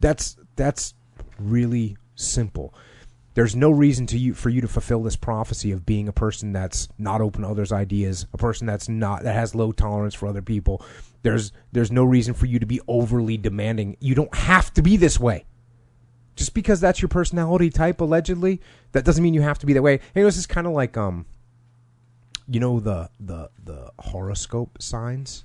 [0.00, 0.94] that's that's
[1.50, 2.74] really simple.
[3.34, 6.52] There's no reason to you for you to fulfill this prophecy of being a person
[6.52, 10.26] that's not open to others' ideas, a person that's not that has low tolerance for
[10.26, 10.84] other people.
[11.22, 13.96] There's there's no reason for you to be overly demanding.
[14.00, 15.46] You don't have to be this way.
[16.36, 18.60] Just because that's your personality type, allegedly,
[18.92, 20.00] that doesn't mean you have to be that way.
[20.14, 21.24] Hey, this is kind of like um,
[22.48, 25.44] you know the the the horoscope signs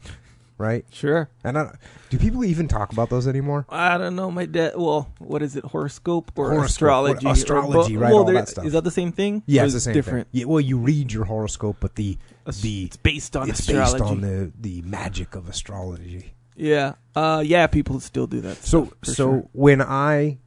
[0.57, 0.85] right?
[0.91, 1.29] Sure.
[1.43, 1.75] And I,
[2.09, 3.65] do people even talk about those anymore?
[3.69, 4.31] I don't know.
[4.31, 4.73] My dad.
[4.75, 5.65] Well, what is it?
[5.65, 7.29] Horoscope or horoscope, astrology?
[7.29, 8.09] Astrology, or, right?
[8.09, 8.65] Well, all that stuff.
[8.65, 9.43] Is that the same thing?
[9.45, 10.31] Yeah, it's the same different?
[10.31, 10.41] Thing.
[10.41, 10.45] Yeah.
[10.45, 12.17] Well, you read your horoscope, but the
[12.61, 13.93] the it's based on it's astrology.
[13.93, 16.34] based on the the magic of astrology.
[16.55, 16.93] Yeah.
[17.15, 17.43] Uh.
[17.45, 17.67] Yeah.
[17.67, 18.57] People still do that.
[18.63, 19.49] So so sure.
[19.53, 20.39] when I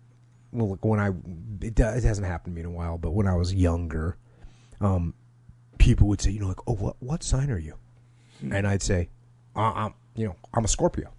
[0.53, 1.09] well, look, when I
[1.61, 4.16] it, it hasn't happened to me in a while, but when I was younger,
[4.81, 5.15] um,
[5.78, 7.74] people would say, you know, like, oh, what what sign are you?
[8.41, 8.53] Hmm.
[8.53, 9.11] And I'd say,
[9.55, 11.11] uh, I'm you know, I'm a Scorpio.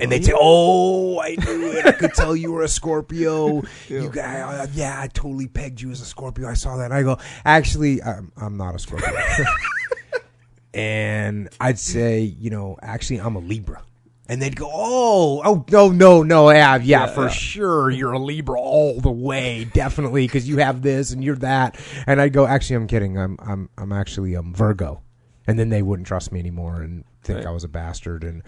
[0.00, 1.86] And they'd say, "Oh, I knew it.
[1.86, 3.62] I could tell you were a Scorpio.
[3.88, 4.00] yeah.
[4.02, 6.46] You guy, uh, yeah, I totally pegged you as a Scorpio.
[6.48, 9.08] I saw that." And I go, "Actually, I'm, I'm not a Scorpio."
[10.74, 13.82] and I'd say, you know, actually, I'm a Libra.
[14.28, 17.28] And they'd go, "Oh, oh, no, no, no, yeah, yeah, yeah for yeah.
[17.30, 21.80] sure, you're a Libra all the way, definitely, because you have this and you're that."
[22.06, 23.18] And I'd go, "Actually, I'm kidding.
[23.18, 25.02] I'm, I'm, I'm actually um Virgo."
[25.48, 27.46] And then they wouldn't trust me anymore, and think right.
[27.46, 28.42] I was a bastard and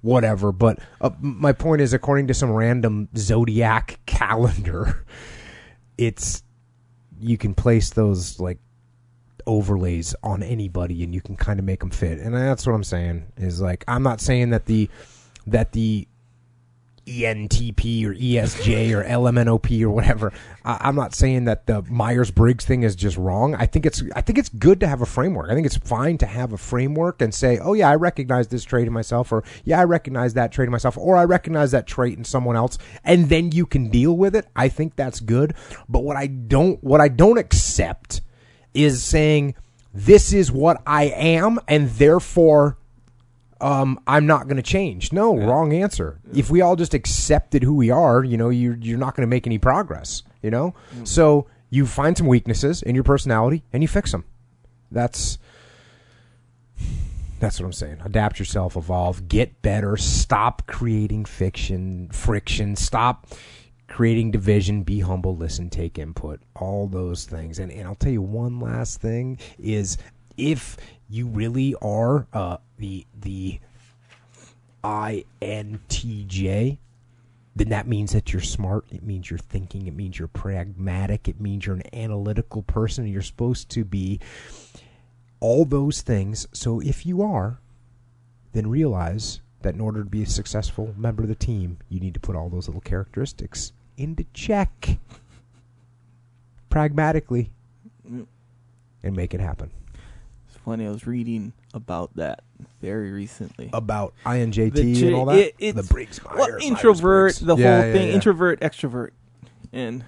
[0.00, 0.52] whatever.
[0.52, 5.04] But uh, my point is, according to some random zodiac calendar,
[5.96, 6.42] it's
[7.20, 8.58] you can place those like
[9.46, 12.18] overlays on anybody and you can kind of make them fit.
[12.18, 14.88] And that's what I'm saying is like I'm not saying that the
[15.46, 16.06] that the
[17.08, 20.32] ENTP or ESJ or LMNOP or whatever.
[20.64, 23.54] I, am not saying that the Myers Briggs thing is just wrong.
[23.54, 25.50] I think it's I think it's good to have a framework.
[25.50, 28.64] I think it's fine to have a framework and say, oh yeah, I recognize this
[28.64, 31.86] trait in myself, or yeah, I recognize that trait in myself, or I recognize that
[31.86, 34.46] trait in someone else, and then you can deal with it.
[34.54, 35.54] I think that's good.
[35.88, 38.20] But what I don't what I don't accept
[38.74, 39.54] is saying
[39.94, 42.77] this is what I am, and therefore
[43.60, 45.12] um, I'm not going to change.
[45.12, 45.46] No, yeah.
[45.46, 46.20] wrong answer.
[46.32, 46.40] Yeah.
[46.40, 49.30] If we all just accepted who we are, you know, you're you're not going to
[49.30, 50.22] make any progress.
[50.42, 51.06] You know, mm.
[51.06, 54.24] so you find some weaknesses in your personality and you fix them.
[54.90, 55.38] That's
[57.40, 57.98] that's what I'm saying.
[58.04, 63.28] Adapt yourself, evolve, get better, stop creating fiction, friction, stop
[63.88, 67.58] creating division, be humble, listen, take input, all those things.
[67.58, 69.98] And, and I'll tell you one last thing is
[70.36, 70.76] if
[71.08, 73.60] you really are uh, the the
[74.84, 76.78] INTJ,
[77.56, 78.84] then that means that you're smart.
[78.90, 79.86] It means you're thinking.
[79.86, 81.28] It means you're pragmatic.
[81.28, 83.06] It means you're an analytical person.
[83.06, 84.20] You're supposed to be
[85.40, 86.46] all those things.
[86.52, 87.58] So if you are,
[88.52, 92.14] then realize that in order to be a successful member of the team, you need
[92.14, 94.98] to put all those little characteristics into check
[96.70, 97.50] pragmatically
[98.06, 99.70] and make it happen.
[100.70, 102.42] I was reading about that
[102.80, 103.70] very recently.
[103.72, 105.52] About INJT The and all that.
[105.58, 106.36] it- the Briggs Myers.
[106.38, 108.14] well, introvert, the Yeah, whole yeah, thing, yeah.
[108.14, 109.10] introvert, extrovert,
[109.72, 110.04] and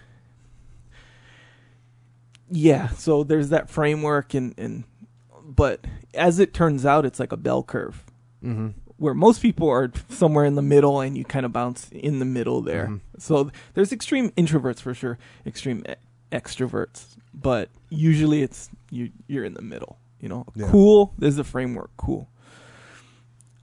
[2.51, 2.89] yeah.
[2.91, 4.85] So there's that framework, and and
[5.45, 8.05] but as it turns out, it's like a bell curve
[8.45, 8.69] Mm-hmm.
[8.97, 12.25] where most people are somewhere in the middle, and you kind of bounce in the
[12.25, 12.87] middle there.
[12.87, 13.01] Mhm.
[13.19, 15.85] So there's extreme introverts for sure, extreme
[16.33, 19.99] extroverts, but usually it's you you're in the middle.
[20.21, 20.69] You know, Yeah.
[20.71, 21.15] cool.
[21.19, 21.91] There's a framework.
[21.97, 22.29] Cool.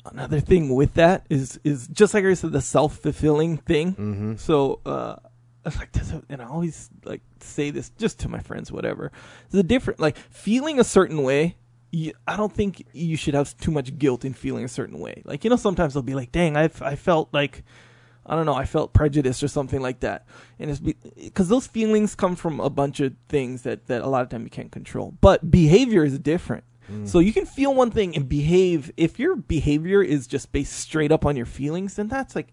[0.05, 3.91] Another thing with that is is just like I said, the self fulfilling thing.
[3.93, 4.35] Mm-hmm.
[4.37, 5.17] So uh,
[5.65, 9.11] like, this, and I always like say this just to my friends, whatever.
[9.49, 11.57] The different, like feeling a certain way.
[11.91, 15.21] You, I don't think you should have too much guilt in feeling a certain way.
[15.25, 17.63] Like you know, sometimes they'll be like, "Dang, I I felt like."
[18.27, 18.53] I don't know.
[18.53, 20.25] I felt prejudiced or something like that,
[20.59, 24.21] and it's because those feelings come from a bunch of things that that a lot
[24.21, 25.13] of time you can't control.
[25.21, 26.65] But behavior is different.
[26.91, 27.07] Mm.
[27.07, 28.91] So you can feel one thing and behave.
[28.97, 32.51] If your behavior is just based straight up on your feelings, then that's like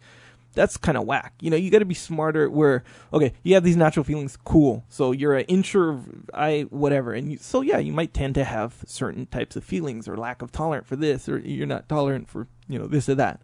[0.54, 1.34] that's kind of whack.
[1.40, 2.48] You know, you got to be smarter.
[2.48, 4.84] Where okay, you have these natural feelings, cool.
[4.88, 6.02] So you're an intro,
[6.32, 10.08] I whatever, and you, so yeah, you might tend to have certain types of feelings
[10.08, 13.16] or lack of tolerance for this, or you're not tolerant for you know this or
[13.16, 13.40] that.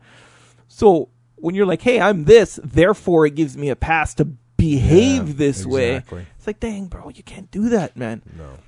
[0.68, 1.08] So
[1.40, 4.24] when you're like, hey, I'm this, therefore it gives me a pass to
[4.56, 6.02] behave Yeah, this way.
[6.36, 8.22] It's like, dang, bro, you can't do that, man.
[8.36, 8.58] No.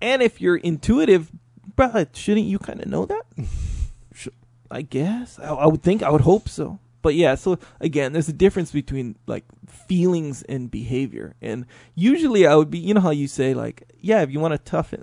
[0.00, 1.30] And if you're intuitive,
[1.76, 3.24] bro, shouldn't you kind of know that?
[4.70, 5.38] I guess.
[5.38, 6.02] I, I would think.
[6.02, 6.78] I would hope so.
[7.02, 11.34] But yeah, so again, there's a difference between like feelings and behavior.
[11.40, 14.52] And usually I would be, you know how you say like, yeah, if you want
[14.52, 14.94] to tough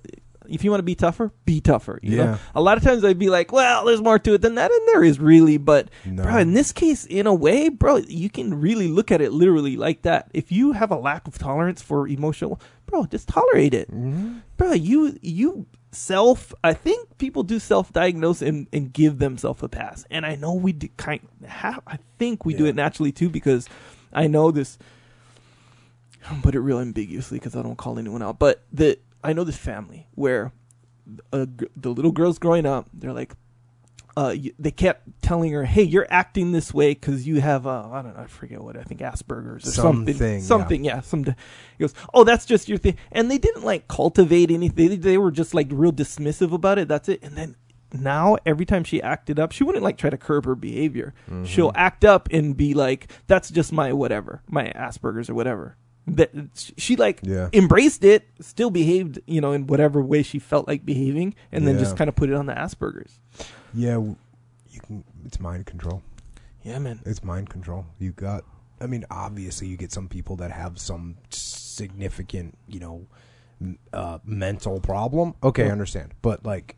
[0.50, 2.00] if you want to be tougher, be tougher.
[2.02, 2.24] You Yeah.
[2.26, 2.38] know?
[2.56, 4.88] A lot of times I'd be like, well, there's more to it than that, and
[4.88, 5.58] there is really.
[5.58, 6.24] But No.
[6.24, 9.76] bro, in this case, in a way, bro, you can really look at it literally
[9.78, 10.30] like that.
[10.34, 14.42] If you have a lack of tolerance for emotional, bro, just tolerate it Mhm.
[14.58, 16.54] bro, you you self.
[16.64, 20.54] I think people do self diagnose and, and give themselves a pass, and I know
[20.54, 21.22] we do kind.
[21.46, 23.68] Have, I think we do it naturally too because
[24.14, 24.78] I know this.
[26.30, 29.44] I'll put it real ambiguously because I don't call anyone out, but the I know
[29.44, 30.54] this family where
[31.34, 33.34] g- the little girls growing up, they're like.
[34.16, 38.02] Uh, they kept telling her, "Hey, you're acting this way because you have uh, I
[38.02, 40.40] don't know, I forget what I think Asperger's or something, Something, yeah.
[40.40, 41.34] something, yeah, some." He
[41.78, 44.90] goes, "Oh, that's just your thing," and they didn't like cultivate anything.
[44.90, 46.88] They, they were just like real dismissive about it.
[46.88, 47.22] That's it.
[47.22, 47.58] And then
[47.94, 51.14] now, every time she acted up, she wouldn't like try to curb her behavior.
[51.30, 51.44] Mm-hmm.
[51.44, 55.78] She'll act up and be like, "That's just my whatever, my Asperger's or whatever."
[56.08, 56.32] That
[56.78, 57.50] she like Yeah.
[57.52, 61.78] embraced it, still behaved, you know, in whatever way she felt like behaving, and then
[61.78, 63.20] just kind of put it on the Asperger's.
[63.74, 65.04] Yeah, you can.
[65.26, 66.02] It's mind control.
[66.64, 67.02] Yeah, man.
[67.06, 67.86] It's mind control.
[68.00, 68.46] You got.
[68.80, 73.08] I mean, obviously, you get some people that have some significant, you know,
[73.92, 75.36] uh, mental problem.
[75.44, 76.14] Okay, I understand.
[76.22, 76.78] But like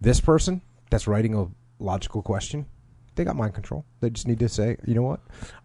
[0.00, 2.66] this person that's writing a logical question,
[3.14, 3.84] they got mind control.
[4.00, 5.20] They just need to say, you know what?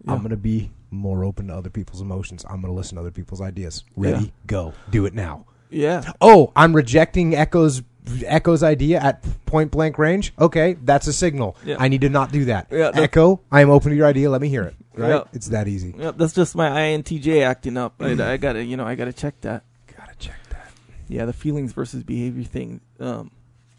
[0.06, 0.12] Yeah.
[0.14, 2.46] I'm going to be more open to other people's emotions.
[2.46, 3.84] I'm going to listen to other people's ideas.
[3.96, 4.26] Ready?
[4.26, 4.32] Yeah.
[4.48, 4.74] Go.
[4.90, 5.46] Do it now.
[5.70, 7.82] Yeah, Oh, I'm rejecting Echo's
[8.26, 10.34] Echo's idea at point blank range.
[10.40, 11.58] Okay, that's a signal.
[11.66, 11.76] Yeah.
[11.78, 12.68] I need to not do that.
[12.72, 14.30] Yeah, Echo, I am open to your idea.
[14.30, 14.76] Let me hear it.
[14.96, 15.10] Right?
[15.10, 15.24] Yeah.
[15.34, 15.94] It's that easy.
[15.98, 17.96] Yep, that's just my INTJ acting up.
[18.00, 19.64] I, I gotta, you know, I gotta check that.
[19.98, 20.72] Gotta check that.
[21.10, 23.30] Yeah, the feelings versus behavior thing, um,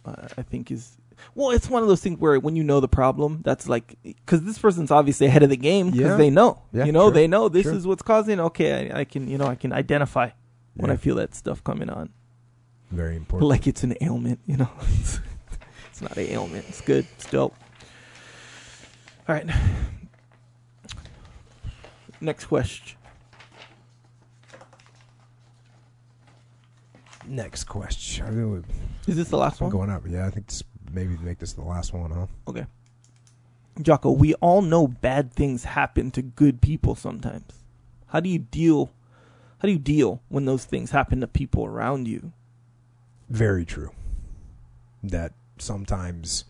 [0.04, 0.92] I think is
[1.34, 4.42] well, it's one of those things where when you know the problem, that's like because
[4.44, 6.16] this person's obviously ahead of the game because Yeah.
[6.16, 7.74] they know, Yeah, you know, sure, they know this sure.
[7.74, 8.40] is what's causing.
[8.40, 10.30] Okay, I, I can, you know, I can identify
[10.74, 12.10] when I feel that stuff coming on,
[12.90, 13.48] Very important.
[13.48, 14.70] like it's an ailment, you know.
[15.00, 15.20] it's,
[15.90, 16.66] it's not an ailment.
[16.68, 17.06] It's good.
[17.16, 17.54] It's dope.
[19.28, 19.46] All right.
[22.20, 22.96] Next question.
[27.26, 28.64] Next question.
[29.06, 29.70] Is this the last one?
[29.70, 30.02] going up.
[30.08, 30.62] Yeah, I think this,
[30.92, 32.26] maybe make this the last one, huh?
[32.46, 32.66] Okay.
[33.80, 37.52] Jocko, we all know bad things happen to good people sometimes.
[38.08, 38.90] How do you deal
[39.58, 42.32] how do you deal when those things happen to people around you?
[43.28, 43.90] Very true.
[45.02, 46.44] That sometimes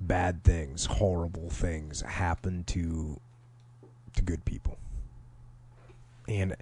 [0.00, 3.20] bad things, horrible things happen to
[4.16, 4.78] to good people.
[6.26, 6.56] And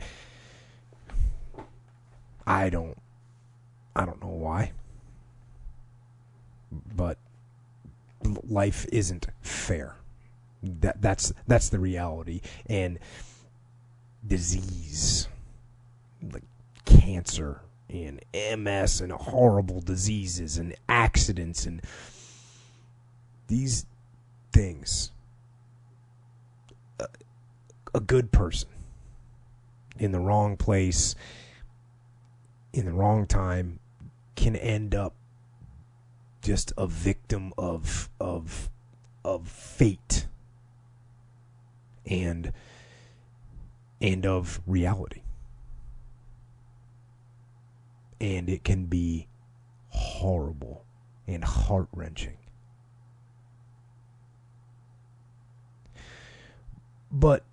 [2.47, 2.99] I don't
[3.97, 4.73] I don't know why.
[6.71, 7.19] But
[8.45, 9.97] life isn't fair.
[10.63, 12.99] That that's that's the reality and
[14.27, 15.29] disease
[16.33, 16.43] like
[16.85, 21.81] cancer and MS and horrible diseases and accidents and
[23.47, 23.87] these
[24.53, 25.13] things
[26.99, 27.07] a,
[27.95, 28.69] a good person
[29.99, 31.15] in the wrong place
[32.73, 33.79] in the wrong time
[34.35, 35.15] can end up
[36.49, 38.71] just a victim of of
[39.23, 40.27] of fate
[42.07, 42.55] and
[44.01, 45.21] and of reality.
[48.19, 49.29] And it can be
[49.91, 50.87] horrible
[51.27, 52.39] and heart wrenching.
[57.13, 57.45] But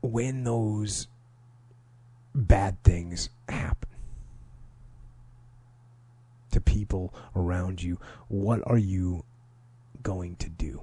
[0.00, 1.08] when those
[2.34, 3.87] bad things happen
[6.50, 7.98] to people around you,
[8.28, 9.24] what are you
[10.02, 10.82] going to do?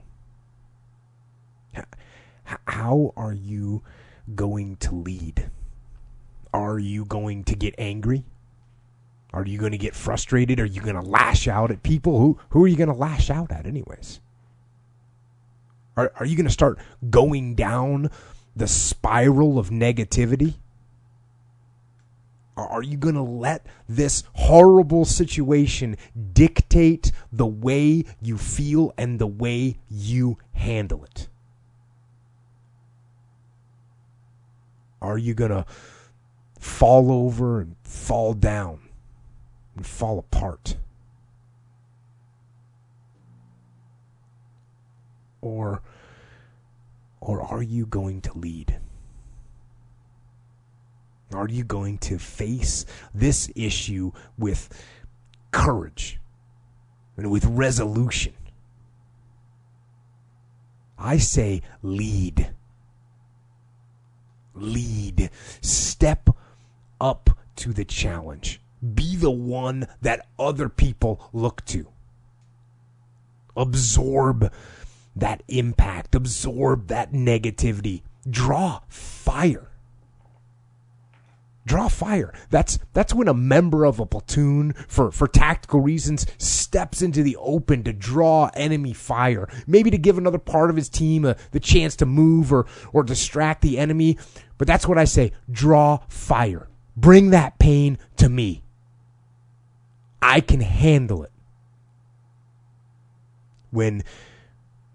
[2.67, 3.83] How are you
[4.35, 5.49] going to lead?
[6.53, 8.23] Are you going to get angry?
[9.33, 10.59] Are you going to get frustrated?
[10.59, 12.19] Are you going to lash out at people?
[12.19, 14.21] Who who are you going to lash out at anyways?
[15.97, 16.79] Are are you going to start
[17.09, 18.09] going down
[18.55, 20.55] the spiral of negativity?
[22.57, 25.97] Are you going to let this horrible situation
[26.33, 31.27] dictate the way you feel and the way you handle it?
[35.01, 35.65] Are you going to
[36.59, 38.79] fall over and fall down
[39.75, 40.77] and fall apart?
[45.41, 45.81] Or
[47.19, 48.79] or are you going to lead?
[51.33, 54.69] Are you going to face this issue with
[55.51, 56.19] courage
[57.17, 58.33] and with resolution?
[60.97, 62.53] I say lead.
[64.53, 65.29] Lead.
[65.61, 66.29] Step
[67.01, 68.61] up to the challenge.
[68.93, 71.87] Be the one that other people look to.
[73.57, 74.53] Absorb
[75.15, 78.03] that impact, absorb that negativity.
[78.29, 79.69] Draw fire
[81.65, 82.33] draw fire.
[82.49, 87.35] That's that's when a member of a platoon for for tactical reasons steps into the
[87.37, 89.49] open to draw enemy fire.
[89.67, 93.03] Maybe to give another part of his team a, the chance to move or or
[93.03, 94.17] distract the enemy.
[94.57, 96.69] But that's what I say, draw fire.
[96.95, 98.63] Bring that pain to me.
[100.21, 101.31] I can handle it.
[103.71, 104.03] When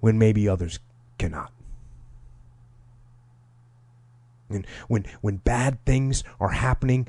[0.00, 0.78] when maybe others
[1.18, 1.52] cannot.
[4.50, 7.06] And when when bad things are happening,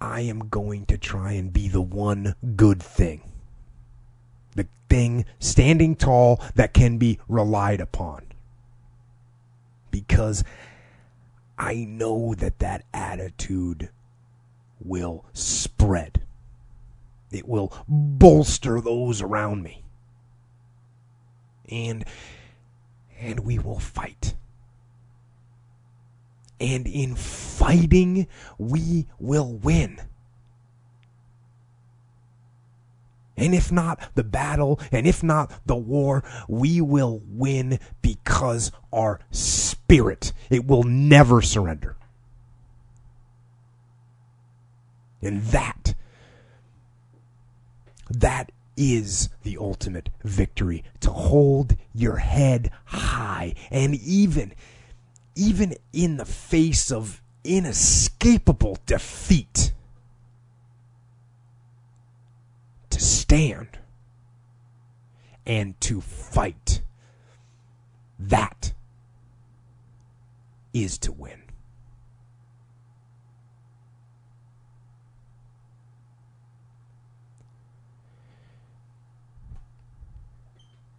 [0.00, 3.22] I am going to try and be the one good thing.
[4.54, 8.26] The thing standing tall that can be relied upon.
[9.90, 10.44] Because
[11.56, 13.88] I know that that attitude
[14.80, 16.20] will spread.
[17.32, 19.82] It will bolster those around me.
[21.70, 22.04] And
[23.18, 24.34] and we will fight.
[26.60, 28.26] And in fighting,
[28.58, 30.00] we will win.
[33.38, 39.20] And if not the battle, and if not the war, we will win because our
[39.30, 41.96] spirit, it will never surrender.
[45.22, 45.94] And that,
[48.10, 50.84] that is the ultimate victory.
[51.00, 54.52] To hold your head high and even
[55.38, 59.72] even in the face of inescapable defeat,
[62.90, 63.78] to stand
[65.46, 66.82] and to fight.
[68.18, 68.72] That
[70.74, 71.40] is to win.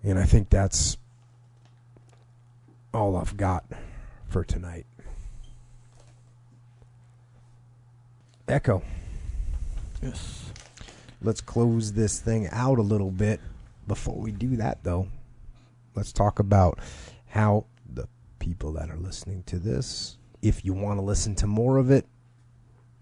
[0.02, 0.96] And I think that's
[2.94, 3.66] all I've got
[4.30, 4.86] for tonight.
[8.48, 8.82] Echo.
[10.02, 10.52] Yes.
[11.22, 13.42] Let's close this thing out a little bit.
[13.88, 15.08] Before we do that, though,
[15.96, 16.80] let's talk about
[17.28, 18.08] how the
[18.38, 22.06] people that are listening to this, if you want to listen to more of it,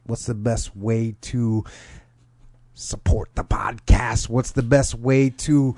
[0.05, 1.65] what's the best way to
[2.73, 4.29] support the podcast?
[4.29, 5.75] What's the best way to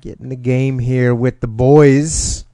[0.00, 2.44] get in the game here with the boys?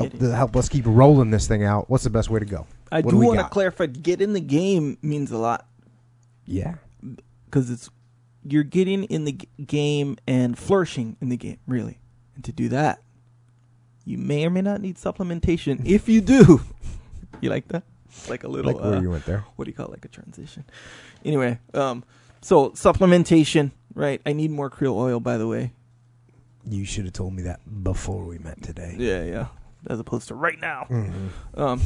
[0.00, 1.88] Help the, help us keep rolling this thing out.
[1.88, 2.66] What's the best way to go?
[2.90, 3.86] I What do we want to clarify.
[3.86, 5.66] Get in the game means a lot
[6.46, 6.74] Yeah,
[7.44, 7.90] because it's
[8.44, 11.98] you're getting in the g- game and flourishing in the game, really.
[12.34, 13.02] And to do that,
[14.04, 15.82] you may or may not need supplementation.
[15.84, 16.60] if you do,
[17.40, 17.82] you like that?
[18.28, 18.72] Like a little.
[18.72, 19.44] like where uh, you went there.
[19.56, 19.90] what do you call it?
[19.90, 20.64] Like a transition.
[21.24, 22.04] Anyway, um,
[22.40, 24.20] so supplementation, right?
[24.24, 25.72] I need more krill oil, by the way.
[26.66, 28.94] You should have told me that before we met today.
[28.98, 29.46] Yeah, yeah.
[29.88, 30.86] As opposed to right now.
[30.90, 31.30] Mhm.
[31.54, 31.80] Um,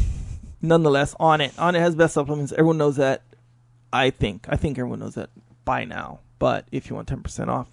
[0.60, 2.52] nonetheless, Onnit, on it has best supplements.
[2.52, 3.22] Everyone knows that.
[3.92, 4.46] I think.
[4.48, 5.30] I think everyone knows that
[5.64, 6.20] by now.
[6.38, 7.68] But if you want 10% off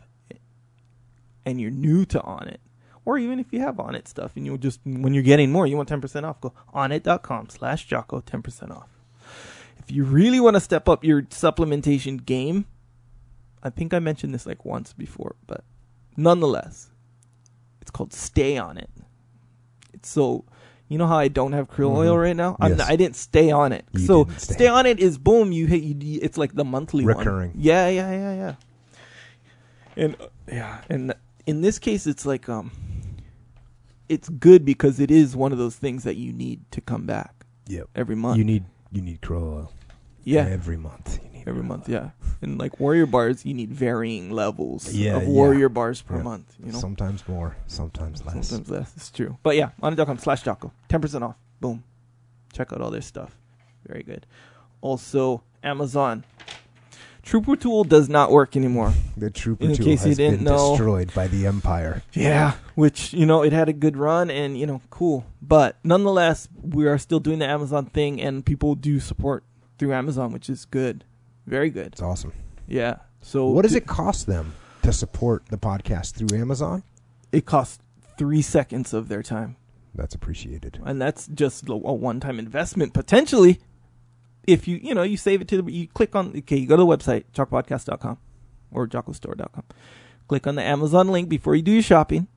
[1.45, 2.57] and you're new to Onnit,
[3.05, 5.75] or even if you have Onnit stuff and you just, when you're getting more, you
[5.77, 8.89] want 10% off, go on onnit.com slash Jocko, 10% off.
[9.79, 12.65] If you really want to step up your supplementation game,
[13.63, 15.63] I think I mentioned this like once before, but
[16.15, 16.91] nonetheless,
[17.81, 18.89] it's called Stay On It.
[20.05, 20.45] So,
[20.87, 22.21] you know how I don't have krill oil Mhm.
[22.21, 22.57] right now?
[22.59, 22.77] I'm Yes.
[22.79, 23.85] not, I didn't stay on it.
[23.93, 24.53] You so didn't stay.
[24.55, 24.67] stay.
[24.67, 25.51] on it is boom.
[25.51, 25.83] You hit.
[25.83, 27.17] You, it's like the monthly one.
[27.17, 27.51] Recurring.
[27.55, 28.55] Yeah, yeah, yeah, yeah.
[29.95, 31.13] And uh, yeah, and
[31.45, 32.71] in this case, it's like um,
[34.07, 37.45] it's good because it is one of those things that you need to come back
[37.67, 37.89] Yep.
[37.95, 38.37] every month.
[38.37, 39.73] You need you need krill oil.
[40.23, 41.19] yeah, Every month.
[41.49, 41.89] You every month.
[41.89, 42.09] Yeah,
[42.41, 45.29] and like warrior bars, you need varying levels Yeah, of yeah.
[45.29, 46.23] warrior bars per Yeah.
[46.23, 46.55] month.
[46.63, 48.47] You know, Sometimes more, sometimes less.
[48.47, 48.93] Sometimes less.
[48.95, 49.37] It's true.
[49.43, 50.71] But yeah, on.com slash Jocko.
[50.89, 51.35] 10% off.
[51.59, 51.83] Boom.
[52.53, 53.37] Check out all their stuff.
[53.87, 54.25] Very good.
[54.81, 56.23] Also, Amazon.
[57.21, 58.93] Trooper Tool does not work anymore.
[59.15, 62.01] The trooper In tool case you has didn't been know- destroyed by the empire.
[62.13, 62.53] Yeah.
[62.75, 65.25] Which, you know, it had a good run and, you know, cool.
[65.41, 69.43] But nonetheless, we are still doing the Amazon thing and people do support
[69.77, 71.03] through Amazon, which is good.
[71.49, 71.87] Very good.
[71.87, 72.31] It's awesome.
[72.67, 72.97] Yeah.
[73.21, 74.53] So what does it cost them
[74.83, 76.83] to support the podcast through Amazon?
[77.31, 77.79] It costs
[78.17, 79.55] three seconds of their time.
[79.95, 80.79] That's appreciated.
[80.85, 83.59] and that's just a one-time investment potentially
[84.45, 86.77] if you you know you save it to the you click on okay you go
[86.77, 88.17] to the website jockpodcast.com
[88.71, 89.63] or jockostore.com
[90.27, 92.27] click on the amazon link before you do your shopping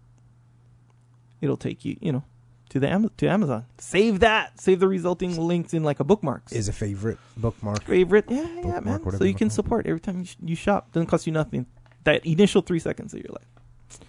[1.42, 2.24] it'll take you you know
[2.72, 3.64] to the Am- to amazon.
[3.78, 4.58] Save that.
[4.60, 6.52] Save the resulting links in like a bookmarks.
[6.52, 7.84] Is a favorite bookmark.
[7.84, 8.24] favorite.
[8.28, 9.18] Yeah yeah Bookmark, man.
[9.18, 9.52] so you can wanna call it.
[9.52, 10.90] support every time you, sh- you shop.
[10.92, 11.66] Doesn't cost you nothing.
[12.04, 14.00] That initial three seconds of your life.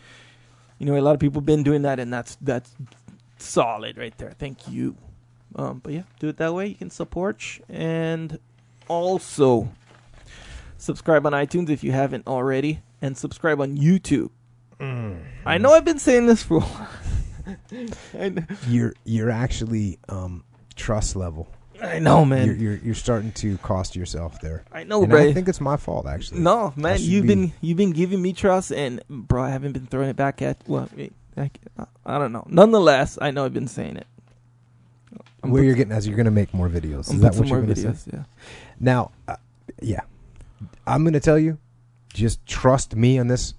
[0.79, 2.73] You know a lot of people have been doing that and that's that's
[3.37, 4.31] solid right there.
[4.39, 4.95] Thank you.
[5.55, 6.67] Um, but yeah do it that way.
[6.67, 8.39] You can support and
[8.87, 9.69] also
[10.77, 14.29] subscribe on itunes if you haven't already and subscribe on youtube.
[15.45, 16.89] I know i've been saying this for a while
[18.67, 20.43] You're you're actually um,
[20.75, 21.47] trust level.
[21.81, 24.63] I know man You're, you're you're starting to cost yourself there.
[24.71, 26.41] i know and bro I think it's my fault actually.
[26.41, 29.87] No, man, you've be- been you've been giving me trust, and bro, I haven't been
[29.87, 30.57] throwing it back at.
[30.67, 32.45] Well, I, I, I don't know.
[32.47, 34.07] Nonetheless, I know I've been saying it.
[35.43, 37.09] I'm Where you're getting as you're going to make more videos.
[37.09, 38.11] I'm Is that what you're going to say?
[38.13, 38.23] Yeah.
[38.79, 39.35] Now, uh,
[39.81, 40.01] yeah,
[40.87, 41.57] I'm going to tell you,
[42.13, 43.53] just trust me on this.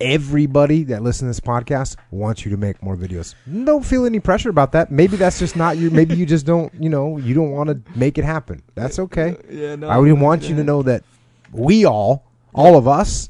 [0.00, 3.34] Everybody that listens to this podcast wants you to make more videos.
[3.64, 4.92] Don't feel any pressure about that.
[4.92, 5.90] Maybe that's just not you.
[5.90, 8.62] Maybe you just don't, you know, you don't want to make it happen.
[8.76, 9.36] That's okay.
[9.50, 9.74] Yeah.
[9.74, 11.02] No, I would want you to know that
[11.52, 13.28] we all, all of us,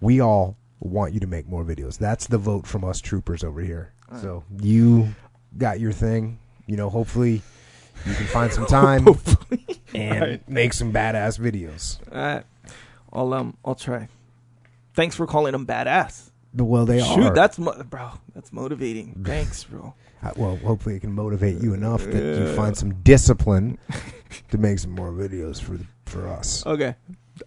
[0.00, 1.98] we all want you to make more videos.
[1.98, 3.92] That's the vote from us troopers over here.
[4.22, 5.08] So you
[5.58, 6.38] got your thing.
[6.66, 7.42] You know, hopefully
[8.06, 9.06] you can find some time
[9.94, 10.48] and Right.
[10.48, 11.98] make some badass videos.
[12.10, 12.44] All right.
[13.12, 14.08] I'll um I'll try.
[14.94, 16.30] Thanks for calling them badass.
[16.54, 17.34] Well, they Shoot, are.
[17.34, 18.10] that's mo- bro.
[18.34, 19.22] That's motivating.
[19.26, 19.94] Thanks, bro.
[20.36, 23.78] Well, hopefully it can motivate you enough that you find some discipline
[24.50, 26.64] to make some more videos for for us.
[26.66, 26.94] Okay,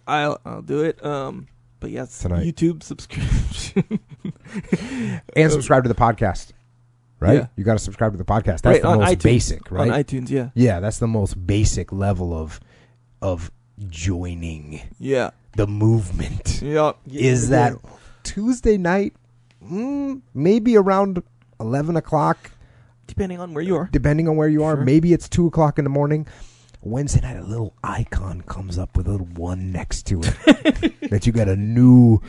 [0.06, 1.02] I'll I'll do it.
[1.04, 1.46] Um,
[1.80, 2.44] but yes, Tonight.
[2.46, 4.00] YouTube subscription.
[5.36, 6.52] And subscribe to the podcast.
[7.18, 7.34] Right?
[7.34, 7.46] Yeah.
[7.56, 8.60] You got to subscribe to the podcast.
[8.60, 9.22] That's Right, the most iTunes.
[9.22, 9.90] basic, right?
[9.90, 10.28] on iTunes.
[10.30, 12.60] Yeah, Yeah, that's the most basic level of
[13.22, 13.50] of
[13.88, 16.60] joining yeah, the movement.
[16.62, 16.92] yeah.
[17.06, 17.70] Is Yeah.
[17.70, 17.78] that
[18.22, 19.14] Tuesday night?
[19.64, 21.22] Mm, maybe around
[21.58, 22.50] eleven o'clock,
[23.06, 23.88] depending on where you are?
[23.92, 24.76] depending on where you are.
[24.76, 24.84] Sure.
[24.84, 26.26] Maybe it's two o'clock in the morning.
[26.82, 31.26] Wednesday night, a little icon comes up with a little one next to it that
[31.26, 32.20] you got a new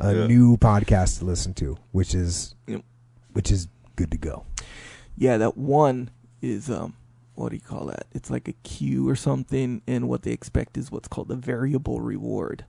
[0.00, 0.26] a Yeah.
[0.26, 2.82] new podcast to listen to, which is Yep.
[3.32, 3.66] which is
[3.96, 4.44] good to go.
[5.16, 6.10] Yeah, that one
[6.42, 6.94] is um
[7.34, 8.06] what do you call that?
[8.12, 12.00] It's like a queue or something, and what they expect is what's called a variable
[12.00, 12.64] reward.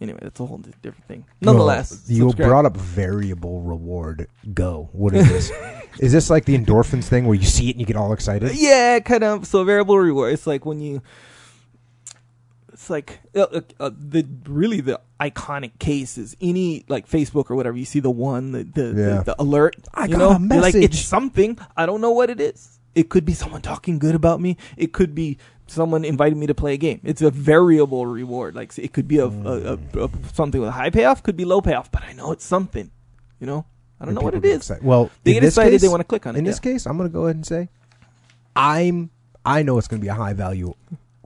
[0.00, 1.26] Anyway, that's a whole different thing.
[1.42, 2.48] Nonetheless, Well, you subscribe.
[2.48, 4.28] brought up variable reward.
[4.54, 4.88] Go.
[4.92, 5.52] What is this?
[5.98, 8.52] is this like the endorphins thing where you see it and you get all excited?
[8.54, 9.46] Yeah, kind of.
[9.46, 10.32] So variable reward.
[10.32, 11.02] It's like when you.
[12.72, 17.54] It's like uh, uh, uh, the really the iconic case is any like Facebook or
[17.56, 17.76] whatever.
[17.76, 18.92] You see the one the the, Yeah.
[19.18, 19.76] the, the alert.
[19.92, 20.30] I you got know?
[20.30, 21.58] a You're like it's something.
[21.76, 22.78] I don't know what it is.
[22.94, 24.56] It could be someone talking good about me.
[24.76, 27.00] It could be someone inviting me to play a game.
[27.04, 28.54] It's a variable reward.
[28.56, 31.22] Like it could be a, a, a, a something with a high payoff.
[31.22, 31.90] Could be low payoff.
[31.92, 32.90] But I know it's something.
[33.38, 33.66] You know.
[34.00, 34.56] I don't know what it is.
[34.56, 34.82] excited.
[34.82, 35.72] Well, They get this excited.
[35.72, 36.38] case- they want to click on it.
[36.38, 37.68] In this case, I'm going to go ahead and say,
[38.56, 39.10] I'm.
[39.44, 40.74] I know it's going to be a high value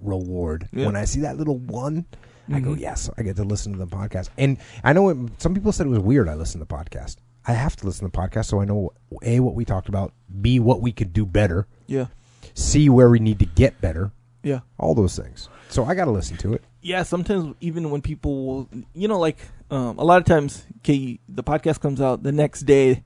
[0.00, 0.86] reward Yeah.
[0.86, 2.04] when I see that little one.
[2.52, 2.80] I go, Mhm.
[2.80, 4.28] yes, I get to listen to the podcast.
[4.36, 6.28] And I know it, some people said it was weird.
[6.28, 7.16] I listen to the podcast.
[7.46, 8.92] I have to listen to the podcast so I know
[9.22, 12.06] a what we talked about, b what we could do better, Yeah.
[12.54, 14.12] c where we need to get better,
[14.42, 14.60] Yeah.
[14.78, 15.48] all those things.
[15.68, 16.62] So I got to listen to it.
[16.80, 19.38] yeah, sometimes even when people, will, you know, like
[19.70, 23.02] um, a lot of times, okay, the podcast comes out the next day.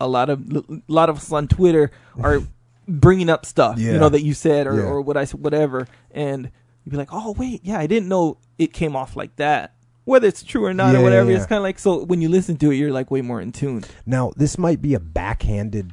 [0.00, 1.90] A lot of a lot of us on Twitter
[2.20, 2.40] are
[2.88, 4.82] bringing up stuff, you know, that you said or, Yeah.
[4.84, 6.50] or what I said, whatever, and
[6.84, 9.74] you'd be like, oh wait, yeah, I didn't know it came off like that.
[10.08, 11.48] Whether it's true or not Yeah, or whatever, yeah, it's yeah.
[11.48, 13.84] kind of like so when you listen to it, you're like way more in tune.
[14.06, 15.92] Now, this might be a backhanded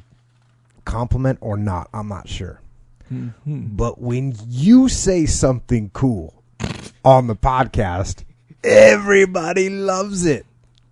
[0.86, 1.88] compliment or not.
[1.92, 2.60] I'm not sure.
[3.12, 3.76] Mm-hmm.
[3.76, 6.42] But when you say something cool
[7.04, 8.24] on the podcast,
[8.64, 10.46] everybody loves it.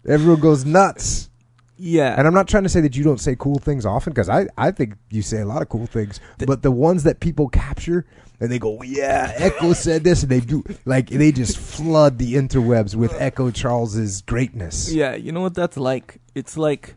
[0.07, 1.31] Everyone goes nuts.
[1.77, 4.29] Yeah, And I'm not trying to say that you don't say cool things often because
[4.29, 6.21] I, I think you say a lot of cool things.
[6.39, 8.07] But the ones that people capture
[8.41, 12.35] and they go, yeah, Echo said this, and they do like they just flood the
[12.35, 14.93] interwebs with Echo Charles's greatness.
[14.93, 16.21] Yeah, you know what that's like?
[16.35, 16.97] It's like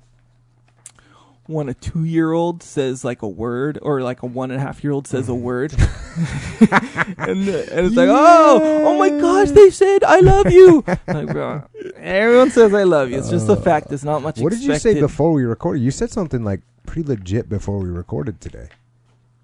[1.45, 4.63] when a two year old says like a word, or like a one and a
[4.63, 5.73] half year old says a word,
[6.59, 10.83] and, uh, and it's like, oh, oh my gosh, they said I love you.
[11.07, 11.63] like, bro,
[11.97, 13.17] everyone says I love you.
[13.17, 13.91] It's just a fact.
[13.91, 14.39] it's not much.
[14.39, 15.81] What did you say before we recorded?
[15.81, 18.69] You said something like pretty legit before we recorded today.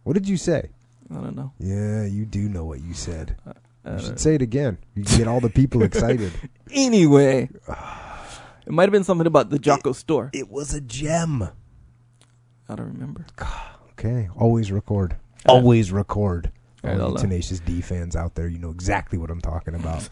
[0.03, 0.69] What did you say?
[1.15, 1.53] I don't know.
[1.60, 3.35] Yeah, you do know what you said.
[3.85, 4.15] I You should know.
[4.18, 4.77] say it again.
[4.95, 6.31] You can get all the people excited.
[6.72, 10.30] Anyway, it might have been something about the Jocko store.
[10.34, 11.44] It was a gem.
[12.69, 13.26] I don't remember.
[13.91, 15.18] Okay, always record.
[15.48, 16.52] Uh, Always record.
[16.84, 19.30] All right, All I'll, you uh, Tenacious D fans out there, you know exactly what
[19.30, 20.07] I'm talking about.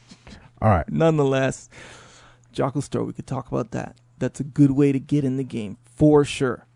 [0.62, 0.88] all right.
[0.90, 1.68] Nonetheless,
[2.52, 3.04] Jocko store.
[3.04, 3.96] We could talk about that.
[4.18, 6.66] That's a good way to get in the game for sure.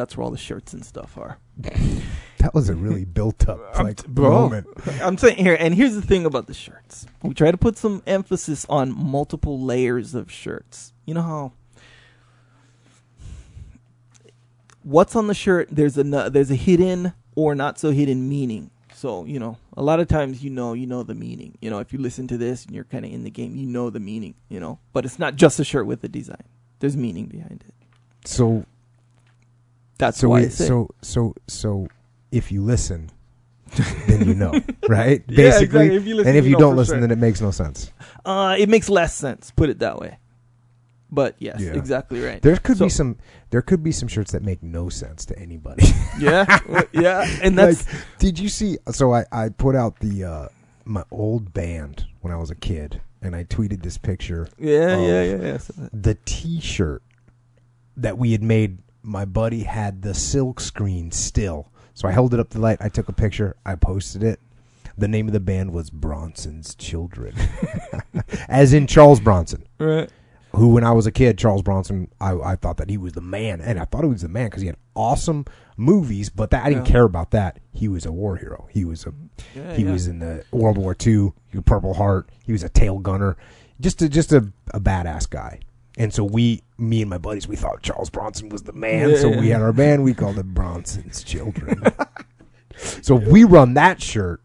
[0.00, 1.36] That's where all the shirts and stuff are.
[2.38, 4.30] That was a really built up like bro.
[4.30, 4.66] moment.
[5.02, 7.06] I'm saying here, and here's the thing about the shirts.
[7.22, 10.94] We try to put some emphasis on multiple layers of shirts.
[11.04, 11.52] You know how
[14.82, 15.68] what's on the shirt?
[15.70, 18.70] There's a there's a hidden or not so hidden meaning.
[18.94, 21.58] So you know, a lot of times you know you know the meaning.
[21.60, 23.66] You know, if you listen to this and you're kind of in the game, you
[23.66, 24.34] know the meaning.
[24.48, 26.48] You know, but it's not just a shirt with a design.
[26.78, 27.74] There's meaning behind it.
[28.24, 28.64] So
[30.00, 31.86] That's so why I we, so so so
[32.32, 33.10] if you listen,
[34.08, 34.52] then you know,
[34.88, 35.22] right?
[35.28, 35.96] Yeah, Basically, exactly.
[35.96, 37.00] If listen, and if you you know don't listen, sure.
[37.02, 37.92] then it makes no sense.
[38.24, 39.50] uh, it makes less sense.
[39.54, 40.18] Put it that way.
[41.12, 41.72] But yes, Yeah.
[41.74, 42.40] exactly right.
[42.40, 43.16] There could So- be some.
[43.50, 45.84] There could be some shirts that make no sense to anybody.
[46.20, 46.60] yeah,
[46.92, 48.78] yeah, and that's Like, did you see?
[48.92, 50.48] So I I put out the uh,
[50.84, 54.48] my old band when I was a kid, and I tweeted this picture.
[54.56, 55.58] yeah, yeah, yeah, yeah.
[55.92, 57.02] The T-shirt
[57.96, 58.78] that we had made.
[59.02, 62.78] My buddy had the silk screen still, so I held it up to the light.
[62.80, 63.56] I took a picture.
[63.64, 64.40] I posted it.
[64.98, 67.34] The name of the band was Bronson's Children,
[68.48, 70.10] as in Charles Bronson right.
[70.54, 73.20] who when I was a kid, Charles Bronson, I, I thought that he was the
[73.22, 75.46] man, and I thought he was the man because he had awesome
[75.78, 76.28] movies.
[76.28, 76.92] But that I didn't Yeah.
[76.92, 77.60] care about that.
[77.72, 78.68] He was a war hero.
[78.70, 79.14] He was a
[79.56, 79.92] Yeah, he yeah.
[79.92, 81.32] was in the World War II.
[81.48, 82.28] He was Purple Heart.
[82.44, 83.36] He was a tail gunner.
[83.80, 85.60] Just a just a, a badass guy.
[86.00, 89.10] And so we, me and my buddies, we thought Charles Bronson was the man.
[89.10, 90.02] Yeah, so we had our band.
[90.02, 91.82] We called it Bronson's Children.
[93.02, 94.40] so we run that shirt.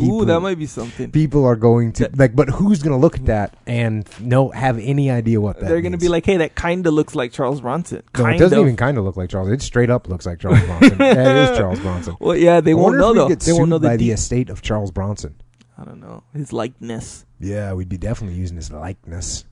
[0.00, 1.12] Ooh, that might be something.
[1.12, 4.50] People are going to That- like, but who's going to look at that and no
[4.50, 5.68] have any idea what that?
[5.68, 8.40] They're gonna be like, "Hey, that kind of looks like Charles Bronson." No, kind it
[8.40, 8.64] doesn't of.
[8.64, 9.48] even kind of look like Charles.
[9.48, 10.98] It straight up looks like Charles Bronson.
[10.98, 12.16] that is Charles Bronson.
[12.18, 13.28] Well, yeah, they I won't know though.
[13.34, 15.36] They won't know sued by the the estate of Charles Bronson.
[15.78, 17.24] I don't know his likeness.
[17.38, 19.44] Yeah, we'd be definitely using his likeness.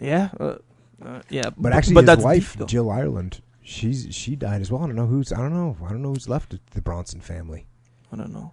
[0.00, 0.56] Yeah, uh,
[1.04, 1.50] uh, yeah.
[1.56, 2.66] But actually, but his wife deep.
[2.68, 4.82] Jill Ireland, she's she died as well.
[4.82, 5.32] I don't know who's.
[5.32, 5.76] I don't know.
[5.84, 7.66] I don't know who's left the Bronson family.
[8.12, 8.52] I don't know.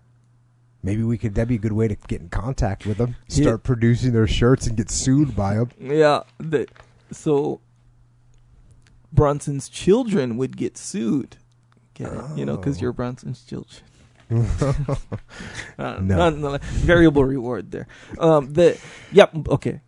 [0.83, 1.33] Maybe we could.
[1.35, 3.15] That'd be a good way to get in contact with them.
[3.29, 3.43] Yeah.
[3.43, 5.69] Start producing their shirts and get sued by them.
[5.79, 6.67] Yeah, the,
[7.11, 7.61] so
[9.11, 11.37] Bronson's children would get sued.
[11.93, 12.37] Get it?
[12.37, 12.81] You know, because Oh.
[12.81, 13.81] you're Bronson's children.
[15.77, 16.57] Uh, No.
[16.61, 17.87] variable reward there.
[18.19, 18.77] Um, the
[19.11, 19.31] yep.
[19.49, 19.81] Okay,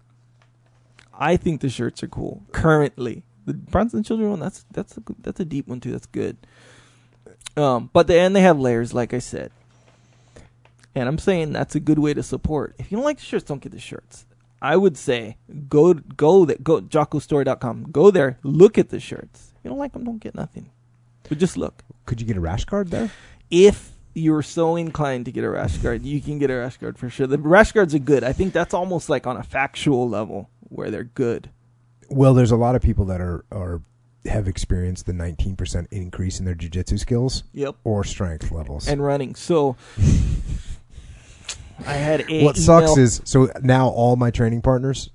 [1.17, 2.43] I think the shirts are cool.
[2.51, 5.91] Currently, the Bronson children one that's that's a, that's a deep one too.
[5.91, 6.37] That's good.
[7.55, 9.51] Um, but the and they have layers, like I said.
[10.93, 12.75] And I'm saying that's a good way to support.
[12.77, 14.25] If you don't like the shirts, don't get the shirts.
[14.61, 15.37] I would say
[15.69, 17.91] go go that go jockostore.com.
[17.91, 19.53] Go there, look at the shirts.
[19.57, 20.71] If you don't like them, don't get nothing.
[21.27, 21.83] But just look.
[22.05, 23.11] Could you get a rash guard there?
[23.49, 26.97] If you're so inclined to get a rash guard, you can get a rash guard
[26.97, 27.27] for sure.
[27.27, 28.23] The rash guards are good.
[28.23, 31.49] I think that's almost like on a factual level where they're good.
[32.09, 33.81] Well, there's a lot of people that are are
[34.25, 37.75] have experienced the 19% increase in their jujitsu skills Yep.
[37.85, 38.87] or strength levels.
[38.87, 39.35] And running.
[39.35, 39.77] So
[41.85, 45.11] I had a what sucks is so now all my training partners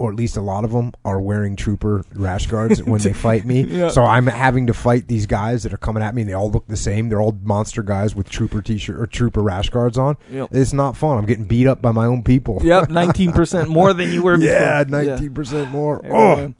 [0.00, 3.44] or at least a lot of them, are wearing trooper rash guards when they fight
[3.44, 3.60] me.
[3.70, 3.90] Yeah.
[3.90, 6.50] So I'm having to fight these guys that are coming at me, and they all
[6.50, 7.08] look the same.
[7.10, 10.16] They're all monster guys with trooper t-shirt or trooper rash guards on.
[10.30, 10.48] Yep.
[10.52, 11.18] It's not fun.
[11.18, 12.60] I'm getting beat up by my own people.
[12.62, 14.36] Yep, nineteen percent more than you were.
[14.38, 14.52] Before.
[14.54, 16.00] yeah, nineteen percent more.
[16.10, 16.54] Oh.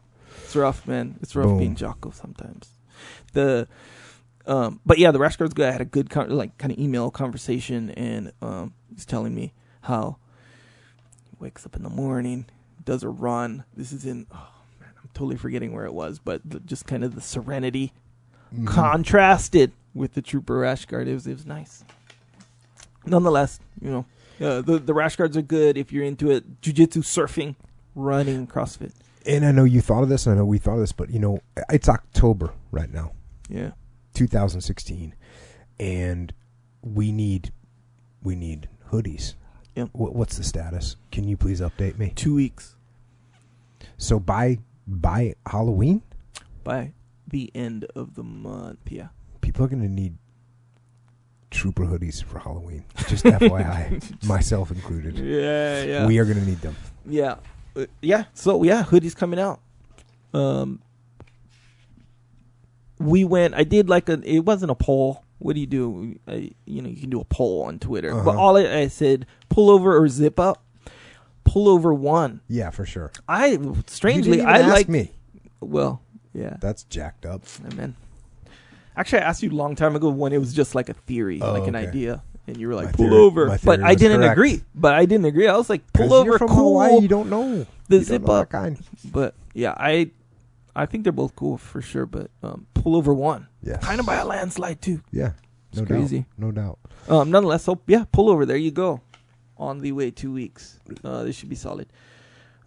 [0.44, 1.16] It's rough, man.
[1.22, 1.58] It's rough Boom.
[1.58, 2.68] being Jocko sometimes.
[3.32, 3.66] The,
[4.46, 6.78] um, but yeah, the rash guards guy I had a good con- like kind of
[6.78, 10.18] email conversation, and um, he's telling me how
[11.30, 12.46] he wakes up in the morning,
[12.90, 13.62] does a run.
[13.76, 14.48] This is in oh
[14.80, 17.92] man, I'm totally forgetting where it was, but the, just kind of the serenity
[18.52, 18.66] Mhm.
[18.66, 21.06] contrasted with the trooper rash guard.
[21.06, 21.84] It was it was nice.
[23.06, 24.06] Nonetheless, you know,
[24.44, 26.60] uh, the the rash guards are good if you're into it.
[26.62, 27.54] Jiu-jitsu, surfing,
[27.94, 28.92] running, CrossFit.
[29.24, 31.10] And I know you thought of this, and I know we thought of this, but
[31.10, 31.38] you know,
[31.70, 33.12] it's October right now,
[33.48, 33.70] Yeah.
[34.14, 35.14] 2016,
[35.78, 36.32] and
[36.82, 37.52] we need
[38.22, 39.34] we need hoodies.
[39.76, 39.90] Yep.
[39.92, 40.96] Wh- What's the status?
[41.12, 42.12] Can you please update me?
[42.16, 42.74] Two weeks
[43.98, 46.02] So by by Halloween,
[46.64, 46.92] by
[47.28, 48.78] the end of the month.
[48.88, 49.08] Yeah.
[49.40, 50.16] people are going to need
[51.50, 52.84] trooper hoodies for Halloween.
[53.08, 55.16] Just FYI, myself included.
[55.18, 56.06] Yeah, yeah.
[56.06, 56.76] We are going to need them.
[57.06, 57.36] yeah.
[57.76, 58.24] Uh, yeah.
[58.34, 59.60] So yeah, hoodies coming out.
[60.34, 60.80] Um
[62.98, 65.24] we went I did like a it wasn't a poll.
[65.38, 66.18] What do you do?
[66.28, 68.10] I, you know, you can do a poll on Twitter.
[68.12, 68.38] But Uh-huh.
[68.40, 70.62] all I, I said pull over or zip up.
[71.44, 72.40] Pull over one.
[72.48, 73.10] Yeah, for sure.
[73.28, 75.12] I strangely I like me.
[75.60, 76.02] well,
[76.32, 76.56] yeah.
[76.60, 77.42] That's jacked up.
[77.72, 77.96] Amen.
[78.96, 81.40] Actually, I asked you a long time ago when it was just like a theory,
[81.40, 81.86] Oh, like an okay.
[81.88, 84.32] idea, and you were like, My "Pull theory- over," but I didn't correct.
[84.32, 84.62] agree.
[84.74, 85.48] But I didn't agree.
[85.48, 87.00] I was like, "Pull over, from cool." Hawaii.
[87.00, 88.50] You don't know The You zip know up.
[88.50, 88.78] kind.
[89.04, 90.10] But yeah, I,
[90.76, 92.04] I think they're both cool for sure.
[92.06, 95.02] But um, pull over one, Yeah, kind of by a landslide too.
[95.10, 95.32] Yeah,
[95.72, 96.18] It's no crazy.
[96.18, 96.26] doubt.
[96.38, 96.78] No doubt.
[97.08, 98.44] Um, nonetheless, so yeah, pull over.
[98.44, 99.00] There you go.
[99.60, 100.80] On the way, two weeks.
[101.04, 101.86] Uh, this should be solid.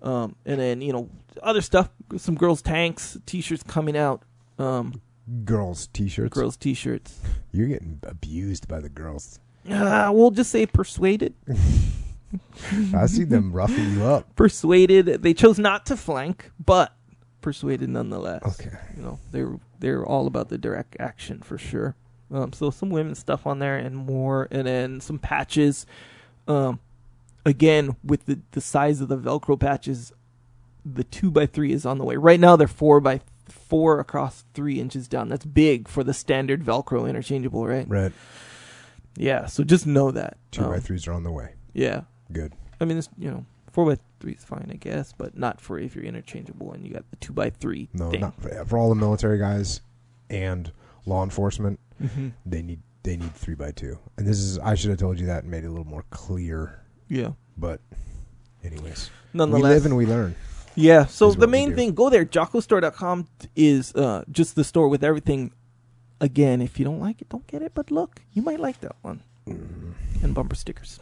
[0.02, 1.10] Um, and then you know
[1.42, 1.90] other stuff.
[2.18, 4.22] Some girls' tanks, t-shirts coming out.
[4.60, 5.02] Um,
[5.46, 6.34] Girls' t-shirts.
[6.34, 7.20] girls' t-shirts.
[7.52, 9.40] You're getting abused by the girls.
[9.70, 11.34] Uh, we'll just say persuaded.
[12.96, 14.36] I see them roughing you up.
[14.36, 15.06] persuaded.
[15.24, 16.94] They chose not to flank, but
[17.42, 18.44] persuaded nonetheless.
[18.60, 18.76] Okay.
[18.98, 21.96] You know, they're they're all about the direct action for sure.
[22.32, 25.86] Um, so some women's stuff on there and more, and then some patches.
[26.48, 26.80] Um,
[27.46, 30.12] again with the the size of the Velcro patches,
[30.86, 32.16] the two by three is on the way.
[32.16, 35.30] Right now they're four by four across three inches down.
[35.30, 37.88] That's big for the standard Velcro interchangeable, right?
[37.88, 38.12] Right.
[39.16, 39.46] Yeah.
[39.46, 40.38] So just know that.
[40.52, 41.54] two by Um, threes are on the way.
[41.74, 42.02] Yeah.
[42.32, 42.54] Good.
[42.82, 45.78] I mean, it's, you know, four by three is fine, I guess, but not for
[45.80, 47.90] if you're interchangeable and you got the two by three.
[47.94, 48.22] No, thing.
[48.22, 49.82] not for, for all the military guys
[50.30, 50.72] and
[51.06, 51.80] law enforcement.
[52.00, 54.00] hmm They need they need three by two.
[54.18, 56.06] And this is I should have told you that and made it a little more
[56.10, 56.82] clear.
[57.08, 57.32] Yeah.
[57.58, 57.82] But
[58.64, 60.36] anyways, Nonetheless, we live and we learn.
[60.76, 61.06] yeah.
[61.06, 62.26] So the main thing, go there.
[62.26, 65.52] JockoStore.com is uh, just the store with everything.
[66.22, 67.74] Again, if you don't like it, don't get it.
[67.76, 69.92] But look, you might like that one Mm.
[70.24, 71.00] and bumper stickers.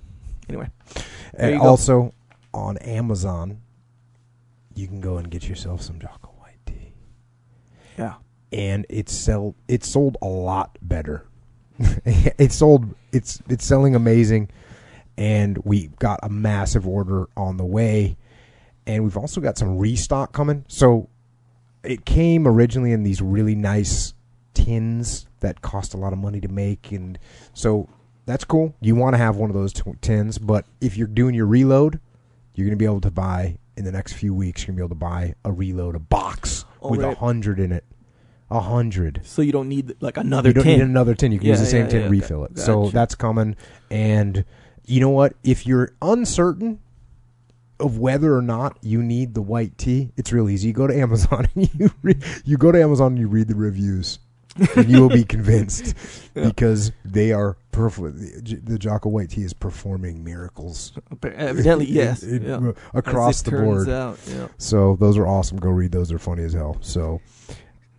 [0.50, 0.68] Anyway,
[1.36, 1.68] And go.
[1.68, 2.14] also
[2.56, 3.62] on Amazon,
[4.74, 6.94] you can go and get yourself some Jocko White tea.
[8.00, 8.16] yeah.
[8.52, 11.28] and it's sell it's sold a lot better.
[12.06, 14.50] it's sold it's it's selling amazing
[15.18, 18.18] and we got a massive order on the way
[18.88, 20.66] and we've also got some restock coming.
[20.68, 21.08] So
[21.84, 24.14] it came originally in these really nice
[24.54, 27.18] tins that cost a lot of money to make and
[27.54, 27.88] so
[28.26, 28.76] that's cool.
[28.82, 32.00] You want to have one of those tins, but if you're doing your reload,
[32.54, 34.62] you're going to be able to buy in the next few weeks.
[34.62, 37.18] You're going to be able to buy a reload, a box Oh, with a right.
[37.18, 37.84] hundred in it,
[38.52, 39.22] a hundred.
[39.24, 41.32] So you don't need like another You don't need another tin.
[41.32, 42.10] You can use Yeah, the same yeah, tin, yeah.
[42.10, 42.60] refill it.
[42.60, 43.56] So that's coming.
[43.90, 44.46] And
[44.86, 45.34] you know what?
[45.44, 46.80] If you're uncertain
[47.80, 50.68] of whether or not you need the white tea, it's real easy.
[50.68, 53.56] You go to Amazon and you re- you go to Amazon and you read the
[53.56, 54.20] reviews.
[54.76, 55.96] and you will be convinced
[56.34, 58.18] because they are perfect.
[58.44, 60.92] The, the Jocko White tea is performing miracles
[61.24, 62.22] Evidently, yes.
[62.22, 62.72] It- uh, it- yeah.
[62.94, 63.88] across the board.
[63.88, 64.50] Out, yeah.
[64.58, 65.58] So those are awesome.
[65.58, 66.10] Go read those.
[66.10, 66.76] They're funny as hell.
[66.82, 67.22] So,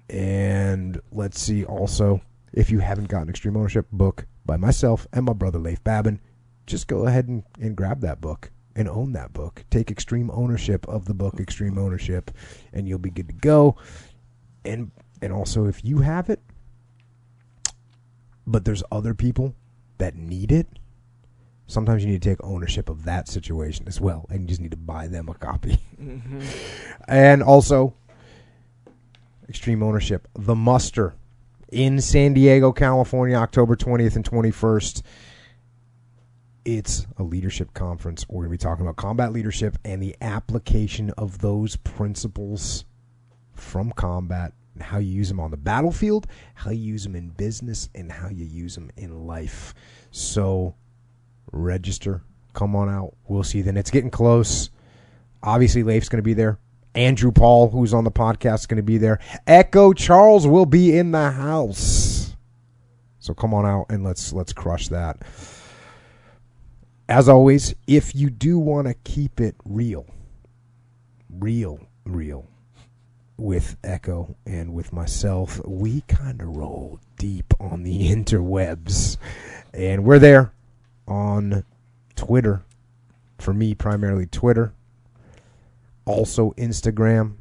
[0.08, 1.64] and let's see.
[1.64, 2.20] Also,
[2.52, 6.20] if you haven't gotten Extreme Ownership book by myself and my brother Leif Babin,
[6.66, 9.64] just go ahead and, and grab that book and own that book.
[9.70, 12.30] Take extreme ownership of the book, Extreme Ownership,
[12.72, 13.76] and you'll be good to go.
[14.64, 16.40] And and also, if you have it,
[18.46, 19.54] but there's other people
[19.98, 20.66] that need it.
[21.68, 24.72] Sometimes you need to take ownership of that situation as well, and you just need
[24.72, 25.78] to buy them a copy.
[25.96, 26.40] hmm
[27.08, 27.94] And also,
[29.52, 31.14] extreme ownership, the muster
[31.70, 35.02] in San Diego, California, October 20th and 21st.
[36.64, 38.26] it's a leadership conference.
[38.30, 42.86] We're going to be talking about combat leadership and the application of those principles
[43.52, 47.28] from combat and how you use them on the battlefield, how you use them in
[47.28, 49.74] business, and how you use them in life.
[50.12, 50.76] So,
[51.52, 52.22] register,
[52.54, 53.14] come on out.
[53.28, 53.76] We'll see you then.
[53.76, 54.70] It's getting close.
[55.42, 56.58] Obviously, Leif's going to be there.
[56.94, 59.18] Andrew Paul, who's on the podcast, is going to be there.
[59.46, 62.36] Echo Charles will be in the house.
[63.18, 65.22] So come on out and let's let's crush that.
[67.08, 70.06] As always, if you do want to keep it real,
[71.30, 72.48] real, real
[73.36, 79.16] with Echo and with myself, we kind of roll deep on the interwebs.
[79.74, 80.52] And we're there
[81.06, 81.64] on
[82.16, 82.64] Twitter.
[83.38, 84.72] For me, primarily Twitter.
[86.04, 87.34] Also Instagram.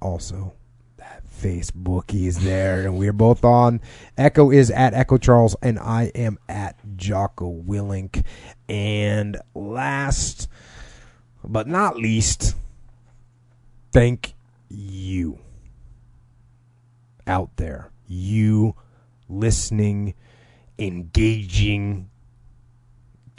[0.00, 0.54] Also
[0.96, 2.82] that Facebook is there.
[2.82, 3.80] And we're both on.
[4.16, 8.24] Echo is at Echo Charles, and I am at Jocko Willink.
[8.68, 10.48] And last
[11.44, 12.54] but not least,
[13.92, 14.34] thank
[14.68, 15.38] you
[17.26, 17.90] out there.
[18.06, 18.74] You
[19.28, 20.14] listening,
[20.78, 22.10] engaging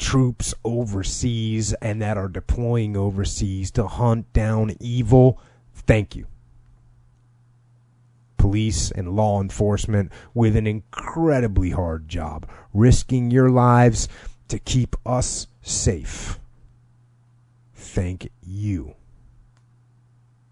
[0.04, 5.40] troops overseas and that are deploying overseas to hunt down evil.
[5.74, 6.28] Thank you.
[8.38, 14.10] Police and law enforcement with an incredibly hard job, risking your lives
[14.50, 16.38] to keep us safe.
[17.74, 18.96] Thank you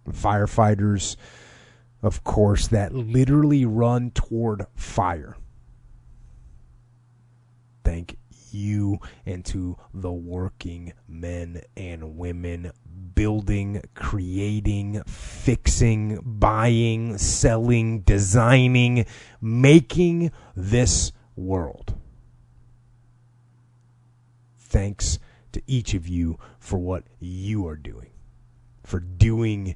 [0.10, 1.16] firefighters,
[2.02, 5.38] of course, that literally run toward fire.
[7.84, 8.18] Thank
[8.54, 12.72] you and to the working men and women
[13.16, 19.06] building, creating, fixing, buying, selling, designing,
[19.42, 21.96] making this world.
[24.58, 25.20] Thanks
[25.52, 28.12] to each of you for what you are doing
[28.92, 29.76] for doing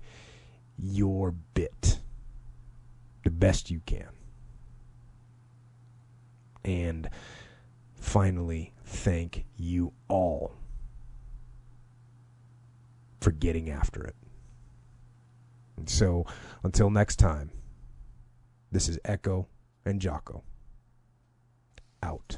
[0.77, 1.99] your bit
[3.23, 4.09] the best you can.
[6.63, 7.09] And
[8.05, 10.53] finally, thank you all
[13.19, 14.15] for getting after it.
[15.75, 16.25] And so,
[16.63, 17.51] until next time,
[18.71, 19.47] this is Echo
[19.85, 20.43] and Jocko.
[22.03, 22.37] Out.